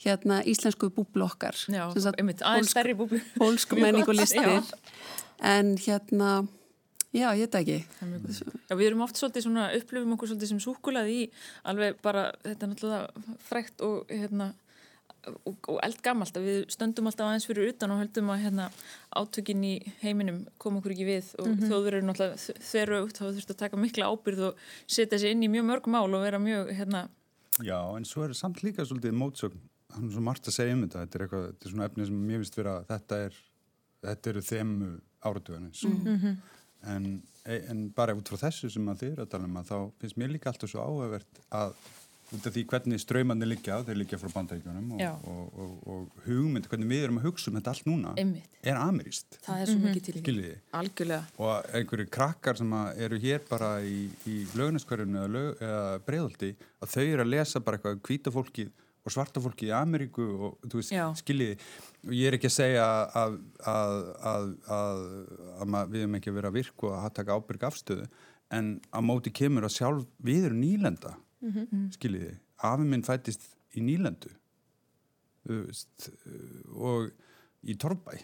hérna 0.04 0.42
íslensku 0.46 0.90
búblu 0.94 1.26
okkar. 1.26 1.58
Já, 1.68 1.88
Sem 1.94 2.04
sagt, 2.06 2.20
einmitt, 2.20 2.44
aðeins 2.44 2.70
pólsk- 2.70 2.76
stærri 2.76 2.94
búblu. 2.98 3.22
pólsku 3.38 3.76
Mjög 3.78 3.86
menning 3.86 4.08
og 4.08 4.16
listir 4.16 4.62
en 5.42 5.78
hérna 5.78 6.48
já, 7.14 7.32
ég 7.34 7.46
veit 7.46 7.52
það 7.56 7.62
ekki. 7.62 7.80
Já, 8.70 8.76
við 8.76 8.86
erum 8.92 9.04
oft 9.06 9.18
svolítið 9.18 9.48
svona, 9.48 9.72
upplifum 9.78 10.14
okkur 10.16 10.32
svolítið 10.32 10.54
sem 10.54 10.62
súkulað 10.62 11.12
í 11.14 11.20
alveg 11.64 12.00
bara, 12.02 12.32
þetta 12.46 12.66
er 12.66 12.74
náttúrulega 12.74 13.36
frækt 13.50 13.86
og 13.86 14.10
hérna 14.14 14.54
og, 15.28 15.58
og 15.68 15.80
eldgamalt 15.84 16.38
að 16.40 16.46
við 16.48 16.60
stöndum 16.72 17.10
alltaf 17.10 17.28
aðeins 17.28 17.48
fyrir 17.50 17.74
utan 17.74 17.92
og 17.92 18.02
höldum 18.02 18.30
að 18.32 18.44
hérna 18.46 18.68
átökin 19.18 19.66
í 19.66 19.74
heiminum 20.04 20.44
kom 20.62 20.78
okkur 20.80 20.94
ekki 20.96 21.08
við. 21.08 21.34
Og 21.42 21.48
mm 21.48 21.56
-hmm. 21.56 21.70
þjóður 21.72 21.98
eru 21.98 22.08
náttúrulega 22.08 22.62
þeirra 22.72 23.04
út 23.04 23.18
þá 23.18 23.26
þurftu 23.26 23.56
að 23.56 23.62
taka 23.64 23.78
mikla 23.78 24.10
ábyrð 24.12 24.42
og 24.52 24.68
setja 24.88 25.20
sér 25.20 25.34
inn 25.36 25.44
í 25.44 25.52
mjög 25.52 25.66
mörg 25.72 25.88
mál 25.88 26.14
og 26.14 26.24
vera 26.24 26.40
mjög 26.40 26.72
hérna, 26.72 27.08
Já, 27.64 27.98
en 27.98 28.06
svo 28.06 28.24
er 28.24 28.34
samt 28.38 28.62
líka 28.62 28.86
svolítið 28.86 29.16
mótsögn 29.18 29.58
hann 29.96 30.08
er 30.10 30.16
svo 30.16 30.24
margt 30.26 30.50
að 30.50 30.58
segja 30.58 30.76
um 30.76 30.84
þetta. 30.86 31.04
Þetta 31.06 31.18
er, 31.20 31.26
eitthvað, 31.28 31.46
þetta 31.52 31.68
er 31.70 31.76
svona 31.76 31.90
efni 31.90 32.08
sem 32.10 32.24
mér 32.30 32.44
finnst 32.44 32.60
vera 32.60 32.80
þetta 32.90 33.22
er 33.28 33.38
þetta 34.06 34.34
eru 34.34 34.46
þemu 34.46 34.90
áratuganins 35.28 35.84
en, 36.88 37.06
en 37.46 37.86
bara 37.96 38.16
út 38.18 38.30
frá 38.30 38.48
þessu 38.48 38.70
sem 38.72 38.90
að 38.92 39.04
þið 39.04 39.14
eru 39.14 39.26
að 39.26 39.32
tala 39.36 39.48
um 39.50 39.62
að 39.62 39.72
þá 39.72 39.78
finnst 40.02 40.20
mér 40.22 40.36
líka 40.36 40.52
alltaf 40.52 40.72
svo 40.72 40.84
áhugavert 40.84 41.42
að 41.50 41.74
út 42.36 42.44
af 42.44 42.52
því 42.52 42.62
hvernig 42.68 43.00
ströymandi 43.00 43.48
liggja, 43.48 43.78
þeir 43.88 44.00
liggja 44.02 44.18
frá 44.20 44.32
bandaríkjunum 44.34 44.98
Já. 45.00 45.14
og, 45.16 45.46
og, 45.48 45.76
og, 45.88 45.94
og 45.94 46.26
hugmynd, 46.26 46.66
hvernig 46.68 46.90
við 46.92 47.06
erum 47.06 47.22
að 47.22 47.28
hugsa 47.30 47.48
um 47.48 47.56
þetta 47.56 47.72
allt 47.72 47.88
núna 47.88 48.12
Einmitt. 48.20 48.58
er 48.68 48.80
ameríst, 48.82 49.38
það 49.46 49.62
er 49.64 49.72
svo 49.72 49.84
mikið 49.86 50.08
til 50.10 50.16
í 50.18 50.24
því. 50.42 50.50
og 51.40 51.70
einhverju 51.80 52.10
krakkar 52.18 52.60
sem 52.60 52.76
að 52.76 53.00
eru 53.08 53.22
hér 53.24 53.46
bara 53.48 53.70
í, 53.80 54.10
í 54.28 54.36
lögnaskverjunu 54.60 55.22
eða, 55.22 55.32
lög, 55.38 55.64
eða 55.70 56.02
breiðaldi 56.10 56.52
að 56.84 56.92
þau 56.98 57.06
eru 57.06 57.24
að 57.24 57.32
lesa 57.32 57.64
bara 57.64 57.80
eitthvað 57.80 58.04
hvíta 58.10 58.36
fólkið 58.36 58.76
og 59.08 59.14
svarta 59.16 59.42
fólkið 59.44 59.70
í 59.72 59.76
Ameríku 59.78 60.26
og 60.50 60.58
þú 60.68 60.82
veist, 60.82 60.92
Já. 60.96 61.06
skiljiði 61.22 61.56
og 62.08 62.14
ég 62.18 62.28
er 62.30 62.38
ekki 62.38 62.50
að 62.52 62.56
segja 62.58 62.88
að, 63.24 63.38
að, 63.74 63.98
að, 64.32 64.48
að, 64.78 65.04
að 65.58 65.94
við 65.96 66.02
erum 66.04 66.18
ekki 66.20 66.32
að 66.34 66.40
vera 66.42 66.54
virk 66.58 66.84
og 66.90 66.98
að 67.00 67.14
taka 67.22 67.38
ábyrg 67.40 67.66
afstöðu 67.70 68.08
en 68.58 68.74
á 68.92 69.00
móti 69.04 69.34
kemur 69.36 69.66
að 69.68 69.76
sjálf 69.80 70.06
við 70.24 70.50
erum 70.52 70.62
nýlenda 70.66 71.16
Mhm. 71.38 71.92
skiljiði, 71.94 72.32
afi 72.66 72.86
minn 72.90 73.04
fættist 73.06 73.44
í 73.78 73.82
nýlendu 73.86 74.32
veist, 75.48 76.08
og 76.74 77.12
í 77.68 77.76
Torbæ 77.78 78.16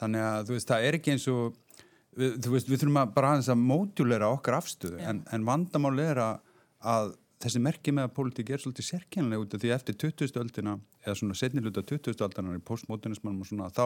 þannig 0.00 0.24
að 0.26 0.48
þú 0.48 0.56
veist, 0.56 0.68
það 0.72 0.86
er 0.88 0.96
ekki 0.98 1.12
eins 1.14 1.26
og 1.30 1.54
við, 2.18 2.32
þú 2.42 2.50
veist, 2.56 2.68
við 2.72 2.80
þurfum 2.82 2.98
að 3.04 3.12
bara 3.14 3.30
aðeins 3.34 3.50
að 3.52 3.62
mótjúleira 3.62 4.30
okkar 4.34 4.56
afstöðu, 4.58 4.98
en, 5.06 5.22
en 5.32 5.46
vandamál 5.46 5.94
er 6.02 6.18
að, 6.18 6.40
að 6.82 7.14
þessi 7.42 7.62
merki 7.62 7.92
með 7.94 8.08
að 8.08 8.14
pólitík 8.16 8.52
er 8.54 8.62
svolítið 8.62 8.88
sérkjænlega 8.90 9.42
út 9.42 9.56
af 9.56 9.62
því 9.62 9.74
eftir 9.76 9.98
20. 10.06 10.38
öldina, 10.40 10.78
eða 11.04 11.18
svona 11.20 11.36
setni 11.36 11.64
hluta 11.64 11.84
20. 11.84 12.16
aldanar 12.24 12.56
í 12.56 12.64
postmodernismannum 12.64 13.44
og 13.44 13.50
svona, 13.50 13.68
þá 13.74 13.84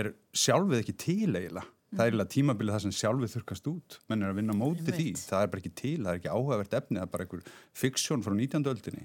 er 0.00 0.12
sjálfið 0.34 0.82
ekki 0.82 0.98
til 1.06 1.30
eiginlega. 1.30 1.68
Það 1.92 2.00
er 2.00 2.08
eiginlega 2.08 2.32
tímabilið 2.32 2.72
það 2.72 2.84
sem 2.86 2.92
sjálfið 2.96 3.32
þurkast 3.34 3.66
út. 3.68 3.96
Menn 4.08 4.22
er 4.24 4.30
að 4.32 4.38
vinna 4.38 4.54
móti 4.56 4.86
því. 4.86 5.10
Það 5.20 5.42
er 5.42 5.50
bara 5.52 5.60
ekki 5.60 5.72
til, 5.76 5.96
það 5.98 6.12
er 6.14 6.20
ekki 6.22 6.30
áhugavert 6.32 6.76
efni, 6.78 6.96
það 6.96 7.04
er 7.04 7.10
bara 7.12 7.26
einhver 7.26 7.42
fiksjón 7.82 8.24
frá 8.24 8.32
19. 8.32 8.70
öldinni. 8.72 9.04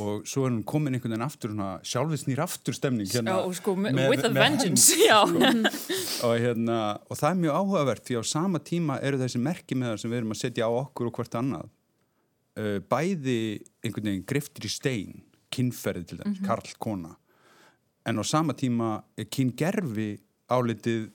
Og 0.00 0.24
svo 0.28 0.46
er 0.46 0.54
hún 0.54 0.62
komin 0.68 0.96
einhvern 0.96 1.12
veginn 1.12 1.26
aftur, 1.26 1.52
sjálfið 1.84 2.22
snýr 2.22 2.40
aftur 2.46 2.76
stemning. 2.76 3.12
Já, 3.12 3.36
og 3.36 3.52
sko, 3.60 3.76
með, 3.76 4.00
with 4.14 4.24
a 4.24 4.32
vengeance 4.32 4.96
já, 4.96 5.20
og, 6.24 6.32
hérna, 6.40 6.78
og 7.04 7.20
það 7.20 7.28
er 7.28 7.40
mjög 7.44 7.60
áhugavert 7.60 8.08
því 8.08 8.20
á 8.20 8.22
sama 8.32 8.60
tíma 8.64 8.98
eru 9.04 9.20
þessi 9.20 9.40
merki 9.44 9.76
með 9.76 9.92
það 9.92 10.00
sem 10.02 10.14
við 10.14 10.22
erum 10.22 10.36
að 10.36 10.40
setja 10.46 10.68
á 10.68 10.72
okkur 10.80 11.12
og 11.12 11.20
hvert 11.20 11.38
annað 11.40 11.68
uh, 12.58 12.78
bæði 12.90 13.40
einhvern 13.86 14.10
veginn 14.10 14.28
griftir 14.28 14.66
í 14.66 14.72
stein 14.72 15.24
kynferði 15.54 16.08
til 16.10 16.22
dæmis, 16.22 16.42
karl, 16.44 16.74
kona. 16.80 17.14
En 18.08 18.20
á 18.20 18.24
sama 18.24 18.56
tíma 18.56 18.98
er 19.18 19.28
kyngerfi 19.32 20.10
álitið 20.48 21.08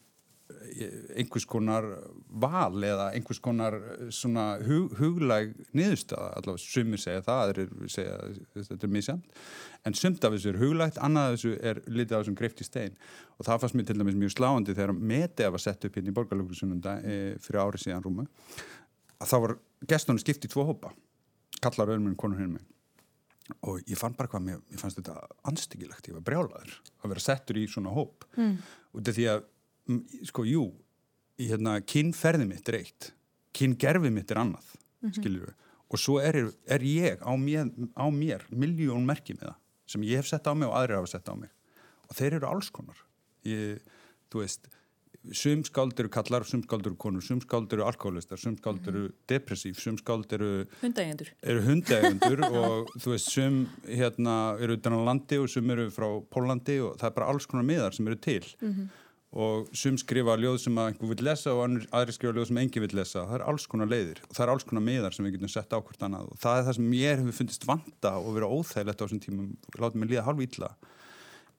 eh, 0.54 0.98
einhvers 1.22 1.46
konar 1.50 1.86
val 2.30 2.86
eða 2.86 3.08
einhvers 3.16 3.42
konar 3.42 3.78
eh, 3.78 4.10
svona 4.14 4.60
hug, 4.66 4.94
huglæg 5.00 5.56
niðurstaða, 5.74 6.34
allavega 6.38 6.62
sumir 6.62 7.02
segja 7.02 7.24
það, 7.26 7.44
aðrir 7.46 7.94
segja 7.94 8.18
þetta 8.58 8.90
er 8.90 8.94
misjant, 8.94 9.40
en 9.88 9.98
sumt 9.98 10.26
af 10.26 10.36
þessu 10.36 10.52
er 10.54 10.60
huglægt, 10.62 11.00
annað 11.02 11.30
af 11.30 11.38
þessu 11.38 11.56
er 11.72 11.82
litið 11.88 12.18
á 12.18 12.20
þessum 12.20 12.38
greift 12.42 12.62
í 12.62 12.68
stein. 12.68 13.00
Og 13.40 13.48
það 13.48 13.64
fannst 13.64 13.80
mér 13.80 13.90
til 13.90 13.98
dæmis 14.02 14.20
mjög 14.20 14.36
sláandi 14.36 14.78
þegar 14.78 14.94
Medea 15.14 15.54
var 15.54 15.66
sett 15.66 15.90
upp 15.90 15.98
hérna 15.98 16.14
í 16.14 16.18
borgarlökusununda 16.20 17.00
e, 17.02 17.18
fyrir 17.42 17.64
ári 17.64 17.82
síðan 17.82 18.06
rúmu. 18.06 18.28
Að 19.18 19.34
þá 19.34 19.38
var 19.48 19.58
gestunum 19.90 20.22
skipt 20.22 20.46
í 20.46 20.52
tvo 20.52 20.68
hópa 20.70 20.94
kallar 21.64 21.94
öðrum 21.94 22.12
en 22.12 22.20
konur 22.20 22.42
hérna 22.42 22.62
og 23.68 23.82
ég 23.90 24.00
fann 24.00 24.16
bara 24.16 24.30
hvað 24.32 24.46
mér, 24.46 24.62
mér 24.72 24.80
fannst 24.80 25.00
þetta 25.02 25.18
anstyggilegt, 25.50 26.08
ég 26.08 26.16
var 26.16 26.24
brjálaður 26.28 26.78
að 27.04 27.12
vera 27.12 27.24
settur 27.24 27.60
í 27.60 27.66
svona 27.68 27.92
hóp. 27.92 28.24
Mm. 28.38 28.56
út 28.96 29.10
af 29.12 29.18
því 29.18 29.26
að, 29.34 29.44
sko, 30.30 30.46
jú 30.48 30.64
hérna, 31.42 31.76
kynferði 31.84 32.48
mitt 32.48 32.72
er 32.72 32.80
eitt 32.80 33.10
kyngerfi 33.54 34.12
mitt 34.14 34.32
er 34.32 34.42
annað 34.42 34.70
mm 35.04 35.12
-hmm. 35.12 35.54
og 35.90 36.00
svo 36.00 36.20
er, 36.20 36.52
er 36.66 36.82
ég 36.82 37.22
á 37.22 37.34
mér, 37.38 37.70
á 37.96 38.08
mér 38.10 38.46
miljón 38.50 39.06
merki 39.06 39.34
með 39.34 39.52
það 39.52 39.60
sem 39.86 40.04
ég 40.04 40.18
hef 40.18 40.28
sett 40.28 40.48
á 40.48 40.54
mig 40.54 40.68
og 40.68 40.76
aðrir 40.76 40.96
hafa 40.96 41.08
sett 41.08 41.30
á 41.30 41.36
mig. 41.36 41.50
Og 42.10 42.16
þeir 42.16 42.34
eru 42.34 42.48
alls 42.48 42.70
konar. 42.70 42.98
Ég, 43.44 43.82
þú 44.32 44.40
veist 44.40 44.70
sum 45.32 45.64
skáld 45.64 46.00
eru 46.00 46.10
kallar, 46.12 46.44
sum 46.44 46.64
skáld 46.64 46.88
eru 46.88 46.98
konur 47.00 47.24
sum 47.24 47.40
skáld 47.42 47.72
eru 47.74 47.86
alkoholistar, 47.88 48.40
sum 48.40 48.58
skáld 48.58 48.88
eru 48.92 49.06
depressív, 49.30 49.78
sum 49.80 49.98
skáld 49.98 50.32
eru 50.36 50.66
hundegundur 51.68 52.44
og 52.64 52.92
þú 52.98 53.14
veist, 53.14 53.32
sum 53.32 53.64
hérna 53.88 54.58
eru 54.60 54.76
utan 54.80 54.98
á 54.98 55.00
landi 55.08 55.40
og 55.40 55.48
sum 55.52 55.72
eru 55.72 55.88
frá 55.94 56.10
Pólandi 56.34 56.82
og 56.84 57.00
það 57.00 57.10
er 57.10 57.16
bara 57.16 57.32
alls 57.32 57.48
konar 57.48 57.68
miðar 57.68 57.96
sem 57.96 58.08
eru 58.12 58.20
til. 58.20 58.44
Og 59.34 59.70
sum 59.74 59.96
skrifa 59.98 60.36
ljóð 60.38 60.60
sem 60.62 60.76
einhver 60.78 61.10
vil 61.10 61.24
lesa 61.26 61.56
og 61.58 61.80
aðri 61.90 62.14
skrifa 62.14 62.36
ljóð 62.38 62.52
sem 62.52 62.60
engin 62.62 62.84
vil 62.84 63.00
lesa. 63.00 63.24
Það 63.24 63.38
er 63.40 63.46
alls 63.50 63.66
konar 63.66 63.90
leiðir 63.90 64.20
og 64.28 64.36
það 64.36 64.44
er 64.46 64.52
alls 64.54 64.68
konar 64.70 64.86
miðar 64.86 65.16
sem 65.16 65.26
við 65.26 65.40
getum 65.40 65.50
sett 65.56 65.74
á 65.74 65.80
hvort 65.80 66.06
annað. 66.06 66.28
Og 66.30 66.42
það 66.44 66.60
er 66.60 66.68
það 66.68 66.78
sem 66.78 66.92
mér 66.92 67.16
hefur 67.24 67.38
fundist 67.40 67.66
vanta 67.66 68.12
og 68.20 68.36
vera 68.36 68.52
óþægilegt 68.52 69.02
á 69.02 69.04
þessum 69.08 69.24
tímum, 69.24 69.48
látið 69.80 70.04
mig 70.04 70.14
líða 70.14 70.28
halv 70.28 70.46
ítla 70.46 70.70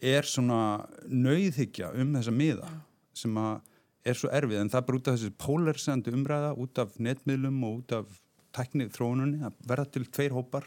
er 0.04 0.26
svona 0.28 0.60
nauðhyggja 1.08 1.92
um 1.98 2.14
þessa 2.14 2.34
miða 2.34 2.68
sem 3.14 3.40
að 3.40 3.60
er 4.04 4.18
svo 4.20 4.28
erfið 4.36 4.60
en 4.60 4.68
það 4.72 4.80
er 4.82 4.86
bara 4.90 4.98
út 5.00 5.08
af 5.08 5.18
þessi 5.18 5.34
polarisandi 5.40 6.12
umræða 6.12 6.54
út 6.60 6.78
af 6.82 6.96
netmiðlum 7.00 7.62
og 7.64 7.76
út 7.82 7.92
af 8.02 8.20
tæknið 8.54 8.90
þróununni 8.94 9.44
að 9.48 9.60
verða 9.70 9.86
til 9.96 10.04
tveir 10.12 10.34
hópar 10.36 10.66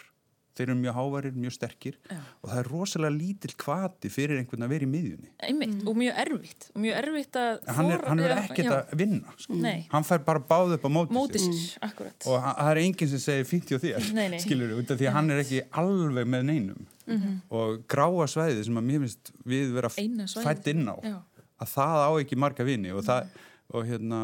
þeir 0.58 0.72
eru 0.72 0.76
mjög 0.80 0.96
hávarir, 0.98 1.34
mjög 1.38 1.54
sterkir 1.54 1.98
Já. 2.10 2.18
og 2.42 2.50
það 2.50 2.60
er 2.64 2.68
rosalega 2.72 3.14
lítill 3.14 3.54
kvati 3.62 4.10
fyrir 4.10 4.40
einhvern 4.42 4.66
að 4.66 4.72
vera 4.74 4.88
í 4.88 4.90
miðjunni 4.90 5.30
einmitt, 5.46 5.76
og 5.86 6.00
mjög 6.02 6.18
erfitt 6.24 6.66
og 6.74 6.82
mjög 6.82 6.96
erfitt 7.04 7.38
að 7.38 7.60
hann 7.78 7.92
er, 7.94 8.02
er 8.26 8.34
ekkert 8.42 8.72
að 8.74 8.96
vinna 9.04 9.36
sko. 9.38 9.60
Nei. 9.62 9.76
hann 9.94 10.08
fær 10.10 10.24
bara 10.26 10.42
báð 10.50 10.74
upp 10.80 10.88
á 10.90 10.92
móti, 10.98 11.44
sér, 11.44 11.62
akkurat 11.86 12.26
og 12.26 12.42
það 12.48 12.72
er 12.74 12.82
enginn 12.88 13.12
sem 13.14 13.22
segir 13.28 13.46
fínt 13.54 13.70
hjá 13.70 13.78
þér 13.86 14.10
Nei, 14.18 14.26
nei. 14.34 14.40
skilur 14.42 14.74
af 14.82 14.98
því 14.98 15.12
að 15.12 15.16
hann 15.20 15.30
er 15.36 15.44
ekki 15.46 15.62
alveg 15.84 16.26
með 16.34 16.48
neinum 16.50 16.86
Mhm. 17.08 17.36
og 17.56 17.86
gráa 17.88 18.26
svæði 18.28 18.66
sem 18.66 18.76
að 18.82 18.84
mér 18.90 19.06
finnst 19.06 19.30
við 19.48 19.70
vera 19.78 19.88
fætt 19.94 20.66
inn 20.74 20.90
á 20.92 20.98
Já. 21.06 21.14
Að 21.58 21.74
það 21.74 22.06
á 22.06 22.12
ekki 22.22 22.40
marga 22.40 22.68
vini 22.68 22.94
og 22.96 23.06
það 23.08 23.32
og 23.76 23.84
hérna 23.88 24.22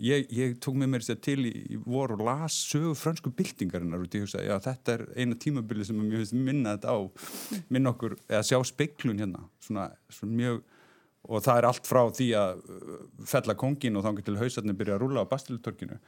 ég, 0.00 0.26
ég 0.32 0.58
tók 0.62 0.76
með 0.78 0.92
mér 0.94 1.04
sér 1.04 1.20
til 1.24 1.38
í, 1.48 1.52
í 1.74 1.78
vor 1.80 2.14
og 2.16 2.24
las 2.24 2.56
sögu 2.70 2.92
fransku 2.98 3.32
byltingarinnar 3.36 4.02
og 4.02 4.12
ég 4.12 4.26
hugsaði, 4.26 4.50
já 4.50 4.56
þetta 4.66 4.96
er 4.96 5.06
eina 5.16 5.38
tímabili 5.40 5.86
sem 5.86 5.98
að 6.00 6.10
mér 6.10 6.22
finnst 6.22 6.36
minna 6.36 6.76
þetta 6.76 6.94
á 6.96 6.98
minna 7.72 7.94
okkur, 7.94 8.16
eða 8.28 8.44
sjá 8.50 8.60
speiklun 8.68 9.20
hérna 9.22 9.42
svona, 9.64 9.88
svona 10.12 10.38
mjög 10.42 10.62
og 11.30 11.44
það 11.44 11.58
er 11.60 11.68
allt 11.68 11.88
frá 11.88 12.00
því 12.16 12.30
að 12.38 12.62
uh, 12.64 12.94
fella 13.28 13.56
kongin 13.60 13.98
og 13.98 14.06
þá 14.06 14.22
til 14.24 14.38
hausarnir 14.40 14.78
byrja 14.78 14.96
að 14.96 15.04
rúla 15.04 15.24
á 15.24 15.30
Bastilutorkinu 15.30 15.98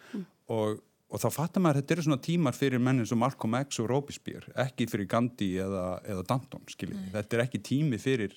og, 0.53 0.81
og 1.13 1.21
þá 1.21 1.29
fattar 1.35 1.65
maður 1.65 1.81
að 1.81 1.83
þetta 1.83 1.97
eru 1.97 2.07
svona 2.09 2.25
tímar 2.29 2.57
fyrir 2.57 2.83
mennin 2.83 3.09
sem 3.09 3.21
Malcolm 3.21 3.59
X 3.61 3.83
og 3.83 3.91
Robespierre 3.93 4.55
ekki 4.65 4.89
fyrir 4.89 5.11
Gandhi 5.13 5.53
eða, 5.61 5.87
eða 6.09 6.25
Danton 6.31 6.65
skiljið, 6.73 7.11
þetta 7.17 7.39
er 7.39 7.45
ekki 7.47 7.65
tími 7.69 8.01
fyrir 8.01 8.37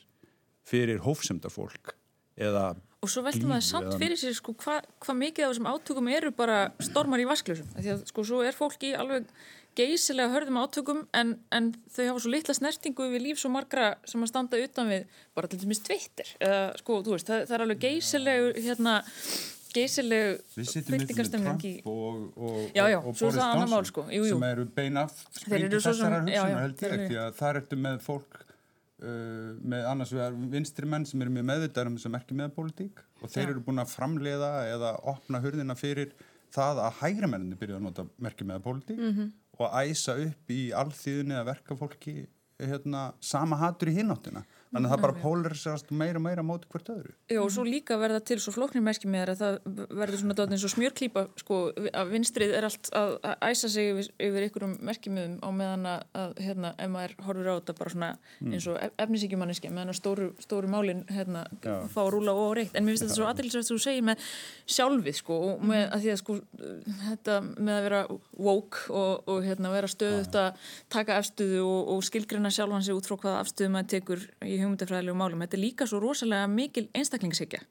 fyrir 0.66 1.02
hófsemda 1.06 1.52
fólk 1.54 1.96
eða 2.36 2.74
og 3.06 3.12
svo 3.12 3.22
veltum 3.26 3.52
maður 3.54 3.68
samt 3.68 4.00
fyrir 4.02 4.18
sér 4.18 4.34
sko, 4.34 4.56
hvað 4.58 4.88
hva 5.06 5.14
mikið 5.20 5.46
af 5.46 5.52
þessum 5.54 5.70
átökum 5.70 6.08
eru 6.10 6.32
bara 6.36 6.62
stormar 6.84 7.22
í 7.22 7.28
vaskljósum 7.30 7.68
því 7.78 7.92
að 7.94 8.08
sko 8.10 8.26
svo 8.26 8.42
er 8.46 8.58
fólk 8.58 8.82
í 8.88 8.96
alveg 8.98 9.28
geysilega 9.76 10.32
hörðum 10.32 10.58
átökum 10.64 11.02
en, 11.14 11.34
en 11.52 11.74
þau 11.92 12.06
hafa 12.08 12.24
svo 12.24 12.32
litla 12.32 12.56
snertingu 12.56 13.10
við 13.12 13.26
líf 13.28 13.42
svo 13.42 13.52
margra 13.52 13.90
sem 14.08 14.24
að 14.24 14.32
standa 14.32 14.62
utan 14.64 14.88
við 14.90 15.04
bara 15.36 15.50
til 15.52 15.60
dæmis 15.60 15.82
Twitter. 15.84 16.30
Eða 16.40 16.62
sko 16.80 17.02
þú 17.04 17.18
veist 17.18 17.28
það, 17.28 17.44
það 17.50 17.58
er 17.58 17.64
alveg 17.66 17.82
geysileg 17.84 18.62
hérna 18.64 18.94
geysileg 19.76 20.40
Við 20.56 20.70
sittum 20.72 20.96
byltingarstemming 20.96 21.60
Trump 21.66 21.90
og, 21.92 22.22
og, 22.40 22.58
Já, 22.72 22.86
já, 22.94 22.98
og 23.02 23.12
Boris 23.12 23.36
það 23.36 23.60
Johnson 23.60 23.90
sko. 23.92 24.06
Sem 25.36 25.58
eru 25.60 25.80
svo 25.84 25.92
sem- 25.92 25.92
þessara 25.92 26.22
hugsunar 26.24 26.62
held 26.64 26.86
ég 26.88 27.06
því 27.10 27.20
að 27.26 27.40
þar 27.42 27.62
ertu 27.62 27.82
með 27.84 28.00
fólk 28.06 28.45
uh, 29.04 29.56
með 29.62 29.86
annars 29.92 30.14
vegar 30.16 30.34
vinstri 30.54 30.88
menn 30.88 31.06
sem 31.06 31.22
eru 31.22 31.34
mjög 31.36 31.46
meðvitaður 31.52 31.88
um 31.92 31.98
þess 31.98 32.10
að 32.10 32.16
merki 32.18 32.38
með 32.40 32.54
pólitík 32.56 33.02
og 33.22 33.30
þeir 33.34 33.44
Já. 33.46 33.50
eru 33.56 33.64
búin 33.68 33.84
að 33.84 33.92
framleiða 33.96 34.52
eða 34.76 34.94
opna 35.14 35.42
hurðina 35.44 35.76
fyrir 35.80 36.14
það 36.56 36.80
að 36.86 37.00
hægri 37.02 37.28
menninni 37.32 37.58
byrja 37.60 37.80
að 37.80 37.86
nota 37.90 38.06
merki 38.24 38.48
með 38.48 38.62
pólitík 38.64 39.00
Mhm. 39.00 39.32
og 39.60 39.72
æsa 39.82 40.16
upp 40.28 40.50
í 40.52 40.72
alþýðunni 40.76 41.36
að 41.40 41.46
verka 41.52 41.76
fólki 41.80 42.28
hérna, 42.60 43.14
sama 43.20 43.56
hatur 43.60 43.88
í 43.92 43.96
hináttina 43.98 44.46
þannig 44.76 44.90
að 44.90 44.94
það 44.94 45.04
bara 45.06 45.18
pólariserast 45.24 45.92
meira 45.96 46.20
og 46.20 46.26
meira 46.26 46.44
móti 46.46 46.68
hvert 46.72 46.90
öðru. 46.94 47.14
Já, 47.32 47.40
og 47.42 47.52
svo 47.56 47.64
líka 47.66 47.98
verða 48.02 48.20
til 48.28 48.38
svo 48.44 48.52
flóknir 48.56 48.84
merki 48.86 49.08
með 49.10 49.24
þér 49.24 49.32
að 49.34 49.42
það 49.42 49.88
verður 50.02 50.22
svona 50.22 50.38
dottin 50.42 50.62
svo 50.62 50.72
smjörklípa 50.76 51.24
sko, 51.42 51.60
að 51.96 52.12
vinstrið 52.14 52.54
er 52.60 52.68
allt 52.70 52.92
að, 52.96 53.16
að 53.32 53.48
æsa 53.50 53.72
sig 53.72 53.90
yfir, 53.94 54.10
yfir 54.28 54.48
ykkurum 54.50 54.76
merkimiðum 54.92 55.38
á 55.42 55.50
meðan 55.56 55.88
að, 55.96 56.06
að 56.22 56.36
hérna, 56.46 56.74
ef 56.84 56.92
maður 56.94 57.16
horfir 57.30 57.50
á 57.50 57.56
þetta 57.62 57.78
bara 57.80 57.94
svona 57.96 58.12
eins 58.52 58.68
og 58.70 58.80
ef- 58.84 58.96
efnisíkjumanniski 59.06 59.72
meðan 59.72 59.94
að 59.96 60.00
stóru, 60.02 60.28
stóru 60.44 60.72
málin 60.76 61.06
hérna, 61.10 61.46
Já. 61.64 61.78
fá 61.96 62.02
að 62.04 62.12
rúla 62.18 62.36
og 62.36 62.54
reitt 62.60 62.76
en 62.76 62.84
mér 62.86 62.96
finnst 62.98 63.08
þetta 63.08 63.18
svo 63.22 63.30
aðeinsvægt 63.32 63.70
sem 63.70 63.78
þú 63.80 63.84
segir 63.86 64.06
með 64.12 64.28
sjálfið 64.76 65.20
sko, 65.22 65.40
og 65.54 65.66
með 65.72 65.86
að 65.96 66.04
því 66.06 66.14
að 66.16 66.22
sko 66.22 66.38
þetta 67.06 67.38
með 67.46 67.74
að 67.78 67.86
vera 67.88 68.02
woke 68.50 68.84
og, 68.92 69.24
og 69.32 69.42
hérna, 69.46 69.72
vera 69.74 69.90
stöðut 69.92 70.38
að 70.40 70.68
taka 70.94 71.20
afstöðu 71.22 71.62
og, 71.64 71.92
og 71.96 72.04
skilgrina 72.08 72.52
sjálfan 72.54 72.84
sig 72.86 72.98
út 72.98 73.08
frá 73.10 73.18
hvaða 73.22 73.42
afstöðu 73.44 73.72
maður 73.76 73.92
tekur 73.96 74.26
í 74.46 74.58
hugmyndafræðilegu 74.66 75.18
málum. 75.20 75.46
Þetta 75.46 75.58
er 75.58 75.64
líka 75.64 75.88
svo 75.90 76.02
rosalega 76.04 76.50
mikil 76.52 76.88
einstaklingshyggja 76.98 77.64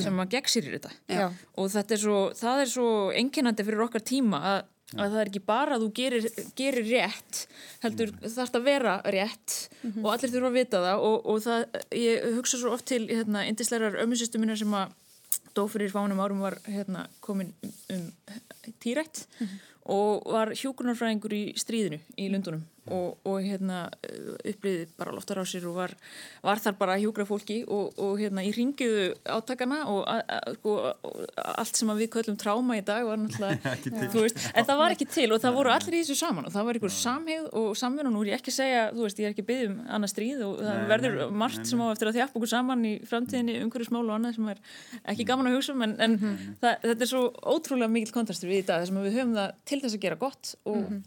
sem 0.00 0.20
að 0.22 0.30
gegnsýrir 0.32 0.78
þetta. 0.78 0.92
Já. 1.12 1.26
og 1.60 1.66
þetta 1.74 1.92
er 1.96 2.00
svo, 2.00 2.20
það 2.38 2.62
er 2.62 2.70
svo 2.72 2.92
einkennandi 3.12 3.66
fyrir 3.66 3.84
okkar 3.84 4.04
tíma 4.06 4.40
að 4.52 4.62
að 4.94 5.14
það 5.14 5.20
er 5.20 5.30
ekki 5.30 5.40
bara 5.46 5.76
að 5.76 5.84
þú 5.84 5.88
gerir, 5.96 6.26
gerir 6.58 6.84
rétt 6.86 7.38
heldur 7.82 8.12
þarf 8.20 8.58
að 8.58 8.66
vera 8.68 8.92
rétt 9.10 9.54
og 10.04 10.10
allir 10.12 10.32
þurfa 10.32 10.50
að 10.50 10.58
vita 10.58 10.82
það. 10.84 11.06
Og, 11.08 11.16
og 11.32 11.40
það, 11.44 11.64
ég 11.98 12.26
hugsa 12.36 12.60
svo 12.60 12.74
oft 12.76 12.86
til 12.90 13.00
hérna, 13.08 13.44
indislegar 13.48 13.98
ömmusistu 14.04 14.40
minna 14.42 14.56
sem 14.60 14.76
að 14.76 14.94
dó 15.54 15.64
fyrir 15.70 15.92
fánum 15.92 16.22
árum 16.22 16.44
var 16.44 16.58
hérna, 16.68 17.08
komin 17.24 17.52
um, 17.64 17.74
um 17.96 18.76
tírætt 18.82 19.24
og 19.90 20.30
var 20.32 20.54
hjókunarfræðingur 20.56 21.34
í 21.36 21.44
stríðinu 21.60 22.00
í 22.20 22.30
Lundunum 22.32 22.62
og, 22.92 23.16
og 23.24 23.38
hérna 23.40 23.86
uppliði 24.44 24.86
bara 24.98 25.14
loftar 25.14 25.40
á 25.40 25.44
sér 25.48 25.64
og 25.70 25.78
var, 25.78 25.94
var 26.44 26.60
þar 26.60 26.76
bara 26.80 26.96
hjókra 27.00 27.24
fólki 27.28 27.62
og, 27.64 27.94
og 27.96 28.18
hérna 28.20 28.44
í 28.44 28.50
ringiðu 28.52 29.06
átakana 29.24 29.84
og, 29.88 30.02
a, 30.04 30.18
a, 30.20 30.54
sko, 30.58 30.74
allt 31.54 31.80
sem 31.80 31.92
við 31.96 32.10
köllum 32.12 32.36
tráma 32.40 32.76
í 32.76 32.84
dag 32.84 33.06
var 33.08 33.20
náttúrulega 33.20 34.12
veist, 34.18 34.42
en 34.52 34.68
það 34.68 34.82
var 34.82 34.96
ekki 34.96 35.08
til 35.08 35.28
og 35.32 35.40
það 35.44 35.56
voru 35.58 35.72
allir 35.72 35.96
í 35.96 36.02
þessu 36.02 36.18
saman 36.20 36.48
og 36.48 36.54
það 36.54 36.68
var 36.68 36.78
einhver 36.80 36.94
samhegð 36.98 37.48
og 37.62 37.70
samvinn 37.80 38.10
og 38.10 38.14
nú 38.16 38.24
er 38.24 38.32
ég 38.34 38.42
ekki 38.42 38.52
að 38.52 38.58
segja, 38.58 38.84
þú 38.92 39.06
veist, 39.06 39.22
ég 39.22 39.30
er 39.30 39.36
ekki 39.36 39.46
byggð 39.48 39.70
um 39.70 39.80
annað 39.96 40.12
stríð 40.12 40.44
og 40.44 40.60
það 40.60 40.76
nei, 40.76 40.84
verður 40.92 41.18
nei, 41.22 41.38
margt 41.44 41.62
nei, 41.62 41.70
sem 41.72 41.84
á 41.84 41.86
eftir 41.88 42.10
að 42.10 42.20
þjafpa 42.20 42.40
okkur 42.40 42.52
saman 42.52 42.84
í 42.84 42.94
framtíðinni 43.08 43.56
umhverju 43.64 43.88
smál 43.88 44.04
og 44.04 44.14
annað 44.18 44.36
sem 44.38 44.52
er 44.52 44.62
ekki 45.14 45.28
gaman 45.30 45.48
að 45.48 45.58
hugsa 45.58 45.74
um 45.74 45.86
en, 45.88 45.96
en 45.96 46.18
mm. 46.18 46.22
-hmm. 46.24 46.54
það, 46.60 46.76
þetta 46.84 47.08
er 47.08 47.12
svo 47.14 47.24
ótrúlega 47.40 47.94
mikil 47.96 48.14
kontrastur 48.14 48.52
við 48.52 48.64
í 48.64 48.68
dag 48.68 48.84
þess 48.84 48.94
að 48.94 49.08
við 49.08 49.18
höfum 49.18 49.36
það 49.38 49.58
til 49.64 49.80
þess 49.84 49.96
að 49.96 50.04
gera 50.04 50.20
gott 50.20 50.54
og 50.64 50.76
mm 50.76 50.86
-hmm 50.86 51.02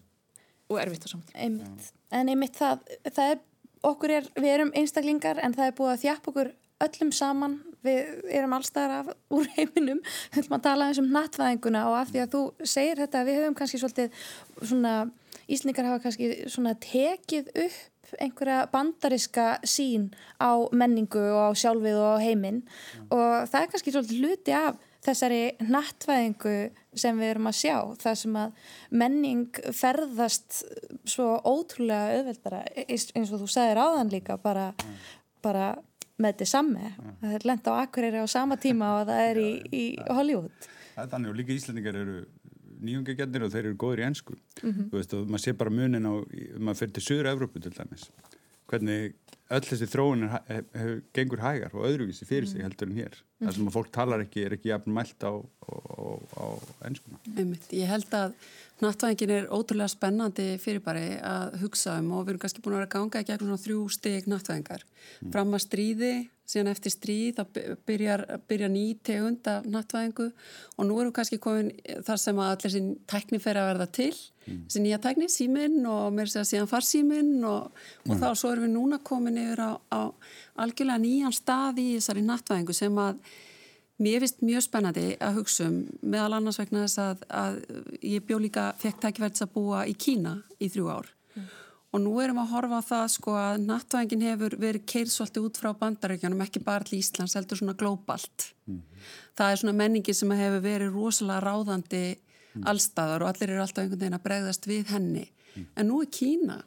og 0.68 0.80
erfitt 0.82 1.08
á 1.08 1.10
saman 1.12 1.36
einmitt. 1.36 1.92
En 2.12 2.32
einmitt 2.32 2.56
það, 2.58 2.86
það 3.10 3.34
er, 3.34 3.44
okkur 3.88 4.16
er, 4.20 4.30
við 4.38 4.54
erum 4.54 4.74
einstaklingar 4.78 5.42
en 5.44 5.56
það 5.58 5.70
er 5.70 5.78
búið 5.78 5.94
að 5.94 6.04
þjapa 6.06 6.32
okkur 6.32 6.54
öllum 6.88 7.12
saman, 7.16 7.58
við 7.86 8.32
erum 8.38 8.54
allstaðar 8.58 8.96
af 9.00 9.12
úr 9.34 9.48
heiminum, 9.56 10.02
við 10.30 10.42
höfum 10.42 10.58
að 10.58 10.66
tala 10.68 10.90
eins 10.90 11.02
um 11.02 11.12
nattvæðinguna 11.14 11.86
og 11.90 12.00
af 12.02 12.12
því 12.12 12.24
að 12.24 12.34
þú 12.36 12.42
segir 12.76 13.02
þetta, 13.02 13.24
við 13.28 13.40
höfum 13.42 13.58
kannski 13.58 13.82
svolítið 13.82 14.26
svona, 14.62 14.96
Íslingar 15.48 15.88
hafa 15.88 16.04
kannski 16.04 16.34
svona 16.52 16.74
tekið 16.84 17.54
upp 17.64 18.16
einhverja 18.20 18.66
bandariska 18.72 19.46
sín 19.68 20.10
á 20.40 20.52
menningu 20.72 21.22
og 21.32 21.52
á 21.52 21.60
sjálfið 21.60 21.98
og 22.00 22.20
á 22.20 22.24
heiminn. 22.24 22.62
Og 23.08 23.48
það 23.52 23.62
er 23.62 23.72
kannski 23.72 23.94
svolítið 23.94 24.22
hluti 24.22 24.56
af 24.56 24.78
þessari 25.08 25.42
nattvæðingu 25.64 26.56
sem 26.98 27.20
við 27.20 27.34
erum 27.34 27.50
að 27.50 27.60
sjá 27.60 27.76
það 28.02 28.18
sem 28.22 28.40
að 28.42 28.72
menning 29.04 29.60
ferðast 29.76 30.62
svo 31.08 31.28
ótrúlega 31.46 32.18
auðveldara 32.18 32.64
eins 32.86 33.32
og 33.32 33.44
þú 33.44 33.52
sagðir 33.52 33.84
áðan 33.84 34.14
líka 34.14 34.40
bara, 34.42 34.72
bara 35.46 35.76
með 36.18 36.34
þetta 36.34 36.50
samme 36.54 36.94
það 37.22 37.38
er 37.38 37.48
lent 37.52 37.70
á 37.70 37.74
akkurýri 37.78 38.24
á 38.24 38.28
sama 38.30 38.58
tíma 38.62 38.96
og 39.00 39.12
það 39.12 39.30
er 39.32 39.42
í, 39.44 39.52
í 39.72 39.86
Hollywood. 40.10 40.70
Það 40.96 41.04
er 41.04 41.12
þannig 41.14 41.34
og 41.34 41.40
líka 41.42 41.56
íslendingar 41.58 42.00
eru 42.02 42.18
nýjungagjörnir 42.78 43.46
og 43.46 43.54
þeir 43.54 43.64
eru 43.66 43.78
góður 43.80 44.02
í 44.02 44.08
ennsku 44.08 44.36
mm 44.36 44.72
-hmm. 44.72 44.90
þú 44.92 45.00
veist 45.00 45.14
og 45.18 45.30
maður 45.30 45.44
sé 45.44 45.54
bara 45.58 45.74
munin 45.74 46.10
á 46.10 46.14
maður 46.60 46.80
fyrir 46.82 46.94
til 46.94 47.06
Söður 47.08 47.32
Evrópu 47.34 47.62
til 47.62 47.74
dæmis 47.74 48.10
hvernig 48.68 49.16
öll 49.48 49.64
þessi 49.64 49.88
þróun 49.88 50.28
hefur 50.28 51.02
gengur 51.16 51.42
hægar 51.44 51.76
og 51.76 51.88
öðruvísi 51.88 52.28
fyrir 52.28 52.50
sig 52.50 52.60
mm. 52.60 52.66
heldur 52.68 52.90
en 52.90 52.98
hér 52.98 53.16
mm. 53.16 53.46
það 53.46 53.54
sem 53.56 53.70
að 53.70 53.76
fólk 53.78 53.92
talar 53.96 54.24
ekki 54.26 54.44
er 54.44 54.56
ekki 54.58 54.72
jafn 54.74 54.96
mælt 54.98 55.24
á, 55.24 55.34
á, 55.34 55.74
á, 56.36 56.46
ennskuna 56.90 57.22
Ég 57.72 57.88
held 57.88 58.18
að 58.18 58.36
nattvæðingin 58.84 59.36
er 59.38 59.48
ótrúlega 59.54 59.92
spennandi 59.94 60.48
fyrir 60.62 60.84
bara 60.84 61.06
að 61.32 61.60
hugsa 61.64 61.96
um 62.02 62.12
og 62.18 62.26
við 62.26 62.36
erum 62.36 62.44
kannski 62.44 62.64
búin 62.66 62.76
að 62.76 62.84
vera 62.84 62.94
ganga 62.98 63.24
í 63.24 63.30
gegnum 63.30 63.62
þrjú 63.64 63.86
steg 63.96 64.28
nattvæðingar 64.28 64.84
mm. 64.84 65.32
fram 65.32 65.56
að 65.56 65.64
stríði 65.64 66.14
síðan 66.48 66.72
eftir 66.72 66.94
stríð 66.94 67.40
þá 67.40 67.60
byrjar, 67.88 68.24
byrjar 68.48 68.72
ný 68.72 68.86
tegund 69.06 69.48
af 69.52 69.66
nattvæðingu 69.68 70.28
og 70.30 70.88
nú 70.88 71.00
erum 71.02 71.12
við 71.12 71.16
kannski 71.18 71.40
komin 71.44 71.74
þar 72.08 72.22
sem 72.22 72.40
að 72.40 72.54
allir 72.54 72.74
sín 72.76 72.88
tækni 73.10 73.42
fer 73.44 73.60
að 73.60 73.68
verða 73.74 73.88
til 73.98 74.14
mm. 74.14 74.62
þessi 74.68 74.84
nýja 74.86 75.02
tækni, 75.04 75.28
síminn 75.32 75.82
og 75.92 76.16
mér 76.16 76.32
sé 76.32 76.40
að 76.42 76.50
síðan 76.54 76.72
farsíminn 76.72 77.36
og, 77.44 77.84
og 78.06 78.14
mm. 78.14 78.24
þá 78.24 78.30
svo 78.32 78.54
erum 78.54 78.68
við 78.68 78.74
núna 78.78 79.02
komin 79.12 79.42
yfir 79.44 79.64
á, 79.68 79.72
á 79.92 80.02
algjörlega 80.64 81.04
nýjan 81.04 81.36
stað 81.36 81.84
í 81.84 81.90
þessari 81.98 82.24
nattvæðingu 82.30 82.78
sem 82.80 83.04
að 83.04 83.20
mér 83.98 84.24
finnst 84.24 84.44
mjög 84.46 84.68
spennandi 84.70 85.06
að 85.20 85.42
hugsa 85.42 85.68
um 85.68 85.78
meðal 86.00 86.38
annars 86.38 86.62
vegna 86.62 86.86
þess 86.86 87.04
að, 87.04 87.28
að 87.28 87.62
ég 88.06 88.24
bjó 88.24 88.40
líka 88.40 88.70
fekk 88.80 89.04
tækverðs 89.04 89.44
að 89.44 89.56
búa 89.58 89.84
í 89.90 89.98
Kína 89.98 90.38
í 90.62 90.72
þrjú 90.72 90.92
ár 90.94 91.12
og 91.94 92.04
nú 92.04 92.18
erum 92.20 92.40
við 92.40 92.44
að 92.44 92.54
horfa 92.54 92.80
á 92.84 92.90
það 92.90 93.06
sko 93.14 93.34
að 93.40 93.62
nattvæðingin 93.64 94.26
hefur 94.28 94.56
verið 94.60 94.86
keirsvalti 94.92 95.44
út 95.44 95.60
frá 95.62 95.70
bandarækjanum 95.80 96.44
ekki 96.44 96.62
bara 96.66 96.88
til 96.88 97.00
Íslands, 97.00 97.38
heldur 97.40 97.62
svona 97.62 97.78
glóbalt. 97.80 98.52
Mm 98.68 98.84
það 99.38 99.52
er 99.52 99.60
svona 99.62 99.78
menningi 99.78 100.14
sem 100.18 100.32
hefur 100.34 100.64
verið 100.64 100.96
rosalega 100.96 101.44
ráðandi 101.46 102.06
mm 102.18 102.66
allstaðar 102.68 103.22
og 103.22 103.30
allir 103.30 103.52
eru 103.54 103.62
alltaf 103.62 103.84
einhvern 103.84 104.00
veginn 104.02 104.18
að 104.18 104.24
bregðast 104.26 104.68
við 104.68 104.92
henni. 104.92 105.28
Mm 105.56 105.68
en 105.76 105.88
nú 105.88 106.02
er 106.02 106.12
Kína 106.12 106.58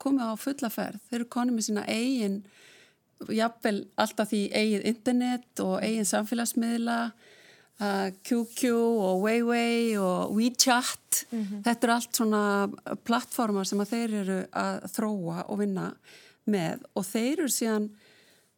komið 0.00 0.32
á 0.32 0.34
fulla 0.40 0.70
ferð, 0.72 1.00
þeir 1.08 1.20
eru 1.20 1.28
konið 1.34 1.56
með 1.56 1.66
sína 1.68 1.84
eigin 1.86 2.42
jafnvel 3.28 3.84
alltaf 4.00 4.30
því 4.30 4.40
eigin 4.56 4.86
internet 4.88 5.60
og 5.60 5.82
eigin 5.84 6.08
samfélagsmiðla 6.08 6.98
Uh, 7.80 8.10
QQ 8.28 8.74
og 8.76 9.22
Weiwei 9.24 9.96
og 9.96 10.34
WeChat 10.36 11.24
mm 11.30 11.42
-hmm. 11.42 11.62
þetta 11.64 11.86
er 11.86 11.92
allt 11.94 12.16
svona 12.16 12.70
plattformar 13.04 13.64
sem 13.64 13.80
að 13.80 13.92
þeir 13.92 14.14
eru 14.14 14.46
að 14.52 14.84
þróa 14.96 15.44
og 15.48 15.58
vinna 15.58 15.86
með 16.44 16.82
og 16.94 17.06
þeir 17.06 17.38
eru 17.38 17.48
síðan 17.48 17.90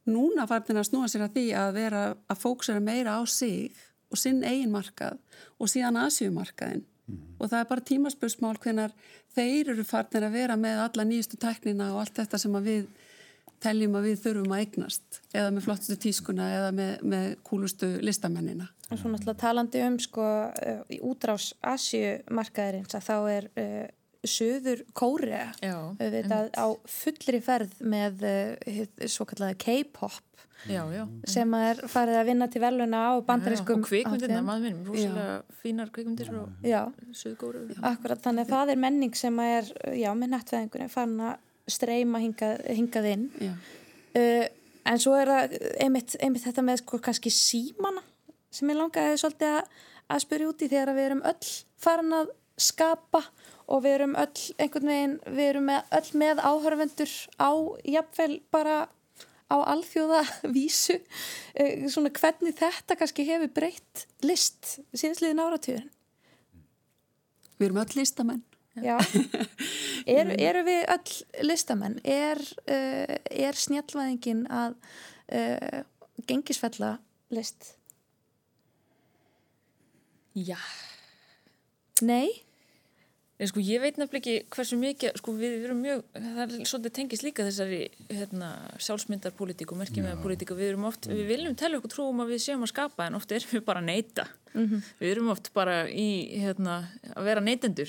núna 0.06 0.46
farnir 0.46 0.80
að 0.80 0.88
snúa 0.88 1.08
sér 1.08 1.22
að 1.22 1.34
því 1.36 1.46
að 1.54 1.72
vera 1.72 2.02
að 2.28 2.40
fóksera 2.42 2.80
meira 2.80 3.14
á 3.14 3.22
sig 3.26 3.70
og 4.10 4.18
sinn 4.18 4.42
eigin 4.42 4.74
markað 4.74 5.18
og 5.58 5.68
síðan 5.68 5.96
Asjumarkaðin 6.02 6.82
mm 6.82 7.14
-hmm. 7.14 7.38
og 7.38 7.50
það 7.50 7.60
er 7.60 7.68
bara 7.68 7.88
tímaspörsmál 7.90 8.58
hvenar 8.58 8.90
þeir 9.34 9.70
eru 9.70 9.84
farnir 9.84 10.24
að 10.24 10.32
vera 10.32 10.56
með 10.56 10.78
alla 10.78 11.04
nýjustu 11.04 11.36
teknina 11.36 11.92
og 11.94 12.00
allt 12.00 12.18
þetta 12.18 12.38
sem 12.38 12.54
að 12.54 12.62
við 12.62 12.86
teljum 13.62 13.96
að 13.98 14.08
við 14.08 14.20
þurfum 14.26 14.54
að 14.56 14.64
eignast 14.64 15.20
eða 15.32 15.54
með 15.54 15.66
flottustu 15.66 15.98
tískuna 16.02 16.48
eða 16.58 16.70
með, 16.76 16.92
með 17.14 17.26
kúlustu 17.46 17.90
listamennina. 18.04 18.68
Og 18.90 19.00
svo 19.00 19.12
náttúrulega 19.12 19.40
talandi 19.40 19.82
um 19.86 19.98
sko 20.02 20.28
uh, 20.50 20.84
í 20.92 21.00
útrás 21.06 21.52
Asjumarkaðurins 21.72 22.98
að 22.98 23.06
þá 23.08 23.16
er 23.32 23.48
uh, 23.62 23.86
söður 24.22 24.84
Kórea 24.94 25.48
auðvitað 25.62 26.52
á 26.54 26.66
fullri 26.86 27.40
ferð 27.42 27.80
með 27.82 28.26
uh, 28.28 29.08
svo 29.10 29.26
kallega 29.30 29.58
K-pop 29.58 30.20
já, 30.70 30.82
já. 30.94 31.02
sem 31.26 31.54
er 31.58 31.80
farið 31.90 32.18
að 32.20 32.28
vinna 32.30 32.48
til 32.50 32.62
veluna 32.62 33.00
á 33.10 33.12
bandariskum 33.26 33.82
og 33.82 33.88
kvikmyndirna 33.88 34.42
maður 34.46 34.68
minn, 34.68 34.82
rúsilega 34.86 35.62
fínar 35.62 35.90
kvikmyndir 35.94 36.30
og 36.38 37.16
söðgóru 37.18 37.64
Akkurat, 37.80 38.22
þannig 38.22 38.46
að 38.46 38.52
það 38.54 38.74
er 38.74 38.84
menning 38.84 39.18
sem 39.18 39.42
er 39.42 39.72
já, 39.98 40.12
með 40.14 40.36
nettveðingunni 40.36 40.92
fann 40.92 41.16
að 41.32 41.40
streyma 41.70 42.20
hingað, 42.22 42.64
hingað 42.74 43.08
inn. 43.12 43.28
Uh, 44.16 44.46
en 44.88 45.00
svo 45.00 45.14
er 45.18 45.30
það 45.30 45.56
einmitt, 45.84 46.16
einmitt 46.20 46.46
þetta 46.46 46.64
með 46.66 46.82
sko 46.82 47.00
kannski 47.02 47.32
símana 47.32 48.02
sem 48.52 48.68
ég 48.68 48.76
langaði 48.76 49.20
svolítið 49.20 49.58
að, 49.58 49.68
að 50.12 50.24
spyrja 50.26 50.48
út 50.50 50.64
í 50.64 50.68
þegar 50.68 50.96
við 50.96 51.08
erum 51.08 51.22
öll 51.30 51.52
farin 51.80 52.16
að 52.18 52.32
skapa 52.60 53.22
og 53.72 53.84
við 53.84 53.94
erum 53.96 54.16
öll 54.20 54.42
einhvern 54.60 54.90
veginn, 54.90 55.14
við 55.24 55.46
erum 55.46 55.70
með, 55.70 55.86
öll 55.98 56.18
með 56.20 56.42
áhörvendur 56.44 57.14
á 57.40 57.50
jafnvel 57.94 58.34
bara 58.52 58.76
á 59.52 59.56
alþjóða 59.72 60.22
vísu 60.56 60.98
eh, 61.54 61.88
svona 61.88 62.12
hvernig 62.16 62.56
þetta 62.58 62.96
kannski 62.98 63.26
hefur 63.28 63.52
breytt 63.54 64.06
list 64.24 64.78
síðastliðin 64.92 65.42
áratugin 65.44 65.90
Við 67.58 67.68
erum 67.68 67.82
öll 67.84 67.94
listamenn 67.94 68.42
eru 70.16 70.36
er 70.38 70.62
við 70.64 70.82
öll 70.94 71.44
listamenn 71.44 71.98
er, 72.04 72.40
uh, 72.64 73.16
er 73.28 73.58
snjallvæðingin 73.58 74.46
að 74.48 74.78
uh, 75.32 75.82
gengisfella 76.28 76.96
list 77.32 77.74
Já. 80.32 80.56
Nei? 82.00 82.30
Sko 83.42 83.58
ég 83.64 83.80
veit 83.82 83.96
nefnilega 83.98 84.20
ekki 84.20 84.54
hversu 84.54 84.76
mikið, 84.78 85.16
sko 85.18 85.32
við 85.34 85.64
erum 85.66 85.80
mjög, 85.82 86.02
það 86.14 86.42
er 86.44 86.52
svolítið 86.70 86.92
tengist 86.94 87.24
líka 87.26 87.46
þessari 87.46 87.80
hérna, 88.06 88.50
sjálfsmyndarpolitík 88.86 89.72
og 89.74 89.80
merkjumæðarpolitík 89.80 90.52
og 90.54 90.60
við 90.60 90.70
erum 90.70 90.86
oft, 90.86 91.08
við 91.10 91.24
viljum 91.26 91.56
tella 91.58 91.80
okkur 91.80 91.92
trúum 91.92 92.22
að 92.22 92.36
við 92.36 92.44
séum 92.44 92.62
að 92.62 92.70
skapa 92.70 93.08
en 93.08 93.18
oft 93.18 93.34
erum 93.34 93.56
við 93.56 93.64
bara 93.66 93.82
að 93.82 93.88
neyta. 93.90 94.28
Mm 94.52 94.66
-hmm. 94.68 94.82
Við 95.00 95.10
erum 95.10 95.28
oft 95.32 95.50
bara 95.54 95.88
í, 95.88 96.08
hérna, 96.42 96.84
að 97.16 97.24
vera 97.24 97.40
neytendur, 97.40 97.88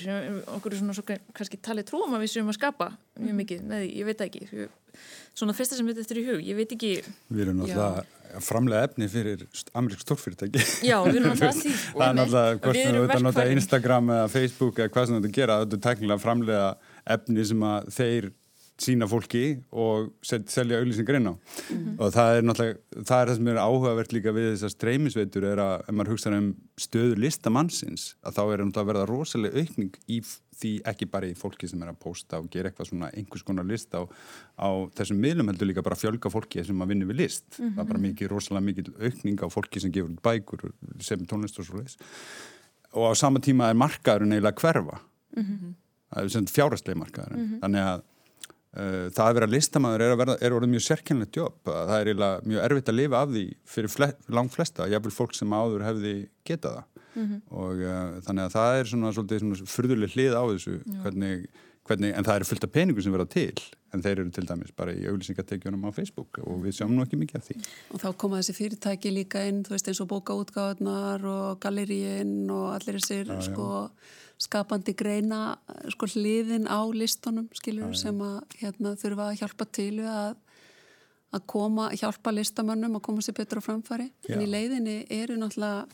okkur 0.56 0.72
er 0.72 0.78
svona 0.78 0.94
svo 0.94 1.04
kannski 1.04 1.60
talið 1.60 1.90
trúum 1.90 2.14
að 2.14 2.24
við 2.24 2.32
séum 2.32 2.48
að 2.48 2.58
skapa 2.58 2.96
mjög 3.20 3.34
mikið, 3.34 3.62
með 3.62 3.82
því, 3.82 3.90
ég 3.98 4.04
veit 4.04 4.20
ekki, 4.20 4.68
svona 5.34 5.52
fyrsta 5.52 5.76
sem 5.76 5.86
við 5.86 5.96
þetta 6.00 6.14
er 6.14 6.20
í 6.20 6.26
hug, 6.30 6.40
ég 6.44 6.56
veit 6.56 6.72
ekki. 6.72 6.92
Við 7.28 7.42
erum 7.42 7.60
náttúrulega 7.60 8.04
framlega 8.42 8.88
efni 8.88 9.08
fyrir 9.08 9.44
amerísk 9.74 10.00
stórfyrirtæki. 10.00 10.62
Já, 10.90 10.96
við 11.04 11.20
erum 11.20 11.34
alltaf 11.34 11.50
að 11.50 11.60
því 11.60 11.74
Það 11.74 12.06
er 12.08 12.16
náttúrulega, 12.18 12.58
hvort 12.64 12.78
sem 12.80 12.96
þú 12.96 13.02
ert 13.04 13.16
að 13.16 13.26
nota 13.28 13.44
Instagram 13.50 14.10
eða 14.16 14.30
Facebook 14.32 14.80
eða 14.80 14.94
hvað 14.94 15.06
sem 15.06 15.14
þú 15.14 15.20
ert 15.20 15.28
að 15.28 15.36
gera, 15.38 15.58
þetta 15.62 15.76
er 15.76 15.84
teknilega 15.88 16.24
framlega 16.24 16.70
efni 17.16 17.44
sem 17.44 17.66
að 17.68 17.92
þeir 17.98 18.30
sína 18.80 19.06
fólki 19.06 19.42
og 19.70 20.08
set, 20.26 20.48
selja 20.50 20.80
auðlýsingar 20.80 21.18
inn 21.20 21.30
á. 21.30 21.34
Og 21.98 22.08
það 22.14 22.38
er 22.38 22.46
náttúrulega, 22.48 22.78
það 22.96 23.20
er 23.20 23.28
það 23.30 23.36
sem 23.38 23.50
er 23.52 23.60
áhugavert 23.62 24.14
líka 24.16 24.32
við 24.34 24.48
þessar 24.52 24.72
streymisveitur 24.74 25.46
er 25.50 25.62
að 25.62 25.74
ef 25.84 25.94
maður 25.94 26.14
hugsa 26.14 26.32
um 26.34 26.48
stöðu 26.80 27.18
listamannsins 27.22 28.06
að 28.24 28.38
þá 28.38 28.42
er 28.44 28.64
náttúrulega 28.64 28.82
að 28.82 28.90
verða 28.90 29.04
rosalega 29.10 29.62
aukning 29.62 30.00
í 30.10 30.18
því 30.54 30.72
ekki 30.90 31.06
bara 31.10 31.26
í 31.26 31.36
fólki 31.38 31.68
sem 31.70 31.82
er 31.82 31.90
að 31.90 32.00
posta 32.02 32.38
og 32.38 32.48
gera 32.50 32.70
eitthvað 32.70 32.90
svona 32.90 33.10
einhvers 33.14 33.42
konar 33.46 33.66
list 33.66 33.94
á, 33.94 34.02
á 34.58 34.68
þessum 34.98 35.18
miðlum 35.22 35.50
heldur 35.50 35.70
líka 35.70 35.82
bara 35.82 35.98
fjölga 35.98 36.30
fólki 36.30 36.62
sem 36.66 36.82
að 36.82 36.92
vinna 36.94 37.08
við 37.10 37.20
list. 37.24 37.46
Það 37.58 37.80
er 37.82 37.88
bara 37.90 38.02
mikið, 38.04 38.30
rosalega 38.30 38.66
mikið 38.68 38.90
aukning 39.02 39.42
á 39.42 39.48
fólki 39.50 39.82
sem 39.82 39.94
gefur 39.94 40.14
bækur 40.22 40.66
sem 41.02 41.24
tónlist 41.26 41.58
og 41.58 41.66
svo 41.66 41.80
leiðis 41.80 41.98
og 42.94 43.10
á 43.10 43.12
sama 43.18 43.42
tíma 43.42 43.72
er 43.72 43.78
markaðurinn 43.78 44.36
eiginlega 44.36 44.60
hverfa. 44.62 45.00
Það 46.14 46.20
er 46.22 46.28
sem 46.30 46.44
fjárhastlega 46.46 47.00
markaðurinn. 47.00 47.56
Þannig 47.64 47.88
að 47.90 48.04
það 48.74 49.28
að 49.28 49.36
vera 49.38 49.46
listamæður 49.52 50.02
er 50.02 50.12
að 50.12 50.20
vera, 50.22 50.34
er 50.42 50.54
orðið 50.56 50.72
mjög 50.72 50.84
sérkennilegt 50.88 51.36
jobb. 51.38 51.58
Það 51.68 51.94
er 51.98 52.08
mjög 52.48 52.64
erfitt 52.64 52.90
að 52.90 52.98
lifa 52.98 53.20
af 53.20 53.30
því 53.30 53.44
fyrir 53.74 53.92
fle, 53.92 54.08
langt 54.34 54.54
flesta, 54.54 54.88
jáfnvel 54.90 55.14
fólk 55.14 55.36
sem 55.38 55.54
áður 55.54 55.84
hefði 55.86 56.14
getað 56.48 56.80
það. 56.80 56.88
Og 57.54 57.84
uh, 57.84 58.16
þannig 58.26 58.48
að 58.48 58.56
það 58.56 58.78
er 58.78 58.90
svona 58.90 59.12
svolítið 59.14 59.44
svona 59.44 59.70
furðuleg 59.70 60.16
hlið 60.16 60.34
á 60.34 60.42
þessu 60.50 60.72
hvernig, 61.04 61.44
hvernig, 61.84 62.12
en 62.16 62.26
það 62.26 62.38
eru 62.38 62.48
fullt 62.48 62.66
af 62.66 62.72
peningum 62.74 63.04
sem 63.04 63.14
verða 63.14 63.28
til 63.34 63.62
en 63.94 64.02
þeir 64.02 64.20
eru 64.22 64.32
til 64.34 64.46
dæmis 64.48 64.74
bara 64.76 64.94
í 64.96 65.04
auglýsingatekjunum 65.10 65.86
á 65.86 65.90
Facebook 65.94 66.40
og 66.42 66.64
við 66.64 66.78
sjáum 66.78 66.94
nú 66.96 67.04
ekki 67.04 67.20
mikið 67.20 67.40
af 67.40 67.48
því 67.48 67.56
Og 67.94 68.02
þá 68.02 68.08
koma 68.24 68.40
þessi 68.40 68.56
fyrirtæki 68.58 69.12
líka 69.14 69.44
inn, 69.48 69.62
þú 69.66 69.76
veist 69.76 69.90
eins 69.90 70.02
og 70.02 70.10
bókaútgáðunar 70.12 71.26
og 71.30 71.60
galleríin 71.62 72.50
og 72.50 72.70
allir 72.76 73.00
þessir 73.00 73.28
Já, 73.28 73.36
já. 73.36 73.42
sko 73.50 73.68
skapandi 74.44 74.96
greina 74.98 75.58
sko 75.94 76.08
hliðin 76.10 76.66
á 76.66 76.82
listunum 76.90 77.46
skilur 77.54 77.94
sem 77.96 78.18
að 78.24 78.40
hérna 78.62 78.96
þurfa 78.98 79.28
að 79.30 79.38
hjálpa 79.42 79.68
til 79.70 79.92
að 80.02 80.40
að 81.34 81.44
koma, 81.50 81.88
hjálpa 81.98 82.32
listamönnum 82.34 82.98
að 82.98 83.04
koma 83.08 83.24
sér 83.24 83.36
betur 83.38 83.58
á 83.58 83.66
framfæri. 83.66 84.08
En 84.30 84.42
í 84.42 84.46
Já. 84.46 84.52
leiðinni 84.54 84.96
eru 85.10 85.34
náttúrulega, 85.40 85.86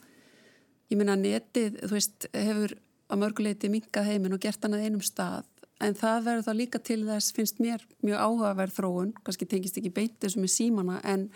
ég 0.92 1.00
meina 1.00 1.16
netið, 1.16 1.78
þú 1.86 1.96
veist, 1.96 2.26
hefur 2.34 2.74
að 3.10 3.22
mörguleiti 3.22 3.70
minkað 3.72 4.10
heiminn 4.10 4.36
og 4.36 4.42
gert 4.42 4.62
hann 4.62 4.76
að 4.76 4.84
einum 4.86 5.04
stað 5.04 5.48
en 5.80 5.96
það 5.96 6.26
verður 6.26 6.46
þá 6.46 6.52
líka 6.58 6.82
til 6.84 7.00
þess 7.08 7.34
finnst 7.36 7.60
mér 7.62 7.84
mjög 8.04 8.22
áhugaverð 8.26 8.76
þróun 8.76 9.10
kannski 9.24 9.48
tengist 9.48 9.80
ekki 9.80 9.92
beint 9.96 10.16
þessu 10.20 10.42
með 10.42 10.54
símana 10.54 11.00
en 11.08 11.28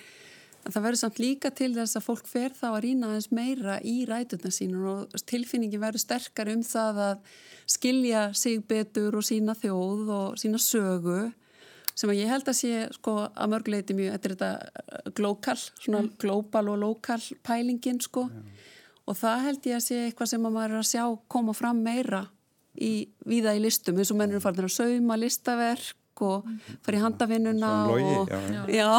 það 0.64 0.84
verður 0.86 1.00
samt 1.00 1.20
líka 1.20 1.52
til 1.52 1.70
þess 1.76 1.98
að 1.98 2.06
fólk 2.06 2.28
fer 2.28 2.56
þá 2.56 2.66
að 2.70 2.82
rýna 2.86 3.10
aðeins 3.10 3.30
meira 3.36 3.78
í 3.84 3.94
rætutna 4.08 4.52
sínur 4.54 4.90
og 4.92 5.24
tilfinningi 5.28 5.80
verður 5.80 6.04
sterkar 6.04 6.50
um 6.52 6.64
það 6.64 7.00
að 7.08 7.40
skilja 7.76 8.26
sig 8.36 8.64
betur 8.68 9.16
og 9.18 9.26
sína 9.26 9.56
þjóð 9.58 10.12
og 10.18 10.38
sína 10.40 10.60
sögu 10.60 11.32
sem 11.94 12.10
að 12.10 12.20
ég 12.20 12.30
held 12.30 12.48
að 12.50 12.58
sé 12.58 12.84
sko 12.96 13.16
að 13.28 13.50
mörguleiti 13.52 13.94
mjög, 13.94 14.14
er 14.16 14.34
þetta 14.34 15.10
glókal, 15.14 15.58
svona 15.78 16.08
glóbal 16.18 16.66
og 16.72 16.80
lokal 16.82 17.20
pælingin 17.46 18.00
sko. 18.02 18.26
Og 19.04 19.18
það 19.20 19.44
held 19.46 19.68
ég 19.68 19.78
að 19.78 19.84
sé 19.84 19.98
eitthvað 20.08 20.32
sem 20.32 20.48
að 20.48 20.56
maður 20.56 20.74
er 20.74 20.80
að 20.80 20.90
sjá 20.90 21.04
koma 21.30 21.54
fram 21.54 21.82
meira 21.84 22.24
í, 22.80 23.08
víða 23.28 23.54
í 23.56 23.60
listum 23.62 23.98
eins 24.00 24.10
og 24.14 24.18
mennur 24.18 24.40
er 24.40 24.44
farin 24.44 24.64
að 24.66 24.72
sauma 24.74 25.16
listaverk 25.20 25.94
og 26.22 26.44
fara 26.86 26.98
í 26.98 27.00
logi, 27.90 28.14
og, 28.20 28.28
já. 28.70 28.90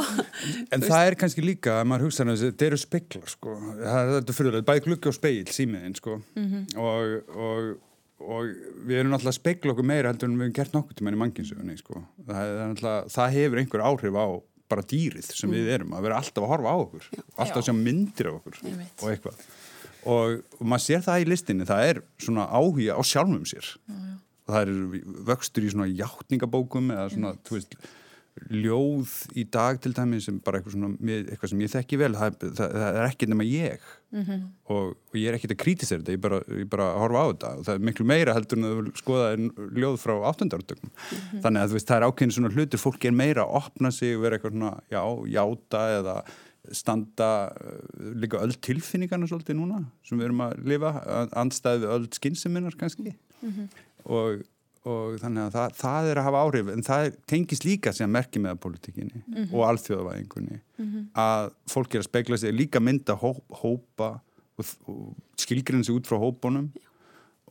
En 0.76 0.82
það 0.84 1.06
er 1.08 1.16
kannski 1.16 1.44
líka 1.46 1.78
að 1.80 1.88
maður 1.88 2.08
hugsa 2.10 2.26
að 2.28 2.42
þetta 2.44 2.66
eru 2.68 2.80
speklar 2.82 3.30
sko. 3.32 3.54
það 3.80 4.00
er 4.02 4.12
þetta 4.20 4.36
fyrirlega, 4.36 4.68
bæði 4.68 4.84
gluggi 4.90 5.12
og 5.12 5.16
speil 5.16 5.46
símiðin 5.56 5.96
sko. 5.96 6.18
og, 6.76 7.14
og, 7.36 7.70
og 8.20 8.52
við 8.88 9.00
erum 9.00 9.14
náttúrulega 9.14 9.32
að 9.32 9.40
spekla 9.40 9.72
okkur 9.76 9.88
meira 9.88 10.12
heldur 10.12 10.28
en 10.28 10.36
við 10.40 10.44
hefum 10.50 10.58
gert 10.60 10.76
nokkuð 10.76 11.00
tíma 11.00 11.16
í 11.16 11.22
manginsögunni 11.24 11.78
sko. 11.80 12.04
það, 12.28 12.44
er 12.44 12.68
náttúrulega- 12.74 13.16
það 13.16 13.38
hefur 13.40 13.64
einhver 13.64 13.86
áhrif 13.92 14.20
á 14.20 14.28
bara 14.72 14.86
dýrið 14.90 15.28
sem 15.38 15.52
við 15.52 15.70
erum 15.76 15.94
að 15.98 16.08
vera 16.08 16.20
alltaf 16.22 16.44
að 16.44 16.52
horfa 16.54 16.74
á 16.74 16.78
okkur 16.82 17.10
alltaf 17.16 17.60
að 17.62 17.68
sjá 17.68 17.76
myndir 17.78 18.30
af 18.32 18.40
okkur 18.40 18.60
og 18.66 19.10
eitthvað. 19.12 19.44
Og, 20.06 20.42
og 20.60 20.66
maður 20.70 20.84
sér 20.86 21.04
það 21.06 21.22
í 21.24 21.28
listinni 21.32 21.66
það 21.70 21.90
er 21.90 22.00
svona 22.22 22.46
áhuga 22.54 22.98
á 22.98 23.02
sjálfum 23.06 23.46
sér. 23.50 23.70
Og 24.46 24.54
það 24.54 24.62
er 24.62 24.74
vöxtur 25.30 25.66
í 25.66 25.72
svona 25.74 25.88
játningabókum 25.90 26.92
eða 26.94 27.06
svona, 27.14 27.32
þú 27.48 27.56
veist 27.58 27.78
ljóð 28.52 29.12
í 29.40 29.46
dag 29.48 29.78
til 29.80 29.94
dæmi 29.96 30.18
sem 30.24 30.38
bara 30.44 30.60
eitthvað, 30.60 30.74
svona, 30.76 31.14
eitthvað 31.22 31.52
sem 31.52 31.62
ég 31.64 31.72
þekki 31.72 32.00
vel 32.02 32.10
það, 32.18 32.34
það, 32.44 32.74
það 32.74 32.98
er 33.00 33.06
ekki 33.08 33.30
nema 33.32 33.46
ég. 33.48 33.86
Og, 34.16 34.96
og 34.96 35.18
ég 35.20 35.30
er 35.30 35.38
ekkit 35.38 35.54
að 35.56 35.60
krítisera 35.62 36.02
þetta 36.02 36.16
ég 36.16 36.24
bara, 36.24 36.40
ég 36.60 36.68
bara 36.72 36.90
horfa 37.00 37.22
á 37.24 37.26
þetta. 37.30 37.52
Og 37.60 37.68
það 37.68 37.78
er 37.78 37.86
miklu 37.90 38.08
meira 38.12 38.36
heldur 38.36 38.60
en 38.60 38.68
að 38.70 38.90
skoða 39.00 39.30
ljóð 39.80 40.00
frá 40.04 40.14
áttundartökum 40.32 40.92
þannig 41.44 41.62
að 41.62 41.72
þú 41.72 41.80
veist 41.80 41.92
það 41.92 41.98
er 41.98 42.08
ákveðin 42.10 42.36
svona 42.38 42.52
hlutur 42.56 42.84
fólk 42.84 43.08
er 43.08 43.16
meira 43.16 43.46
að 43.46 43.56
opna 43.62 43.94
sig 43.96 44.18
og 44.18 44.26
vera 44.26 44.40
eitthvað 44.40 44.56
svona 44.56 44.74
já, 44.92 45.02
játa 45.36 45.86
eða 46.00 46.18
standa 46.76 47.30
uh, 47.52 48.12
líka 48.18 48.42
öll 48.42 48.56
tilfinningarna 48.68 49.28
svolítið 49.30 49.60
núna 49.60 49.84
sem 50.06 50.18
við 50.18 50.30
erum 50.30 50.44
að 50.48 50.56
lifa 50.66 50.92
andstæði 51.38 51.84
við 51.86 51.96
öll 51.96 52.08
skynseminar 52.20 52.78
kannski. 52.80 53.16
Og, 54.06 54.44
og 54.86 55.18
þannig 55.22 55.48
að 55.48 55.56
það, 55.56 55.76
það 55.80 56.08
er 56.10 56.20
að 56.20 56.28
hafa 56.28 56.42
áhrif 56.46 56.72
en 56.74 56.84
það 56.86 57.06
tengist 57.32 57.66
líka 57.66 57.94
sem 57.96 58.12
merki 58.12 58.42
með 58.44 58.60
politikinni 58.62 59.24
og 59.48 59.64
alþjóðavæðingunni. 59.72 60.60
Að 61.18 61.50
fólk 61.72 61.96
er 61.96 62.04
að 62.04 62.10
spegla 62.10 62.38
sig 62.38 62.54
líka 62.54 62.82
mynda 62.84 63.16
hóp, 63.18 63.42
hópa 63.62 64.12
og, 64.60 64.74
og 64.92 65.42
skilgrinna 65.42 65.88
sig 65.88 65.98
út 65.98 66.10
frá 66.10 66.20
hópunum. 66.22 66.70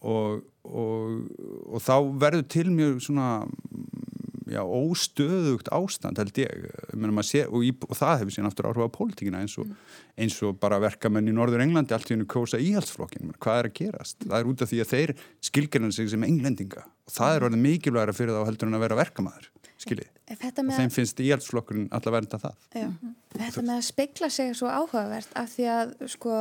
Og, 0.05 0.45
og, 0.69 1.25
og 1.73 1.81
þá 1.83 1.95
verður 2.21 2.47
til 2.53 2.69
mjög 2.71 2.99
svona 3.07 3.29
já, 4.51 4.61
óstöðugt 4.63 5.71
ástand 5.75 6.21
held 6.21 6.41
ég, 6.43 6.67
sé, 7.25 7.45
og, 7.47 7.65
í, 7.65 7.73
og 7.89 7.97
það 7.99 8.23
hefur 8.23 8.37
síðan 8.37 8.51
aftur 8.51 8.69
áhrif 8.71 8.89
á 8.89 8.97
pólitíkina 8.97 9.43
eins 9.45 9.57
og, 9.63 9.71
eins 10.21 10.37
og 10.45 10.59
bara 10.63 10.81
verkamenn 10.83 11.31
í 11.31 11.35
Norður 11.37 11.65
Englandi 11.65 11.97
allt 11.97 12.11
í 12.11 12.17
hennu 12.17 12.29
kjósa 12.31 12.61
íhaldsflokkin 12.63 13.35
hvað 13.39 13.61
er 13.63 13.71
að 13.71 13.77
gerast? 13.81 14.21
Það 14.25 14.39
er 14.41 14.53
út 14.53 14.65
af 14.65 14.73
því 14.73 14.83
að 14.85 14.93
þeir 14.95 15.15
skilgjörna 15.51 15.93
sig 15.95 16.13
sem 16.13 16.29
englendinga. 16.29 16.87
Og 17.09 17.17
það 17.17 17.37
er 17.37 17.49
orðið 17.49 17.65
mikilvægra 17.69 18.17
fyrir 18.17 18.37
þá 18.37 18.49
heldur 18.49 18.71
en 18.71 18.79
að 18.79 18.87
vera 18.87 19.01
verkamaður 19.01 19.51
skiljið, 19.85 20.11
Þetta 20.25 20.63
og 20.63 20.69
með, 20.69 20.79
þeim 20.79 20.93
finnst 20.95 21.21
íhaldsflokkurinn 21.21 21.89
alltaf 21.95 22.15
verða 22.15 22.41
það. 22.41 22.61
Já, 22.73 22.87
þetta 23.35 23.65
með 23.65 23.75
að 23.75 23.83
spegla 23.89 24.31
sig 24.33 24.53
er 24.53 24.59
svo 24.59 24.71
áhugavert 24.71 25.35
af 25.41 25.51
því 25.53 25.67
að 25.75 25.95
sko 26.15 26.39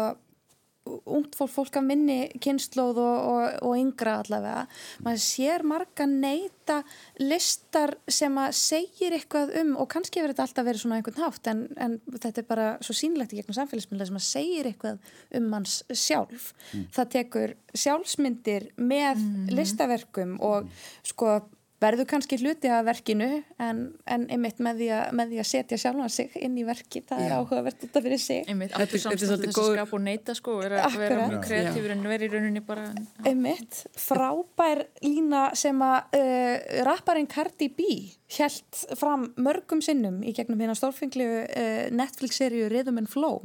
ungt 0.83 1.35
fólk, 1.37 1.51
fólk 1.51 1.77
af 1.79 1.85
minni 1.85 2.17
kynnslóð 2.43 2.99
og, 2.99 3.27
og, 3.29 3.43
og 3.69 3.75
yngra 3.79 4.17
allavega 4.21 4.65
maður 5.05 5.21
sér 5.23 5.63
marga 5.67 6.07
neyta 6.09 6.81
listar 7.21 7.95
sem 8.11 8.35
að 8.39 8.57
segir 8.59 9.15
eitthvað 9.15 9.53
um 9.61 9.73
og 9.79 9.89
kannski 9.93 10.19
hefur 10.19 10.33
þetta 10.33 10.47
alltaf 10.47 10.67
verið 10.67 10.83
svona 10.83 10.99
einhvern 10.99 11.23
hátt 11.23 11.49
en, 11.51 11.63
en 11.77 11.97
þetta 12.11 12.43
er 12.43 12.49
bara 12.49 12.67
svo 12.83 12.97
sínlegt 12.97 13.33
í 13.33 13.39
gegnum 13.39 13.57
samfélagsmynda 13.57 14.09
sem 14.09 14.19
að 14.19 14.27
segir 14.27 14.69
eitthvað 14.69 15.15
um 15.39 15.49
manns 15.53 15.79
sjálf. 15.89 16.51
Það 16.95 17.11
tekur 17.17 17.55
sjálfsmyndir 17.73 18.69
með 18.77 19.23
listaverkum 19.55 20.37
og 20.43 20.71
sko 21.07 21.39
verður 21.83 22.07
kannski 22.13 22.39
hluti 22.41 22.71
af 22.73 22.85
verkinu 22.87 23.29
en, 23.61 23.83
en 24.15 24.25
einmitt 24.31 24.61
með 24.63 24.81
því, 24.81 24.89
að, 24.97 25.13
með 25.19 25.33
því 25.33 25.41
að 25.43 25.49
setja 25.51 25.79
sjálfan 25.83 26.13
sig 26.15 26.37
inn 26.41 26.57
í 26.59 26.65
verki, 26.67 27.03
það 27.09 27.25
er 27.27 27.35
áhugavert 27.37 27.85
af 27.89 28.01
fyrir 28.07 28.21
sig. 28.23 28.43
Einmitt, 28.49 28.73
Þetta- 28.73 28.87
aftur 28.87 29.03
þetta 29.03 29.13
er 29.13 29.19
samstæðu 29.19 29.29
svolítið 29.29 29.47
þess 29.49 29.59
að 29.59 29.67
góður- 29.67 29.79
skapa 29.81 29.97
og 29.99 30.03
neyta 30.07 30.37
sko, 30.39 30.57
vera, 30.63 30.87
vera 30.97 31.29
mjög 31.33 31.45
kreatífur 31.47 31.95
en 31.97 32.03
vera 32.13 32.27
í 32.27 32.31
rauninni 32.33 32.63
bara 32.67 32.87
einmitt, 33.29 33.83
frábær 34.07 34.83
lína 35.03 35.45
sem 35.59 35.81
að 35.85 36.19
uh, 36.19 36.83
rapparinn 36.87 37.27
Cardi 37.31 37.69
B 37.73 37.87
held 38.33 38.79
fram 38.97 39.27
mörgum 39.45 39.81
sinnum 39.85 40.15
í 40.25 40.31
gegnum 40.33 40.57
hérna 40.63 40.73
stórfenglu 40.77 41.25
uh, 41.43 41.83
Netflix-seríu 41.93 42.65
Rhythm 42.71 42.97
and 43.03 43.09
Flow. 43.11 43.43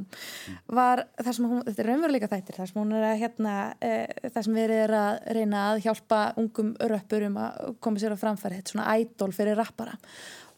Var 0.65 1.03
það 1.19 1.35
sem 1.37 1.45
hún, 1.51 1.59
þetta 1.67 1.83
er 1.83 1.89
raunveruleika 1.91 2.29
þættir 2.31 2.57
það 2.57 2.71
sem 2.71 2.79
hún 2.81 2.95
er 2.97 3.05
að 3.11 3.19
hérna 3.21 3.53
uh, 3.75 4.29
það 4.33 4.39
sem 4.47 4.57
verið 4.57 4.81
er 4.87 4.95
að 4.97 5.19
reyna 5.37 5.61
að 5.75 5.83
hjálpa 5.85 6.21
ungum 6.41 6.71
röppurum 6.89 7.37
að 7.43 7.75
koma 7.85 8.01
sér 8.01 8.15
á 8.17 8.21
framfæri 8.29 8.59
þetta 8.59 8.69
er 8.69 8.75
svona 8.75 8.99
idol 9.01 9.33
fyrir 9.35 9.59
rappara. 9.59 9.97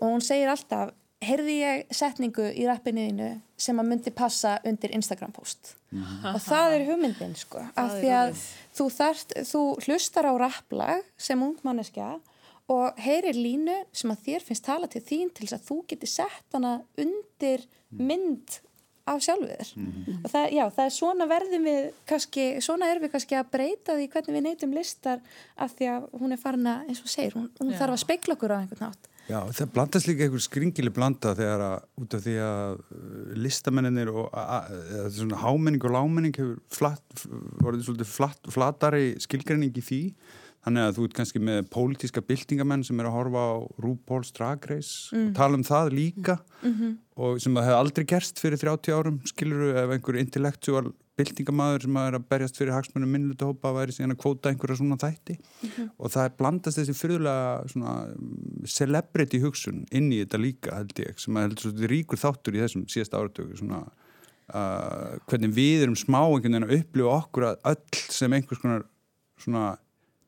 Og 0.02 0.16
hún 0.16 0.26
segir 0.26 0.52
alltaf 0.52 0.94
heyrði 1.22 1.58
ég 1.60 1.94
setningu 1.94 2.48
í 2.58 2.66
rappinniðinu 2.66 3.30
sem 3.62 3.78
að 3.78 3.90
myndi 3.92 4.14
passa 4.16 4.56
undir 4.68 4.94
Instagram 4.98 5.34
post? 5.36 5.76
Og 5.92 6.40
það 6.42 6.78
er 6.78 6.86
hugmyndin 6.88 7.36
sko, 7.38 7.62
af 7.78 7.94
því 8.00 8.12
að 8.18 8.34
þú, 8.78 8.88
þarft, 8.96 9.36
þú 9.52 9.62
hlustar 9.86 10.30
á 10.30 10.34
rapplag 10.42 11.06
sem 11.22 11.44
ungmanneskja 11.46 12.16
og 12.72 13.02
heyrir 13.04 13.38
línu 13.38 13.78
sem 13.94 14.14
að 14.14 14.26
þér 14.26 14.48
finnst 14.48 14.66
tala 14.66 14.90
til 14.90 15.04
þín 15.06 15.32
til 15.36 15.46
þess 15.46 15.60
að 15.60 15.68
þú 15.68 15.80
geti 15.92 16.10
sett 16.10 16.56
hana 16.56 16.78
undir 17.02 17.68
mynd 17.92 18.62
af 19.10 19.22
sjálfu 19.26 19.48
þér. 19.50 19.70
Og 20.22 20.28
það, 20.32 20.48
já, 20.58 20.64
það 20.76 20.86
er 20.86 20.94
svona 20.98 21.28
verðum 21.32 21.64
við 21.70 21.86
kannski, 22.12 22.44
svona 22.62 22.90
erum 22.92 23.06
við 23.08 23.14
kannski 23.16 23.38
að 23.40 23.50
breyta 23.56 23.96
því 23.98 24.10
hvernig 24.14 24.36
við 24.38 24.46
neytum 24.50 24.76
listar 24.78 25.22
af 25.58 25.74
því 25.78 25.88
að 25.96 26.10
hún 26.22 26.36
er 26.36 26.42
farin 26.42 26.68
að, 26.70 26.84
eins 26.92 27.02
og 27.06 27.10
segir, 27.14 27.34
hún, 27.40 27.48
hún 27.60 27.74
þarf 27.80 27.96
að 27.98 28.04
speikla 28.06 28.36
okkur 28.38 28.54
á 28.54 28.62
einhvern 28.62 28.86
nátt 28.90 29.08
Já, 29.32 29.38
það 29.54 29.70
blandast 29.76 30.08
líka 30.10 30.26
einhver 30.26 30.42
skringili 30.44 30.92
blanda 30.92 31.32
þegar 31.38 31.62
að 31.64 31.84
út 32.04 32.16
af 32.18 32.24
því 32.26 32.34
að 32.44 32.80
uh, 32.82 33.36
listamenninir 33.40 34.10
og 34.12 34.26
a- 34.34 34.46
a- 34.58 34.80
eða 34.98 35.12
svona 35.16 35.38
hámenning 35.44 35.86
og 35.88 35.94
lámenning 35.94 36.34
hefur 36.36 36.58
flatt, 36.74 37.24
orðið 37.62 37.86
svolítið 37.86 38.10
flatt, 38.12 38.50
flatari 38.52 39.06
skilgreining 39.24 39.78
í 39.78 39.84
því 39.88 40.02
þannig 40.66 40.88
að 40.88 40.98
þú 40.98 41.06
ert 41.08 41.18
kannski 41.18 41.42
með 41.42 41.62
pólitíska 41.74 42.24
byltingamenn 42.26 42.84
sem 42.86 43.00
er 43.02 43.10
að 43.10 43.16
horfa 43.18 43.46
á 43.46 43.54
RuPaul's 43.82 44.34
Drag 44.38 44.66
Race 44.70 45.16
og 45.18 45.32
tala 45.38 45.58
um 45.58 45.66
það 45.66 45.94
líka. 45.98 46.38
Og 47.22 47.40
sem 47.42 47.54
það 47.54 47.68
hefði 47.70 47.80
aldrei 47.80 48.06
gerst 48.10 48.42
fyrir 48.42 48.62
30 48.62 48.98
árum 48.98 49.22
skiluru 49.30 49.72
ef 49.78 49.96
einhver 49.96 50.20
intellektual 50.22 50.92
byltingamæður 51.20 51.86
sem 51.86 51.98
er 52.02 52.18
að 52.18 52.28
berjast 52.32 52.58
fyrir 52.58 52.74
hagsmunum 52.76 53.12
minnlutahópa 53.14 53.74
væri 53.76 53.96
síðan 53.96 54.16
að 54.16 54.22
kvóta 54.24 54.52
einhverja 54.52 54.80
svona 54.80 54.98
þætti. 55.02 55.38
Og 55.98 56.14
það 56.14 56.28
er 56.28 56.38
blandast 56.40 56.80
þessi 56.80 56.96
fyrirlega 56.98 57.68
svona 57.74 57.96
mm, 58.14 58.70
celebrity 58.78 59.42
hugsun 59.44 59.84
inn 59.92 60.12
í 60.14 60.22
þetta 60.24 60.42
líka 60.42 60.78
held 60.78 61.04
ég 61.04 61.20
sem 61.22 61.38
að 61.38 61.48
heldur 61.48 61.68
svo 61.68 61.92
ríkur 61.92 62.22
þáttur 62.22 62.58
í 62.58 62.64
þessum 62.64 62.88
síðasta 62.90 63.22
áratöku 63.22 63.60
svona 63.60 63.84
uh, 64.54 65.20
hvernig 65.30 65.54
við 65.58 65.86
erum 65.86 66.00
smá 66.00 66.22
einhvern 66.24 66.48
veginn 66.48 66.70
að 66.70 66.76
upplifa 66.80 67.18
okkur 67.20 67.48
að 67.52 67.72
öll 67.74 68.02
sem 68.18 68.38
einhvers 68.38 68.64
konar 68.64 68.88
svona 69.42 69.66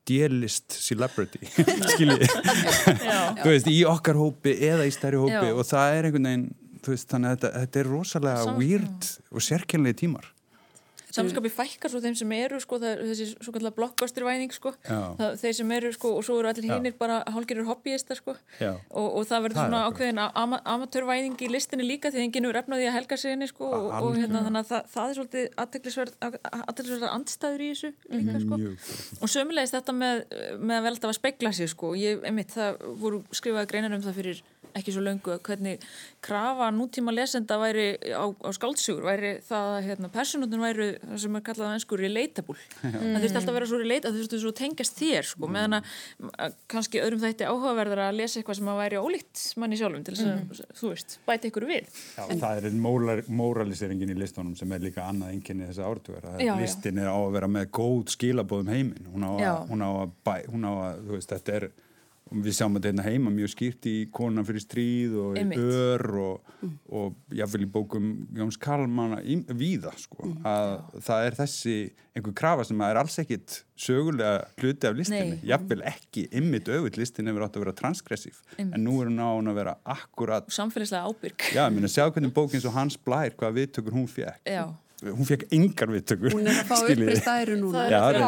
délist 0.08 0.76
celebrity 0.84 1.40
skiljið 1.94 2.26
þú 2.28 3.48
veist, 3.48 3.70
í 3.70 3.80
okkar 3.88 4.18
hópi 4.20 4.56
eða 4.68 4.86
í 4.88 4.92
stærri 4.94 5.20
hópi 5.22 5.32
Já. 5.36 5.54
og 5.54 5.64
það 5.68 5.96
er 5.98 6.08
einhvern 6.10 6.28
veginn 6.30 6.46
veist, 6.84 7.08
þannig 7.08 7.30
að 7.30 7.36
þetta, 7.38 7.52
þetta 7.62 7.80
er 7.84 7.90
rosalega 7.94 8.44
Sam- 8.44 8.58
weird 8.60 9.10
og 9.32 9.46
sérkennlega 9.48 10.00
tímar 10.04 10.30
samskapi 11.14 11.50
fækkar 11.52 11.92
svo 11.92 12.00
þeim 12.02 12.16
sem 12.18 12.32
eru 12.36 12.58
sko, 12.62 12.78
það 12.82 13.02
þessi 13.10 13.26
svo 13.34 13.54
kallar 13.54 13.74
blockbustervæðing 13.76 14.54
sko. 14.54 14.72
Þeir 15.40 15.56
sem 15.60 15.74
eru 15.76 15.92
sko, 15.94 16.12
og 16.18 16.26
svo 16.26 16.38
eru 16.40 16.50
allir 16.50 16.66
hinnir 16.68 16.96
bara 16.98 17.20
hálgirir 17.34 17.66
hobbyistar 17.68 18.18
sko. 18.18 18.36
Og, 18.60 19.06
og 19.06 19.28
það 19.30 19.46
verður 19.46 19.60
er 19.60 19.68
svona 19.68 19.82
ákveðin 19.88 20.22
ama, 20.24 20.60
amatörvæðing 20.74 21.38
í 21.46 21.50
listinni 21.52 21.86
líka 21.86 22.12
því 22.14 22.24
enginn 22.26 22.48
er 22.50 22.60
efnaði 22.62 22.88
að 22.90 22.96
helga 22.98 23.20
sig 23.20 23.34
henni 23.34 23.48
sko, 23.50 23.70
og, 23.70 23.90
og 24.00 24.18
hérna, 24.18 24.44
þannig 24.48 24.64
að 24.64 24.72
það, 24.72 24.90
það 24.94 25.12
er 25.12 25.20
svolítið 25.20 25.46
aðteklisverðar 25.64 27.14
andstæður 27.14 27.64
í 27.64 27.70
þessu 27.74 27.92
líka 28.14 28.42
sko. 28.42 28.60
Mjög. 28.64 28.90
og 29.20 29.34
sömulegist 29.34 29.78
þetta 29.78 29.96
með, 29.98 30.24
með 30.58 30.76
að 30.78 30.88
vel 30.88 30.92
alltaf 30.94 31.12
að 31.12 31.18
spegla 31.20 31.54
sig 31.54 31.70
sko. 31.72 31.94
ég, 31.98 32.24
einmitt, 32.26 32.54
það 32.54 32.82
voru 33.00 33.22
skrifaði 33.34 33.70
greinar 33.70 33.96
um 33.96 34.04
það 34.04 34.20
fyrir 34.20 34.42
ekki 34.78 34.94
svo 34.94 35.04
löngu 35.04 35.38
hvernig 35.46 35.84
krafa 36.24 36.70
nútíma 36.74 37.14
lesenda 37.14 37.58
væri 37.60 37.86
á, 38.14 38.24
á 38.26 38.50
skáldsögur 38.56 39.06
væri 39.06 39.34
það 39.46 39.70
að 39.76 39.88
hérna, 39.88 40.12
personutun 40.14 40.64
væri 40.64 40.90
það 41.02 41.22
sem 41.24 41.38
er 41.38 41.46
kallað 41.48 41.70
á 41.70 41.74
ennsku 41.76 41.98
relatable 42.00 42.58
það 42.82 43.20
þurfti 43.22 43.38
alltaf 43.40 43.52
að 43.52 43.58
vera 43.58 43.70
svo 43.70 43.80
relatable 43.82 44.14
það 44.14 44.20
þurfti 44.20 44.42
svo 44.42 44.52
að 44.54 44.60
tengjast 44.60 45.00
þér 45.00 45.30
sko, 45.30 45.50
meðan 45.54 45.78
að, 45.78 46.56
kannski 46.70 47.02
öðrum 47.02 47.22
þætti 47.22 47.48
áhugaverðar 47.48 48.02
að 48.08 48.18
lesa 48.20 48.40
eitthvað 48.40 48.58
sem 48.60 48.70
að 48.72 48.80
væri 48.80 49.00
ólíkt 49.00 49.44
manni 49.60 49.78
sjálfum 49.78 50.04
til 50.06 50.16
þess 50.18 50.64
að, 50.64 50.74
þú 50.78 50.90
veist, 50.92 51.16
bæti 51.28 51.50
ykkur 51.50 51.66
við. 51.68 51.88
Já, 52.16 52.24
það 52.42 52.68
er 52.68 52.76
mólar, 52.86 53.22
móraliseringin 53.40 54.14
í 54.14 54.18
listunum 54.18 54.56
sem 54.58 54.74
er 54.74 54.84
líka 54.84 55.06
annað 55.08 55.34
einkenni 55.34 55.68
þessa 55.70 55.88
áratugar 55.88 56.28
að 56.32 56.44
já. 56.44 56.54
listin 56.60 57.00
er 57.02 57.10
á 57.10 57.16
að 57.16 57.32
vera 57.38 57.50
með 57.56 57.70
góð 57.78 58.14
skilabóðum 58.14 58.72
heiminn. 58.74 59.10
Hún 59.12 59.26
á 59.26 59.32
að, 59.34 59.64
hún 59.70 59.86
á 59.86 59.90
að, 59.90 60.14
bæ, 60.26 60.34
hún 60.50 60.68
á 60.68 60.72
að 60.74 61.02
þú 61.04 61.18
veist, 61.18 61.34
þetta 61.34 61.58
er 61.58 61.68
við 62.32 62.56
sjáum 62.56 62.76
þetta 62.78 62.90
hérna 62.90 63.04
heima 63.06 63.32
mjög 63.34 63.52
skýrt 63.52 63.86
í 63.90 63.94
Kona 64.14 64.44
fyrir 64.46 64.62
stríð 64.64 65.16
og 65.20 65.36
í. 65.38 65.44
Ör 65.60 66.04
og, 66.22 66.54
og 66.88 67.34
jáfnvel 67.36 67.66
í 67.66 67.68
bókum 67.70 68.08
Jóns 68.34 68.58
Kalmanna 68.60 69.20
víða 69.54 69.92
sko, 70.00 70.30
að 70.46 70.72
það 71.04 71.26
er 71.28 71.38
þessi 71.42 71.76
einhver 72.14 72.34
krafa 72.38 72.64
sem 72.66 72.80
er 72.86 73.00
alls 73.00 73.18
ekkit 73.22 73.58
sögulega 73.78 74.46
hluti 74.62 74.88
af 74.88 74.96
listinni, 74.96 75.36
Nei. 75.36 75.48
jáfnvel 75.50 75.82
ekki 75.90 76.28
ymmit 76.38 76.70
auðvitt 76.70 76.98
listin 77.00 77.28
hefur 77.30 77.46
átt 77.46 77.58
að 77.58 77.66
vera 77.66 77.76
transgressív 77.80 78.38
en 78.62 78.78
nú 78.86 79.00
er 79.02 79.10
hún 79.10 79.18
á 79.18 79.28
hún 79.34 79.50
að 79.50 79.58
vera 79.60 79.76
akkurat 79.96 80.48
samfélagslega 80.54 81.10
ábyrg 81.10 81.48
Já, 81.50 81.64
ég 81.66 81.74
meina, 81.76 81.90
sjá 81.90 82.06
hvernig 82.06 82.34
bókin 82.34 82.62
svo 82.62 82.72
Hans 82.74 82.96
Blær, 82.96 83.34
hvaða 83.34 83.58
viðtökur 83.58 83.94
hún 83.98 84.08
fekk. 84.10 84.40
Já. 84.46 84.64
Hún 85.04 85.28
fekk 85.28 85.42
engar 85.52 85.90
viðtökur. 85.92 86.32
Hún 86.34 86.48
er 86.48 86.58
að 86.60 86.68
fá 86.70 86.76
þið. 86.80 87.02
æru 87.44 87.56
núna. 87.60 87.82
Það 87.84 87.92
Já, 87.94 88.00
er 88.00 88.18
er 88.18 88.24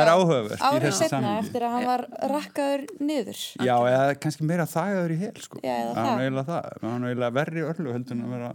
er 0.00 0.10
í 0.10 0.70
Árið 0.70 0.96
setna 1.00 1.32
eftir 1.40 1.66
að 1.66 1.74
hann 1.76 1.86
var 1.90 2.04
rakkaður 2.34 2.84
niður. 3.10 3.40
Já, 3.68 3.74
eða 3.92 4.02
kannski 4.24 4.48
meira 4.50 4.66
þagaður 4.70 5.14
í 5.14 5.18
hel, 5.20 5.32
sko. 5.44 5.60
Já, 5.62 5.74
eða 5.76 5.94
Hann 5.94 6.06
það. 6.06 6.10
er 6.10 6.24
eiginlega 6.26 6.46
það. 6.50 6.70
Hann 6.82 7.04
er 7.04 7.12
eiginlega 7.12 7.36
verri 7.40 7.66
örlu 7.70 7.94
heldur 7.94 8.16
en 8.16 8.24
að 8.26 8.34
vera 8.36 8.50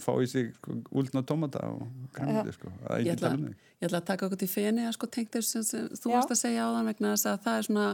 fá 0.00 0.12
í 0.22 0.26
sig 0.30 0.52
sko, 0.56 0.76
úldna 0.96 1.22
tómata 1.26 1.62
og 1.68 1.86
græmiti, 2.14 2.54
sko. 2.56 2.72
Ég 3.00 3.14
ætla, 3.14 3.32
ég 3.80 3.88
ætla 3.88 4.00
að 4.00 4.06
taka 4.10 4.26
okkur 4.26 4.40
til 4.40 4.48
feni 4.50 4.86
að 4.88 4.94
sko 4.96 5.08
tengt 5.12 5.32
þessu 5.36 5.62
sem, 5.62 5.88
sem 5.88 6.02
þú 6.02 6.12
varst 6.14 6.34
að 6.34 6.40
segja 6.42 6.68
á 6.68 6.74
þann 6.76 6.90
vegna 6.90 7.14
þess 7.14 7.30
að 7.30 7.40
það 7.46 7.58
er 7.58 7.66
svona 7.68 7.88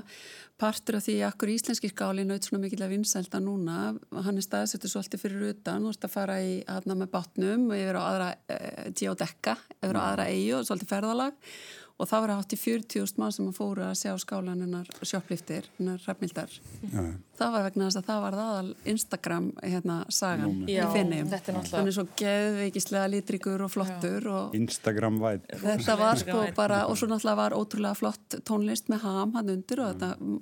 partur 0.62 0.98
af 0.98 1.06
því 1.06 1.16
að 1.20 1.30
akkur 1.30 1.52
íslenski 1.52 1.92
skáli 1.92 2.26
naut 2.26 2.48
svona 2.48 2.62
mikill 2.64 2.84
að 2.86 2.94
vinsælda 2.94 3.40
núna. 3.44 3.78
Hann 4.26 4.40
er 4.40 4.46
staðsettur 4.46 4.92
svolítið 4.92 5.24
fyrir 5.24 5.48
utan. 5.52 5.82
Þú 5.82 5.92
varst 5.92 6.06
að 6.08 6.14
fara 6.16 6.38
í 6.44 6.54
aðna 6.76 7.00
með 7.02 7.12
bátnum 7.16 7.66
og 7.70 7.80
yfir 7.80 8.00
á 8.00 8.02
aðra 8.04 8.30
e, 8.48 8.60
geodekka 8.96 9.58
yfir 9.80 10.00
á 10.00 10.02
aðra 10.06 10.30
eigu 10.32 10.60
og 10.60 10.68
svolítið 10.70 10.94
ferðalag 10.94 11.50
og 11.98 12.08
það 12.10 12.20
var 12.26 12.30
átt 12.36 12.52
í 12.52 12.56
40.000 12.60 13.18
mann 13.22 13.32
sem 13.32 13.46
að 13.48 13.54
fóru 13.56 13.82
að 13.86 13.94
sjá 13.96 14.12
skálan 14.20 14.60
hennar 14.60 14.88
sjópliftir 15.00 15.64
hennar 15.78 16.02
hrafnildar 16.04 16.50
Já, 16.92 17.04
það 17.38 17.52
var 17.54 17.62
vegna 17.66 17.86
þess 17.88 18.00
að 18.02 18.08
það 18.10 18.20
var 18.26 18.36
aðal 18.42 18.70
Instagram 18.92 19.46
hérna 19.62 19.96
sagan 20.12 20.52
Já, 20.68 20.84
í 20.92 20.92
þetta 20.92 21.54
náttúrulega- 21.56 21.76
hann 21.78 21.88
er 21.88 21.96
svo 21.96 22.04
geðveikislega 22.20 23.08
litrikur 23.14 23.64
og 23.64 23.70
flottur 23.72 24.26
og 24.28 24.54
Instagram 24.60 25.18
væt. 25.24 25.46
þetta 25.64 25.96
var 25.98 26.16
sko 26.20 26.44
bara 26.56 26.82
og 26.86 26.96
svo 27.00 27.08
náttúrulega 27.08 27.36
var 27.36 27.56
ótrúlega 27.56 27.96
flott 27.96 28.38
tónlist 28.44 28.88
með 28.92 29.00
ham 29.08 29.32
hann 29.32 29.48
undir 29.56 29.80
og 29.80 29.94
þetta 29.96 30.12
Mm. 30.20 30.40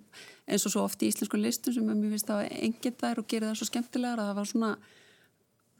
eins 0.48 0.66
og 0.66 0.72
svo 0.72 0.82
oft 0.84 0.98
í 1.02 1.08
íslensku 1.12 1.38
listum 1.40 1.72
sem 1.72 1.84
mér 1.86 2.10
finnst 2.10 2.26
það 2.26 2.50
enginn 2.50 2.98
þær 3.00 3.18
og 3.18 3.26
gerir 3.28 3.48
það 3.48 3.56
svo 3.62 3.66
skemmtilegar 3.70 4.18
að 4.18 4.28
það 4.30 4.34
var 4.34 4.44
svona 4.44 4.76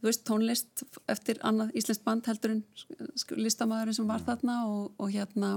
þú 0.05 0.11
veist 0.11 0.25
tónlist 0.29 0.83
eftir 1.09 1.39
annað 1.49 1.71
íslenskt 1.81 2.05
band 2.05 2.27
heldur 2.29 2.53
en 2.53 2.65
listamæðurinn 3.41 3.97
sem 3.97 4.11
var 4.11 4.21
þarna 4.27 4.59
og, 4.69 4.91
og 5.01 5.15
hérna 5.15 5.55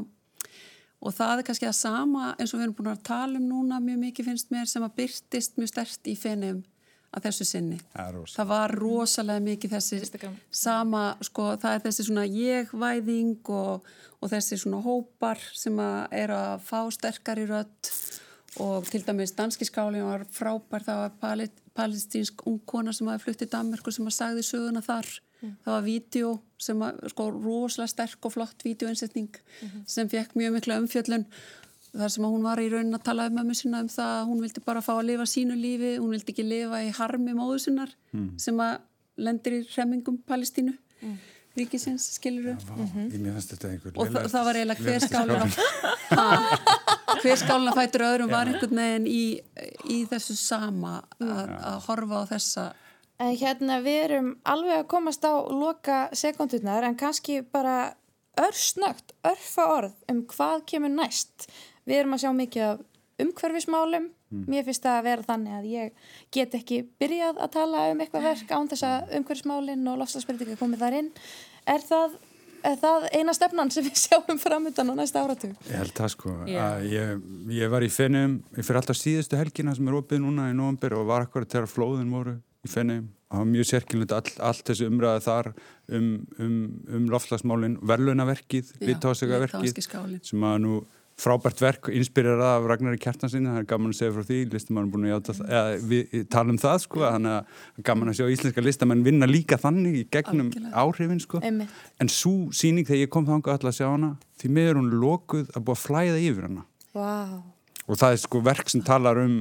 og 1.03 1.13
það 1.13 1.41
er 1.41 1.47
kannski 1.49 1.67
það 1.67 1.75
sama 1.81 2.29
eins 2.37 2.53
og 2.53 2.61
við 2.61 2.65
erum 2.69 2.77
búin 2.77 2.93
að 2.93 3.03
tala 3.09 3.41
um 3.41 3.49
núna 3.51 3.81
mjög 3.83 3.99
mikið 4.05 4.29
finnst 4.31 4.53
mér 4.55 4.71
sem 4.71 4.85
að 4.87 4.95
byrtist 5.01 5.59
mjög 5.59 5.73
stert 5.73 6.07
í 6.07 6.15
fenum 6.15 6.63
að 7.11 7.27
þessu 7.27 7.47
sinni. 7.47 7.77
Það 7.95 8.49
var 8.49 8.73
rosalega 8.75 9.43
mikið 9.43 9.75
þessi 9.75 9.99
Instagram. 9.99 10.37
sama, 10.51 11.03
sko, 11.23 11.49
það 11.59 11.75
er 11.75 11.83
þessi 11.85 12.07
svona 12.07 12.25
jegvæðing 12.27 13.51
og, 13.57 13.91
og 14.21 14.31
þessi 14.31 14.59
svona 14.63 14.81
hópar 14.85 15.43
sem 15.55 15.79
að 15.83 16.17
er 16.23 16.35
að 16.35 16.65
fá 16.67 16.79
sterkari 16.95 17.47
rödd 17.49 17.91
og 18.63 18.89
til 18.89 19.03
dæmis 19.05 19.35
danski 19.37 19.67
skálinn 19.67 20.07
var 20.07 20.25
frábær, 20.33 20.85
það 20.85 21.01
var 21.03 21.15
pali, 21.21 21.49
palestínsk 21.77 22.41
ungkona 22.49 22.93
sem 22.95 23.07
hafi 23.11 23.27
fluttið 23.27 23.53
Danmerku 23.53 23.93
sem 23.93 24.09
að 24.09 24.17
sagði 24.17 24.43
söguna 24.47 24.81
þar. 24.85 25.07
Það 25.63 25.71
var 25.75 25.85
vídeo 25.85 26.33
sem 26.57 26.81
að, 26.81 26.99
sko, 27.13 27.29
rosalega 27.35 27.91
sterk 27.91 28.25
og 28.25 28.33
flott 28.33 28.63
vídeoinsetning 28.65 29.35
sem 29.85 30.09
fekk 30.09 30.33
mjög 30.39 30.55
mikla 30.57 30.79
umfjöllun 30.81 31.27
þar 31.93 32.11
sem 32.13 32.25
að 32.25 32.33
hún 32.33 32.43
var 32.45 32.59
í 32.61 32.67
raunin 32.69 32.97
að 32.97 33.03
tala 33.05 33.27
um 33.29 33.37
mömmu 33.37 33.55
sinna 33.55 33.81
um 33.85 33.89
það 33.89 34.13
að 34.15 34.27
hún 34.31 34.41
vildi 34.43 34.63
bara 34.65 34.81
fá 34.81 34.91
að 34.97 35.07
lifa 35.11 35.25
sínu 35.29 35.55
lífi 35.57 35.91
hún 35.97 36.11
vildi 36.13 36.33
ekki 36.33 36.45
lifa 36.45 36.81
í 36.83 36.89
harmi 36.97 37.33
móðu 37.37 37.59
sinnar 37.67 37.93
sem 38.41 38.59
að 38.59 38.79
lendir 39.17 39.59
í 39.59 39.61
hremmingum 39.69 40.17
Palestínu 40.27 40.73
ríkisins, 41.57 42.07
skiluru 42.17 42.55
þetta 42.57 43.71
einhver 43.71 43.97
og 43.97 44.11
það, 44.13 44.29
það 44.33 44.47
var 44.49 44.59
eiginlega 44.61 44.83
hver 44.85 45.01
á 46.17 46.25
hver 47.21 47.39
skálinn 47.39 47.71
að 47.71 47.79
fætur 47.79 48.05
öðrum 48.07 48.31
var 48.31 48.49
einhvern 48.49 48.81
veginn 48.81 49.07
í, 49.09 49.23
í 49.89 50.01
þessu 50.09 50.35
sama 50.39 50.99
að, 51.21 51.53
að 51.55 51.79
horfa 51.87 52.21
á 52.21 52.23
þessa. 52.33 52.65
En 53.17 53.33
hérna 53.39 53.79
við 53.81 54.01
erum 54.03 54.27
alveg 54.45 54.83
að 54.83 54.89
komast 54.91 55.25
á 55.25 55.33
loka 55.49 56.01
sekundurnar 56.13 56.85
en 56.85 56.97
kannski 56.99 57.39
bara 57.41 57.95
örsnögt, 58.37 59.15
örfa 59.25 59.65
orð 59.73 59.95
um 60.11 60.21
hvað 60.29 60.67
kemur 60.69 60.93
næst. 60.93 61.47
Við 61.87 62.03
erum 62.03 62.13
að 62.17 62.23
sjá 62.25 62.31
mikið 62.37 62.67
af 62.67 62.85
umhverfismálum. 63.23 64.11
Mér 64.27 64.65
finnst 64.67 64.83
það 64.83 64.97
að 64.99 65.05
vera 65.07 65.23
þannig 65.23 65.53
að 65.55 65.67
ég 65.71 66.07
get 66.35 66.55
ekki 66.57 66.81
byrjað 66.99 67.37
að 67.45 67.53
tala 67.53 67.85
um 67.93 68.01
eitthvað 68.03 68.25
verk 68.27 68.49
án 68.51 68.67
þess 68.67 68.83
að 68.83 69.13
umhverfismálin 69.21 69.87
og 69.87 70.01
lofslagsbreytinga 70.01 70.57
komið 70.59 70.83
þar 70.83 70.97
inn. 70.97 71.11
Er 71.67 71.83
það, 71.83 72.15
er 72.63 72.79
það 72.81 73.07
eina 73.19 73.35
stefnan 73.35 73.71
sem 73.73 73.85
við 73.87 73.99
sjáum 74.05 74.39
framöndan 74.41 74.91
á 74.91 74.95
næsta 74.95 75.23
áratug? 75.25 75.53
Ég 75.67 75.81
held 75.81 75.93
það 75.97 76.13
sko 76.13 76.33
að 76.47 76.87
ég, 76.93 77.13
ég 77.57 77.71
var 77.73 77.85
í 77.85 77.91
Fenum 77.91 78.39
ég 78.55 78.67
fyrir 78.67 78.81
alltaf 78.81 78.99
síðustu 78.99 79.39
helgina 79.39 79.75
sem 79.75 79.89
er 79.89 79.99
opið 79.99 80.23
núna 80.23 80.49
í 80.51 80.57
november 80.57 80.97
og 80.99 81.07
var 81.11 81.27
akkurat 81.27 81.51
þegar 81.51 81.71
flóðin 81.71 82.13
voru 82.13 82.37
í 82.63 82.71
Fenum 82.71 83.09
og 83.27 83.35
það 83.35 83.43
var 83.43 83.49
mjög 83.51 83.69
sérkynlega 83.71 84.21
all, 84.21 84.35
allt 84.49 84.69
þessi 84.69 84.87
umræða 84.87 85.23
þar 85.25 85.49
um, 85.91 86.11
um, 86.39 86.59
um 86.95 87.09
lofslagsmálin 87.11 87.75
litháenski 88.87 89.83
skálinn. 89.83 90.23
sem 90.23 90.47
að 90.47 90.61
nú 90.63 90.77
frábært 91.17 91.61
verk 91.61 91.87
inspirerað 91.97 92.51
af 92.59 92.67
Ragnari 92.69 92.99
Kjartansinni 93.01 93.49
það 93.49 93.59
er 93.63 93.67
gaman 93.71 93.93
að 93.93 93.97
segja 93.97 94.13
frá 94.13 94.25
því, 94.27 94.37
listamann 94.53 94.85
er 94.85 94.91
búin 94.93 95.07
að 95.07 95.13
játa 95.15 95.35
eða 95.47 95.79
við 95.89 96.15
tala 96.33 96.53
um 96.53 96.59
það 96.61 96.77
sko 96.83 97.01
þannig 97.01 97.33
að 97.33 97.81
gaman 97.89 98.11
að 98.11 98.19
sjá 98.19 98.29
íslenska 98.35 98.63
listamenn 98.65 99.03
vinna 99.07 99.29
líka 99.29 99.57
þannig 99.61 99.97
í 99.97 100.05
gegnum 100.13 100.51
áhrifin 100.77 101.21
sko 101.23 101.41
Einmitt. 101.41 101.73
en 101.97 102.13
svo 102.13 102.35
síning 102.53 102.85
þegar 102.85 103.07
ég 103.07 103.13
kom 103.15 103.25
þangað 103.25 103.57
alltaf 103.57 103.71
að 103.73 103.77
sjá 103.79 103.87
hana 103.89 104.11
því 104.37 104.53
miður 104.59 104.81
hún 104.81 104.93
lokuð 105.01 105.51
að 105.57 105.67
búa 105.69 105.81
flæða 105.81 106.21
yfir 106.21 106.49
hana 106.51 106.65
Vá. 106.93 107.41
og 107.87 108.01
það 108.03 108.13
er 108.13 108.23
sko 108.27 108.43
verk 108.45 108.73
sem 108.73 108.85
talar 108.85 109.23
um 109.25 109.39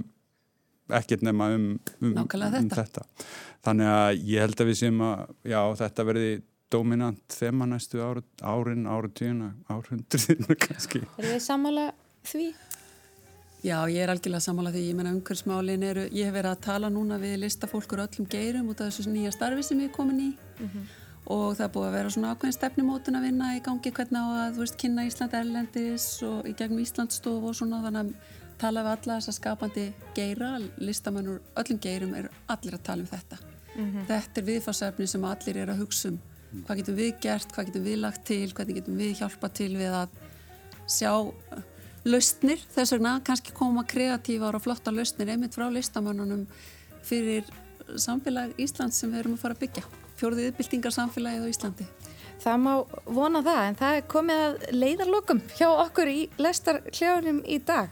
ekkert 0.97 1.25
nema 1.27 1.53
um, 1.53 1.71
um, 2.01 2.13
um 2.17 2.29
þetta. 2.31 2.87
þetta 2.87 3.07
þannig 3.67 3.93
að 3.93 4.27
ég 4.31 4.45
held 4.47 4.61
að 4.63 4.71
við 4.71 4.81
séum 4.81 5.01
að 5.03 5.25
já, 5.45 5.61
þetta 5.83 6.07
verði 6.09 6.31
dominant 6.73 7.23
þema 7.33 7.69
næstu 7.71 8.01
ára, 8.03 8.23
árin, 8.43 8.87
áratugina, 8.91 9.53
árhundruðina 9.71 10.57
kannski. 10.67 11.05
Erum 11.17 11.33
við 11.33 11.45
sammála 11.45 11.87
því? 12.27 12.51
Já, 13.67 13.79
ég 13.91 14.03
er 14.03 14.13
algjörlega 14.13 14.45
sammála 14.45 14.71
því, 14.75 14.83
ég 14.91 14.99
menna 14.99 15.15
umhverfsmálin 15.17 15.83
eru, 15.87 16.05
ég 16.15 16.29
hef 16.29 16.37
verið 16.37 16.53
að 16.53 16.63
tala 16.67 16.91
núna 16.93 17.19
við 17.19 17.41
listafólkur 17.43 18.05
öllum 18.05 18.29
geirum 18.31 18.69
út 18.71 18.83
af 18.83 18.93
þessu 18.93 19.11
nýja 19.11 19.33
starfi 19.35 19.65
sem 19.67 19.81
ég 19.83 19.91
er 19.91 19.97
komin 19.97 20.21
í 20.23 20.31
og 21.27 21.57
það 21.57 21.65
er 21.65 21.73
búið 21.75 21.89
að 21.89 21.97
vera 21.97 22.11
svona 22.15 22.33
ákveðin 22.35 22.55
stefnumótun 22.55 23.19
að 23.19 23.25
vinna 23.27 23.49
í 23.57 23.63
gangi 23.65 23.91
hvernig 23.97 24.23
á 24.23 24.27
að, 24.31 24.53
þú 24.55 24.63
veist, 24.63 24.77
kynna 24.79 25.07
Ísland 25.09 25.35
erlendis 25.35 26.07
og 26.23 26.47
í 26.47 26.53
gegnum 26.55 26.83
Íslandsstof 26.85 27.49
og 27.49 27.57
svona 27.59 27.81
þannig 27.83 28.05
að 28.05 28.37
tala 28.61 28.85
við 28.87 28.93
alla 28.93 29.17
þessa 29.19 29.35
skapandi 29.35 29.87
geira, 30.15 30.53
listamennur 30.79 31.43
öllum 31.59 31.81
geirum 31.83 32.15
er 32.15 32.31
allir 32.47 32.79
að 32.79 32.87
tala 32.87 33.03
um 33.03 33.11
þetta. 33.11 33.41
Þetta 34.09 34.41
er 34.41 34.47
viðfarsefni 34.47 35.07
sem 35.11 35.27
allir 35.29 35.59
er 35.65 35.73
að 35.75 35.83
hugsa 35.83 36.13
um. 36.13 36.21
Hvað 36.55 36.81
getum 36.81 36.99
við 36.99 37.13
gert, 37.25 37.53
hvað 37.53 37.71
getum 37.71 37.87
við 37.87 38.01
lagt 38.03 38.25
til, 38.29 38.47
hvernig 38.55 38.81
getum 38.81 39.01
við 39.01 39.21
hjálpa 39.21 39.51
til 39.57 39.73
við 39.77 39.97
að 40.03 40.19
sjá 40.87 41.13
lausnir, 42.07 42.61
þess 42.75 42.95
vegna 42.95 43.17
kannski 43.27 43.55
koma 43.57 43.83
kreatívar 43.89 44.57
og 44.57 44.63
flotta 44.63 44.95
lausnir 44.95 45.33
einmitt 45.33 45.57
frá 45.59 45.67
listamannunum 45.73 46.45
fyrir 47.07 47.47
samfélag 47.99 48.55
Íslands 48.63 48.99
sem 49.01 49.11
við 49.11 49.25
erum 49.25 49.35
að 49.37 49.43
fara 49.43 49.57
að 49.57 49.65
byggja. 49.65 49.85
Fjóruðið 50.17 50.51
yfirbyltingar 50.51 50.95
samfélagið 50.95 51.47
á 51.47 51.53
Íslandi. 51.53 51.87
Það 52.43 52.63
má 52.63 52.73
vona 53.17 53.43
það 53.45 53.63
en 53.65 53.79
það 53.81 53.99
er 53.99 54.07
komið 54.13 54.43
að 54.45 54.57
leiðarlokum 54.77 55.43
hjá 55.57 55.67
okkur 55.73 56.11
í 56.13 56.21
lestarkljóðunum 56.41 57.43
í 57.43 57.59
dag. 57.67 57.91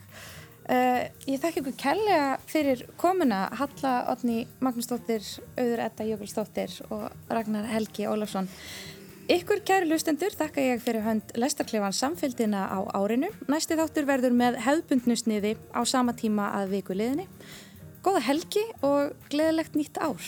Uh, 0.64 1.10
ég 1.28 1.42
þakka 1.42 1.60
ykkur 1.60 1.74
kærlega 1.76 2.28
fyrir 2.48 2.86
komuna 2.96 3.50
Halla 3.58 3.90
Otni 4.08 4.46
Magnúsdóttir, 4.64 5.20
Auður 5.58 5.82
Edda 5.84 6.06
Jökulsdóttir 6.08 6.78
og 6.88 7.10
Ragnar 7.28 7.68
Helgi 7.68 8.06
Ólafsson. 8.08 8.48
Ykkur 9.28 9.60
kæri 9.64 9.90
lustendur 9.90 10.32
þakka 10.32 10.64
ég 10.64 10.80
fyrir 10.84 11.04
hönd 11.04 11.34
lestarklefan 11.36 11.92
samfélgina 11.96 12.64
á 12.68 12.80
árinu. 12.96 13.28
Næsti 13.48 13.76
þáttur 13.76 14.08
verður 14.08 14.36
með 14.36 14.58
hefðbundnusniði 14.64 15.54
á 15.76 15.80
sama 15.84 16.16
tíma 16.16 16.50
að 16.56 16.78
viku 16.78 16.96
liðinni. 16.96 17.28
Góða 18.04 18.24
helgi 18.24 18.64
og 18.80 19.12
gleðilegt 19.32 19.76
nýtt 19.76 20.00
ár. 20.00 20.20